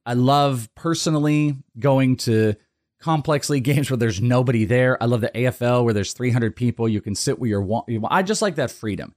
I 0.05 0.15
love 0.15 0.69
personally 0.75 1.57
going 1.79 2.17
to 2.19 2.55
complex 3.01 3.51
league 3.51 3.65
games 3.65 3.91
where 3.91 3.97
there's 3.97 4.21
nobody 4.21 4.65
there. 4.65 5.03
I 5.03 5.07
love 5.07 5.21
the 5.21 5.31
AFL 5.35 5.85
where 5.85 5.95
there's 5.95 6.13
300 6.13 6.55
people. 6.55 6.89
You 6.89 7.01
can 7.01 7.15
sit 7.15 7.39
where 7.39 7.51
you're 7.51 7.61
want. 7.61 7.89
I 8.11 8.23
just 8.23 8.43
like 8.43 8.57
that 8.57 8.71
freedom. 8.71 9.15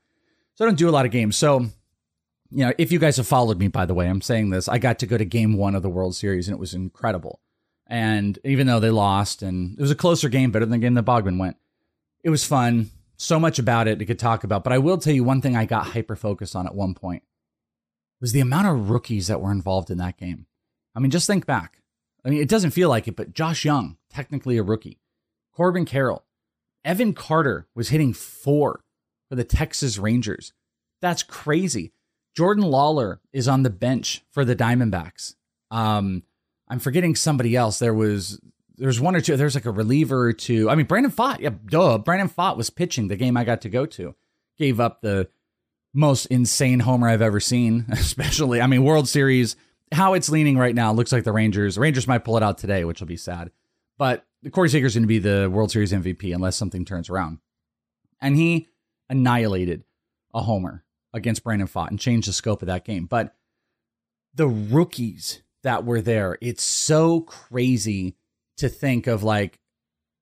So 0.55 0.65
I 0.65 0.67
don't 0.67 0.77
do 0.77 0.89
a 0.89 0.91
lot 0.91 1.05
of 1.05 1.11
games. 1.11 1.37
So, 1.37 1.67
you 2.51 2.65
know, 2.65 2.73
if 2.77 2.91
you 2.91 2.99
guys 2.99 3.17
have 3.17 3.27
followed 3.27 3.59
me, 3.59 3.67
by 3.67 3.85
the 3.85 3.93
way, 3.93 4.07
I'm 4.07 4.21
saying 4.21 4.49
this, 4.49 4.67
I 4.67 4.77
got 4.77 4.99
to 4.99 5.05
go 5.05 5.17
to 5.17 5.25
game 5.25 5.53
one 5.53 5.75
of 5.75 5.83
the 5.83 5.89
World 5.89 6.15
Series 6.15 6.47
and 6.47 6.55
it 6.55 6.59
was 6.59 6.73
incredible. 6.73 7.39
And 7.87 8.37
even 8.43 8.67
though 8.67 8.79
they 8.79 8.89
lost 8.89 9.41
and 9.41 9.77
it 9.77 9.81
was 9.81 9.91
a 9.91 9.95
closer 9.95 10.29
game, 10.29 10.51
better 10.51 10.65
than 10.65 10.79
the 10.79 10.85
game 10.85 10.93
that 10.95 11.05
Bogman 11.05 11.39
went, 11.39 11.57
it 12.23 12.29
was 12.29 12.45
fun. 12.45 12.89
So 13.17 13.39
much 13.39 13.59
about 13.59 13.87
it 13.87 13.99
to 13.99 14.05
could 14.05 14.19
talk 14.19 14.43
about. 14.43 14.63
But 14.63 14.73
I 14.73 14.77
will 14.77 14.97
tell 14.97 15.13
you 15.13 15.23
one 15.23 15.41
thing 15.41 15.55
I 15.55 15.65
got 15.65 15.87
hyper 15.87 16.15
focused 16.15 16.55
on 16.55 16.65
at 16.65 16.75
one 16.75 16.93
point 16.93 17.23
was 18.21 18.31
the 18.31 18.39
amount 18.39 18.67
of 18.67 18.89
rookies 18.89 19.27
that 19.27 19.41
were 19.41 19.51
involved 19.51 19.89
in 19.89 19.97
that 19.97 20.17
game. 20.17 20.45
I 20.95 20.99
mean, 20.99 21.11
just 21.11 21.27
think 21.27 21.45
back. 21.45 21.81
I 22.23 22.29
mean, 22.29 22.41
it 22.41 22.49
doesn't 22.49 22.71
feel 22.71 22.89
like 22.89 23.07
it, 23.07 23.15
but 23.15 23.33
Josh 23.33 23.65
Jung, 23.65 23.97
technically 24.09 24.57
a 24.57 24.63
rookie. 24.63 24.99
Corbin 25.53 25.85
Carroll. 25.85 26.25
Evan 26.85 27.13
Carter 27.13 27.67
was 27.75 27.89
hitting 27.89 28.13
four 28.13 28.83
for 29.27 29.35
the 29.35 29.43
Texas 29.43 29.97
Rangers. 29.97 30.53
That's 31.01 31.23
crazy. 31.23 31.93
Jordan 32.39 32.63
Lawlar 32.63 33.19
is 33.33 33.49
on 33.49 33.63
the 33.63 33.69
bench 33.69 34.23
for 34.31 34.45
the 34.45 34.55
Diamondbacks. 34.55 35.35
Um, 35.71 36.23
I'm 36.69 36.79
forgetting 36.79 37.13
somebody 37.13 37.53
else. 37.53 37.79
There 37.79 37.93
was 37.93 38.39
there's 38.77 39.01
one 39.01 39.13
or 39.13 39.19
two. 39.19 39.35
There's 39.35 39.55
like 39.55 39.65
a 39.65 39.71
reliever 39.71 40.21
or 40.21 40.31
two. 40.31 40.69
I 40.69 40.75
mean, 40.75 40.85
Brandon 40.85 41.11
Pfaadt. 41.11 41.41
Yeah, 41.41 41.49
duh. 41.65 41.97
Brandon 41.97 42.29
Pfaadt 42.29 42.55
was 42.55 42.69
pitching 42.69 43.09
the 43.09 43.17
game 43.17 43.35
I 43.35 43.43
got 43.43 43.59
to 43.63 43.69
go 43.69 43.85
to. 43.87 44.15
Gave 44.57 44.79
up 44.79 45.01
the 45.01 45.27
most 45.93 46.27
insane 46.27 46.79
homer 46.79 47.09
I've 47.09 47.21
ever 47.21 47.41
seen. 47.41 47.85
Especially, 47.91 48.61
I 48.61 48.67
mean, 48.67 48.85
World 48.85 49.09
Series. 49.09 49.57
How 49.91 50.13
it's 50.13 50.29
leaning 50.29 50.57
right 50.57 50.73
now 50.73 50.93
looks 50.93 51.11
like 51.11 51.25
the 51.25 51.33
Rangers. 51.33 51.75
The 51.75 51.81
Rangers 51.81 52.07
might 52.07 52.23
pull 52.23 52.37
it 52.37 52.43
out 52.43 52.57
today, 52.57 52.85
which 52.85 53.01
will 53.01 53.07
be 53.07 53.17
sad. 53.17 53.51
But 53.97 54.25
Corey 54.53 54.69
Seager's 54.69 54.93
going 54.93 55.03
to 55.03 55.07
be 55.09 55.19
the 55.19 55.49
World 55.51 55.71
Series 55.71 55.91
MVP 55.91 56.33
unless 56.33 56.55
something 56.55 56.85
turns 56.85 57.09
around. 57.09 57.39
And 58.21 58.37
he 58.37 58.69
annihilated 59.09 59.83
a 60.33 60.41
homer 60.41 60.85
against 61.13 61.43
Brandon 61.43 61.67
Pfaadt 61.67 61.89
and 61.89 61.99
changed 61.99 62.27
the 62.27 62.33
scope 62.33 62.61
of 62.61 62.67
that 62.67 62.85
game. 62.85 63.05
But 63.05 63.35
the 64.33 64.47
rookies 64.47 65.41
that 65.63 65.85
were 65.85 66.01
there, 66.01 66.37
it's 66.41 66.63
so 66.63 67.21
crazy 67.21 68.15
to 68.57 68.69
think 68.69 69.07
of 69.07 69.23
like, 69.23 69.59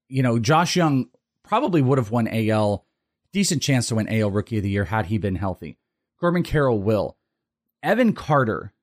you 0.08 0.24
know, 0.24 0.40
Josh 0.40 0.76
Jung 0.76 1.10
probably 1.44 1.82
would 1.82 1.98
have 1.98 2.12
won 2.12 2.28
AL, 2.28 2.86
decent 3.34 3.62
chance 3.62 3.88
to 3.88 3.96
win 3.96 4.08
AL 4.08 4.32
Rookie 4.32 4.58
of 4.58 4.64
the 4.64 4.70
Year 4.70 4.86
had 4.86 5.08
he 5.08 5.18
been 5.18 5.36
healthy. 5.36 5.78
Corbin 6.20 6.44
Carroll 6.44 6.82
will. 6.82 7.18
Evan 7.84 8.14
Carter, 8.14 8.74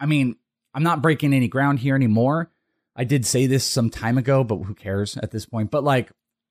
I 0.00 0.06
mean, 0.06 0.36
I'm 0.74 0.82
not 0.82 1.02
breaking 1.02 1.32
any 1.32 1.48
ground 1.48 1.80
here 1.80 1.94
anymore. 1.94 2.50
I 2.96 3.04
did 3.04 3.24
say 3.24 3.46
this 3.46 3.64
some 3.64 3.90
time 3.90 4.18
ago, 4.18 4.44
but 4.44 4.56
who 4.56 4.74
cares 4.74 5.16
at 5.16 5.30
this 5.30 5.46
point? 5.46 5.70
But 5.70 5.84
like, 5.84 6.10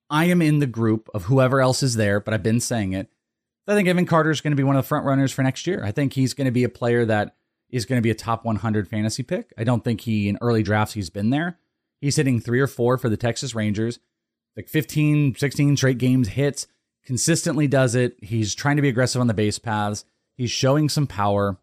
I 0.10 0.26
am 0.26 0.42
in 0.42 0.60
the 0.60 0.68
group 0.68 1.10
of 1.14 1.26
whoever 1.26 1.62
else 1.62 1.84
is 1.84 1.96
there, 1.96 2.20
but 2.20 2.34
I've 2.34 2.44
been 2.44 2.60
saying 2.60 2.94
it. 2.94 3.10
I 3.68 3.76
think 3.76 3.88
Evan 3.88 4.06
Carter 4.06 4.32
is 4.32 4.42
going 4.42 4.52
to 4.52 4.58
be 4.58 4.64
one 4.64 4.76
of 4.76 4.84
the 4.84 4.88
front 4.88 5.06
runners 5.06 5.32
for 5.32 5.44
next 5.44 5.68
year. 5.68 5.84
I 5.84 5.92
think 5.92 6.14
he's 6.14 6.34
going 6.34 6.46
to 6.46 6.52
be 6.52 6.64
a 6.64 6.70
player 6.70 7.06
that 7.06 7.36
is 7.70 7.86
going 7.86 7.98
to 7.98 8.04
be 8.04 8.10
a 8.10 8.16
top 8.16 8.44
100 8.44 8.88
fantasy 8.88 9.24
pick. 9.24 9.54
I 9.58 9.64
don't 9.64 9.84
think 9.84 10.02
he 10.02 10.28
in 10.28 10.38
early 10.42 10.64
drafts 10.64 10.94
he's 10.94 11.10
been 11.10 11.30
there. 11.30 11.58
He's 12.00 12.16
hitting 12.16 12.40
three 12.40 12.60
or 12.60 12.68
four 12.68 12.98
for 12.98 13.10
the 13.10 13.18
Texas 13.18 13.54
Rangers, 13.54 14.00
like 14.58 14.68
15, 14.68 15.36
16 15.36 15.78
straight 15.78 16.00
games 16.00 16.30
hits, 16.30 16.68
consistently 17.06 17.68
does 17.68 17.96
it. 17.96 18.18
He's 18.22 18.56
trying 18.56 18.76
to 18.78 18.82
be 18.82 18.90
aggressive 18.90 19.22
on 19.22 19.28
the 19.28 19.34
base 19.34 19.60
paths. 19.60 20.04
He's 20.36 20.52
showing 20.52 20.90
some 20.90 21.08
power. 21.08 21.58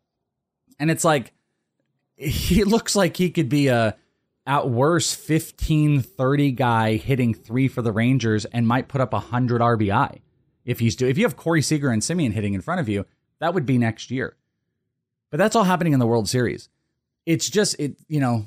And 0.79 0.91
it's 0.91 1.05
like, 1.05 1.33
he 2.17 2.65
looks 2.65 2.95
like 2.95 3.17
he 3.17 3.31
could 3.31 3.49
be 3.49 3.69
a, 3.69 3.97
at 4.47 4.71
worst, 4.71 5.17
15, 5.17 6.01
30 6.01 6.53
guy 6.53 6.97
hitting 6.97 7.35
three 7.35 7.69
for 7.69 7.83
the 7.83 7.93
Rangers 7.93 8.45
and 8.47 8.67
might 8.67 8.89
put 8.89 9.01
up 9.01 9.13
100 9.13 9.61
RBI. 9.61 10.21
If 10.69 10.81
he's 10.81 11.01
if 11.01 11.17
you 11.17 11.25
have 11.25 11.35
Corey 11.35 11.63
Seager 11.63 11.89
and 11.89 12.03
Semien 12.03 12.35
hitting 12.35 12.53
in 12.53 12.61
front 12.61 12.79
of 12.79 12.91
you, 12.91 13.07
that 13.41 13.55
would 13.55 13.65
be 13.65 13.79
next 13.79 14.11
year. 14.11 14.37
But 15.31 15.39
that's 15.39 15.57
all 15.57 15.65
happening 15.65 15.95
in 15.95 15.99
the 15.99 16.07
World 16.07 16.29
Series. 16.29 16.69
It's 17.25 17.49
just 17.49 17.75
it, 17.81 17.97
you 18.07 18.21
know, 18.21 18.45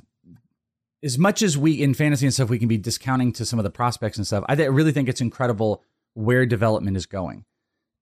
as 1.01 1.17
much 1.17 1.41
as 1.41 1.57
we 1.57 1.81
in 1.81 1.95
fantasy 1.95 2.27
and 2.27 2.33
stuff, 2.33 2.47
we 2.47 2.59
can 2.59 2.67
be 2.67 2.77
discounting 2.77 3.33
to 3.33 3.43
some 3.43 3.57
of 3.57 3.63
the 3.63 3.71
prospects 3.71 4.17
and 4.17 4.27
stuff. 4.27 4.43
I 4.47 4.55
th- 4.55 4.69
really 4.69 4.91
think 4.91 5.09
it's 5.09 5.19
incredible 5.19 5.83
where 6.13 6.45
development 6.45 6.95
is 6.95 7.07
going. 7.07 7.43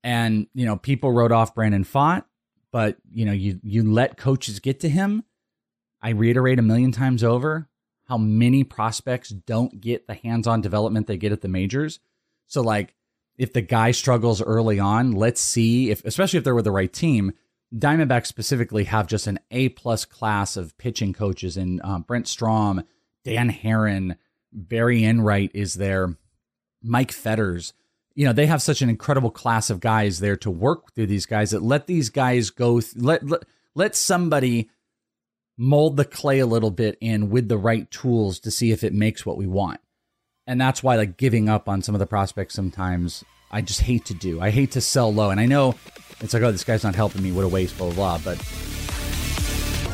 And 0.03 0.47
you 0.53 0.65
know, 0.65 0.75
people 0.75 1.13
wrote 1.13 1.31
off 1.31 1.55
Brandon 1.55 1.85
Pfaadt, 1.85 2.25
but 2.73 2.97
you 3.09 3.23
know, 3.23 3.31
you 3.31 3.61
you 3.63 3.89
let 3.89 4.17
coaches 4.17 4.59
get 4.59 4.81
to 4.81 4.89
him. 4.89 5.23
I 6.01 6.09
reiterate 6.09 6.59
a 6.59 6.61
million 6.61 6.91
times 6.91 7.23
over 7.23 7.69
how 8.09 8.17
many 8.17 8.65
prospects 8.65 9.29
don't 9.29 9.79
get 9.79 10.07
the 10.07 10.13
hands-on 10.13 10.59
development 10.59 11.07
they 11.07 11.15
get 11.15 11.31
at 11.31 11.39
the 11.39 11.47
majors. 11.47 12.01
So 12.47 12.61
like 12.61 12.95
if 13.39 13.53
the 13.53 13.61
guy 13.61 13.91
struggles 13.91 14.41
early 14.41 14.79
on, 14.79 15.13
let's 15.13 15.39
see 15.39 15.89
if 15.89 16.03
especially 16.05 16.37
if 16.37 16.43
they're 16.43 16.53
with 16.53 16.65
the 16.65 16.71
right 16.71 16.91
team. 16.91 17.31
Diamondbacks 17.73 18.25
specifically 18.27 18.83
have 18.83 19.07
just 19.07 19.27
an 19.27 19.39
A 19.51 19.69
plus 19.69 20.03
class 20.03 20.57
of 20.57 20.77
pitching 20.77 21.13
coaches, 21.13 21.55
and 21.55 21.81
um, 21.83 22.01
Brent 22.01 22.27
Strom, 22.27 22.83
Dan 23.23 23.49
Haren, 23.51 24.17
Barry 24.51 25.03
Enright 25.03 25.51
is 25.53 25.75
there, 25.75 26.17
Mike 26.83 27.11
Fetters. 27.11 27.73
You 28.13 28.25
know 28.25 28.33
they 28.33 28.47
have 28.47 28.61
such 28.61 28.81
an 28.81 28.89
incredible 28.89 29.31
class 29.31 29.69
of 29.69 29.79
guys 29.79 30.19
there 30.19 30.35
to 30.37 30.51
work 30.51 30.93
through 30.93 31.07
these 31.07 31.25
guys 31.25 31.51
that 31.51 31.63
let 31.63 31.87
these 31.87 32.09
guys 32.09 32.49
go. 32.49 32.81
Th- 32.81 32.95
let, 32.97 33.25
let 33.25 33.43
let 33.73 33.95
somebody 33.95 34.69
mold 35.57 35.95
the 35.95 36.05
clay 36.05 36.39
a 36.39 36.45
little 36.45 36.71
bit 36.71 36.97
in 36.99 37.29
with 37.29 37.47
the 37.47 37.57
right 37.57 37.89
tools 37.89 38.39
to 38.41 38.51
see 38.51 38.71
if 38.71 38.83
it 38.83 38.93
makes 38.93 39.25
what 39.25 39.37
we 39.37 39.47
want. 39.47 39.79
And 40.49 40.59
that's 40.59 40.81
why 40.81 40.95
like 40.95 41.15
giving 41.15 41.47
up 41.47 41.69
on 41.69 41.83
some 41.83 41.93
of 41.93 41.99
the 41.99 42.07
prospects 42.07 42.55
sometimes 42.55 43.23
I 43.51 43.61
just 43.61 43.81
hate 43.81 44.05
to 44.05 44.15
do. 44.15 44.41
I 44.41 44.49
hate 44.49 44.71
to 44.71 44.81
sell 44.81 45.13
low. 45.13 45.29
And 45.29 45.39
I 45.39 45.45
know 45.45 45.75
it's 46.21 46.33
like, 46.33 46.41
oh, 46.41 46.51
this 46.51 46.63
guy's 46.63 46.83
not 46.83 46.95
helping 46.95 47.21
me. 47.21 47.31
What 47.31 47.45
a 47.45 47.47
waste, 47.47 47.77
blah, 47.77 47.91
blah, 47.91 48.17
blah. 48.17 48.33
But 48.33 48.39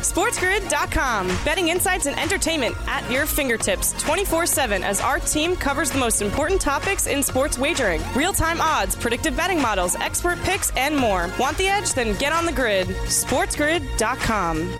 SportsGrid.com. 0.05 1.27
Betting 1.43 1.67
insights 1.67 2.05
and 2.05 2.17
entertainment 2.17 2.73
at 2.87 3.09
your 3.11 3.25
fingertips 3.25 4.01
24 4.01 4.45
7 4.45 4.81
as 4.81 5.01
our 5.01 5.19
team 5.19 5.57
covers 5.57 5.91
the 5.91 5.99
most 5.99 6.21
important 6.21 6.61
topics 6.61 7.07
in 7.07 7.21
sports 7.21 7.57
wagering 7.57 8.01
real 8.15 8.31
time 8.31 8.61
odds, 8.61 8.95
predictive 8.95 9.35
betting 9.35 9.61
models, 9.61 9.95
expert 9.95 10.39
picks, 10.43 10.71
and 10.77 10.95
more. 10.95 11.29
Want 11.37 11.57
the 11.57 11.67
edge? 11.67 11.93
Then 11.93 12.17
get 12.17 12.31
on 12.31 12.45
the 12.45 12.53
grid. 12.53 12.87
SportsGrid.com. 12.87 14.79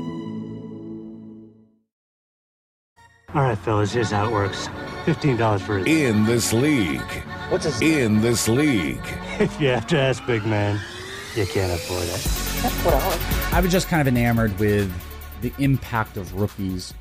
All 3.33 3.43
right, 3.43 3.57
fellas, 3.57 3.93
here's 3.93 4.11
how 4.11 4.27
it 4.27 4.31
works. 4.33 4.67
$15 5.05 5.61
for 5.61 5.79
it. 5.79 5.87
In 5.87 6.25
this 6.25 6.51
league. 6.51 6.99
What's 7.47 7.63
this? 7.63 7.81
In 7.81 8.19
this 8.19 8.47
league. 8.49 9.01
If 9.39 9.59
you 9.59 9.69
have 9.69 9.87
to 9.87 9.97
ask, 9.97 10.23
big 10.27 10.45
man, 10.45 10.79
you 11.35 11.47
can't 11.47 11.71
afford 11.71 12.03
it. 12.03 12.09
That's 12.61 12.85
what 12.85 12.93
I 12.93 13.07
like. 13.07 13.53
I 13.53 13.59
was 13.61 13.71
just 13.71 13.87
kind 13.87 14.01
of 14.01 14.07
enamored 14.07 14.59
with 14.59 14.91
the 15.41 15.51
impact 15.57 16.17
of 16.17 16.35
rookies 16.35 16.93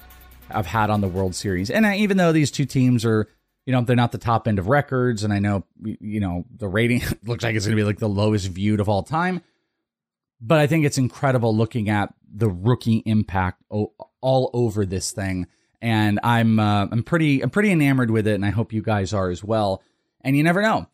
I've 0.48 0.64
had 0.64 0.88
on 0.88 1.02
the 1.02 1.08
World 1.08 1.34
Series. 1.34 1.68
And 1.68 1.84
I, 1.86 1.96
even 1.96 2.16
though 2.16 2.32
these 2.32 2.50
two 2.50 2.64
teams 2.64 3.04
are, 3.04 3.28
you 3.66 3.72
know, 3.72 3.82
they're 3.82 3.96
not 3.96 4.12
the 4.12 4.18
top 4.18 4.48
end 4.48 4.58
of 4.58 4.68
records, 4.68 5.22
and 5.22 5.34
I 5.34 5.38
know, 5.40 5.64
you 5.82 6.20
know, 6.20 6.46
the 6.56 6.68
rating 6.68 7.02
looks 7.24 7.44
like 7.44 7.56
it's 7.56 7.66
going 7.66 7.76
to 7.76 7.82
be 7.82 7.84
like 7.84 7.98
the 7.98 8.08
lowest 8.08 8.46
viewed 8.46 8.80
of 8.80 8.88
all 8.88 9.02
time. 9.02 9.42
But 10.40 10.60
I 10.60 10.66
think 10.68 10.86
it's 10.86 10.96
incredible 10.96 11.54
looking 11.54 11.90
at 11.90 12.14
the 12.32 12.48
rookie 12.48 13.02
impact 13.04 13.64
all 13.68 14.50
over 14.54 14.86
this 14.86 15.10
thing 15.10 15.46
and 15.82 16.20
I'm 16.22 16.58
uh, 16.58 16.86
I'm 16.90 17.02
pretty 17.02 17.42
I'm 17.42 17.50
pretty 17.50 17.70
enamored 17.70 18.10
with 18.10 18.26
it, 18.26 18.34
and 18.34 18.44
I 18.44 18.50
hope 18.50 18.72
you 18.72 18.82
guys 18.82 19.12
are 19.12 19.30
as 19.30 19.42
well. 19.42 19.82
And 20.22 20.36
you 20.36 20.42
never 20.42 20.60
know, 20.60 20.86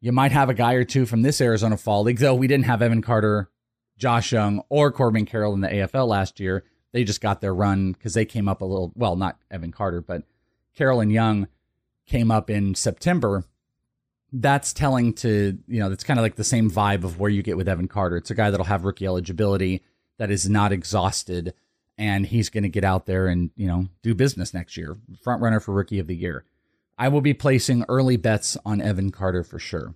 you 0.00 0.12
might 0.12 0.32
have 0.32 0.50
a 0.50 0.54
guy 0.54 0.74
or 0.74 0.84
two 0.84 1.06
from 1.06 1.22
this 1.22 1.40
Arizona 1.40 1.76
Fall 1.76 2.02
League, 2.02 2.18
though 2.18 2.34
we 2.34 2.46
didn't 2.46 2.66
have 2.66 2.82
Evan 2.82 3.02
Carter, 3.02 3.50
Josh 3.96 4.32
Jung, 4.32 4.62
or 4.68 4.92
Corbin 4.92 5.24
Carroll 5.24 5.54
in 5.54 5.62
the 5.62 5.68
AFL 5.68 6.06
last 6.06 6.40
year. 6.40 6.64
They 6.92 7.04
just 7.04 7.20
got 7.20 7.40
their 7.40 7.54
run 7.54 7.92
because 7.92 8.14
they 8.14 8.24
came 8.24 8.48
up 8.48 8.60
a 8.60 8.66
little. 8.66 8.92
Well, 8.94 9.16
not 9.16 9.38
Evan 9.50 9.72
Carter, 9.72 10.00
but 10.00 10.22
Carroll 10.76 11.00
and 11.00 11.10
Jung 11.10 11.48
came 12.06 12.30
up 12.30 12.50
in 12.50 12.74
September. 12.74 13.44
That's 14.32 14.72
telling 14.72 15.14
to 15.14 15.58
you 15.66 15.80
know 15.80 15.88
that's 15.88 16.04
kind 16.04 16.18
of 16.18 16.22
like 16.22 16.36
the 16.36 16.44
same 16.44 16.70
vibe 16.70 17.04
of 17.04 17.18
where 17.18 17.30
you 17.30 17.42
get 17.42 17.56
with 17.56 17.68
Evan 17.68 17.88
Carter. 17.88 18.16
It's 18.16 18.30
a 18.30 18.34
guy 18.34 18.50
that'll 18.50 18.66
have 18.66 18.84
rookie 18.84 19.06
eligibility 19.06 19.82
that 20.18 20.30
is 20.30 20.48
not 20.48 20.72
exhausted 20.72 21.54
and 21.96 22.26
he's 22.26 22.50
going 22.50 22.64
to 22.64 22.68
get 22.68 22.84
out 22.84 23.06
there 23.06 23.26
and 23.26 23.50
you 23.56 23.66
know 23.66 23.86
do 24.02 24.14
business 24.14 24.54
next 24.54 24.76
year. 24.76 24.96
Front 25.22 25.42
runner 25.42 25.60
for 25.60 25.72
rookie 25.72 25.98
of 25.98 26.06
the 26.06 26.16
year. 26.16 26.44
I 26.98 27.08
will 27.08 27.20
be 27.20 27.34
placing 27.34 27.84
early 27.88 28.16
bets 28.16 28.56
on 28.64 28.80
Evan 28.80 29.10
Carter 29.10 29.42
for 29.42 29.58
sure. 29.58 29.94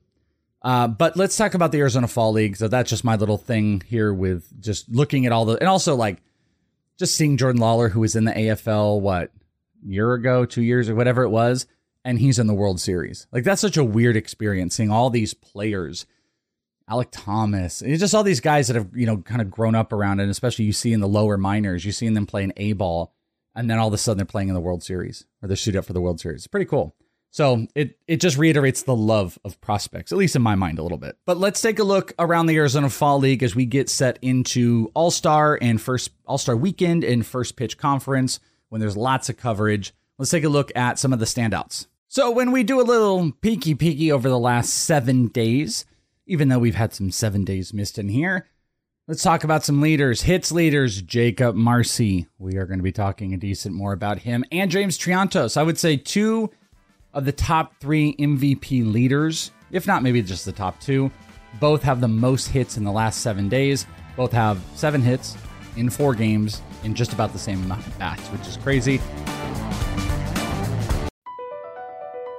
Uh, 0.62 0.88
but 0.88 1.16
let's 1.16 1.36
talk 1.36 1.54
about 1.54 1.70
the 1.70 1.78
Arizona 1.78 2.08
Fall 2.08 2.32
League. 2.32 2.56
So 2.56 2.66
that's 2.66 2.90
just 2.90 3.04
my 3.04 3.14
little 3.16 3.38
thing 3.38 3.82
here 3.86 4.12
with 4.12 4.60
just 4.60 4.88
looking 4.88 5.24
at 5.26 5.32
all 5.32 5.44
the 5.44 5.56
and 5.58 5.68
also 5.68 5.94
like 5.94 6.18
just 6.98 7.14
seeing 7.14 7.36
Jordan 7.36 7.60
Lawlar, 7.60 7.90
who 7.90 8.00
was 8.00 8.16
in 8.16 8.24
the 8.24 8.32
AFL 8.32 9.00
what 9.00 9.30
year 9.84 10.14
ago, 10.14 10.44
two 10.44 10.62
years 10.62 10.88
or 10.88 10.96
whatever 10.96 11.22
it 11.22 11.30
was, 11.30 11.66
and 12.04 12.18
he's 12.18 12.38
in 12.38 12.48
the 12.48 12.54
World 12.54 12.80
Series. 12.80 13.26
Like 13.32 13.44
that's 13.44 13.60
such 13.60 13.76
a 13.76 13.84
weird 13.84 14.16
experience 14.16 14.74
seeing 14.74 14.90
all 14.90 15.10
these 15.10 15.34
players. 15.34 16.06
Alek 16.88 17.08
Thomas. 17.10 17.82
It's 17.82 18.00
just 18.00 18.14
all 18.14 18.22
these 18.22 18.40
guys 18.40 18.68
that 18.68 18.76
have, 18.76 18.88
you 18.94 19.06
know, 19.06 19.18
kind 19.18 19.40
of 19.40 19.50
grown 19.50 19.74
up 19.74 19.92
around 19.92 20.20
it, 20.20 20.24
and 20.24 20.30
especially 20.30 20.64
you 20.64 20.72
see 20.72 20.92
in 20.92 21.00
the 21.00 21.08
lower 21.08 21.36
minors, 21.36 21.84
you 21.84 21.92
see 21.92 22.08
them 22.08 22.26
playing 22.26 22.52
A 22.56 22.72
ball, 22.72 23.12
and 23.54 23.68
then 23.70 23.78
all 23.78 23.88
of 23.88 23.94
a 23.94 23.98
sudden 23.98 24.18
they're 24.18 24.24
playing 24.24 24.48
in 24.48 24.54
the 24.54 24.60
World 24.60 24.82
Series 24.82 25.26
or 25.42 25.48
they're 25.48 25.78
up 25.78 25.84
for 25.84 25.92
the 25.92 26.00
World 26.00 26.20
Series. 26.20 26.40
It's 26.40 26.46
pretty 26.46 26.66
cool. 26.66 26.94
So 27.30 27.66
it 27.74 27.98
it 28.06 28.20
just 28.20 28.38
reiterates 28.38 28.82
the 28.82 28.96
love 28.96 29.38
of 29.44 29.60
prospects, 29.60 30.12
at 30.12 30.18
least 30.18 30.34
in 30.34 30.42
my 30.42 30.54
mind, 30.54 30.78
a 30.78 30.82
little 30.82 30.98
bit. 30.98 31.18
But 31.26 31.36
let's 31.36 31.60
take 31.60 31.78
a 31.78 31.84
look 31.84 32.12
around 32.18 32.46
the 32.46 32.56
Arizona 32.56 32.88
Fall 32.88 33.18
League 33.18 33.42
as 33.42 33.54
we 33.54 33.66
get 33.66 33.90
set 33.90 34.18
into 34.22 34.90
All 34.94 35.10
Star 35.10 35.58
and 35.60 35.80
first 35.80 36.10
All 36.26 36.38
Star 36.38 36.56
Weekend 36.56 37.04
and 37.04 37.26
First 37.26 37.56
Pitch 37.56 37.76
Conference 37.76 38.40
when 38.70 38.80
there's 38.80 38.96
lots 38.96 39.28
of 39.28 39.36
coverage. 39.36 39.92
Let's 40.16 40.30
take 40.30 40.44
a 40.44 40.48
look 40.48 40.72
at 40.74 40.98
some 40.98 41.12
of 41.12 41.18
the 41.18 41.26
standouts. 41.26 41.86
So 42.08 42.30
when 42.30 42.50
we 42.50 42.62
do 42.62 42.80
a 42.80 42.82
little 42.82 43.32
peeky 43.32 43.76
peeky 43.76 44.10
over 44.10 44.28
the 44.28 44.38
last 44.38 44.70
seven 44.70 45.26
days, 45.26 45.84
even 46.28 46.48
though 46.48 46.58
we've 46.58 46.74
had 46.74 46.92
some 46.92 47.10
seven 47.10 47.44
days 47.44 47.74
missed 47.74 47.98
in 47.98 48.08
here, 48.08 48.46
let's 49.08 49.22
talk 49.22 49.42
about 49.42 49.64
some 49.64 49.80
leaders. 49.80 50.22
Hits 50.22 50.52
leaders, 50.52 51.02
Jakob 51.02 51.56
Marsee. 51.56 52.28
We 52.38 52.56
are 52.56 52.66
going 52.66 52.78
to 52.78 52.84
be 52.84 52.92
talking 52.92 53.32
a 53.32 53.38
decent 53.38 53.74
more 53.74 53.94
about 53.94 54.20
him 54.20 54.44
and 54.52 54.70
James 54.70 54.98
Triantos. 54.98 55.56
I 55.56 55.62
would 55.62 55.78
say 55.78 55.96
two 55.96 56.50
of 57.14 57.24
the 57.24 57.32
top 57.32 57.80
three 57.80 58.14
MVP 58.16 58.92
leaders, 58.92 59.50
if 59.72 59.86
not 59.86 60.02
maybe 60.02 60.22
just 60.22 60.44
the 60.44 60.52
top 60.52 60.78
two, 60.80 61.10
both 61.58 61.82
have 61.82 62.00
the 62.00 62.08
most 62.08 62.48
hits 62.48 62.76
in 62.76 62.84
the 62.84 62.92
last 62.92 63.22
seven 63.22 63.48
days. 63.48 63.86
Both 64.14 64.32
have 64.32 64.62
seven 64.74 65.00
hits 65.00 65.36
in 65.76 65.88
four 65.88 66.14
games 66.14 66.60
in 66.84 66.94
just 66.94 67.14
about 67.14 67.32
the 67.32 67.38
same 67.38 67.62
amount 67.64 67.86
of 67.86 67.98
bats, 67.98 68.28
which 68.28 68.46
is 68.46 68.58
crazy. 68.58 69.00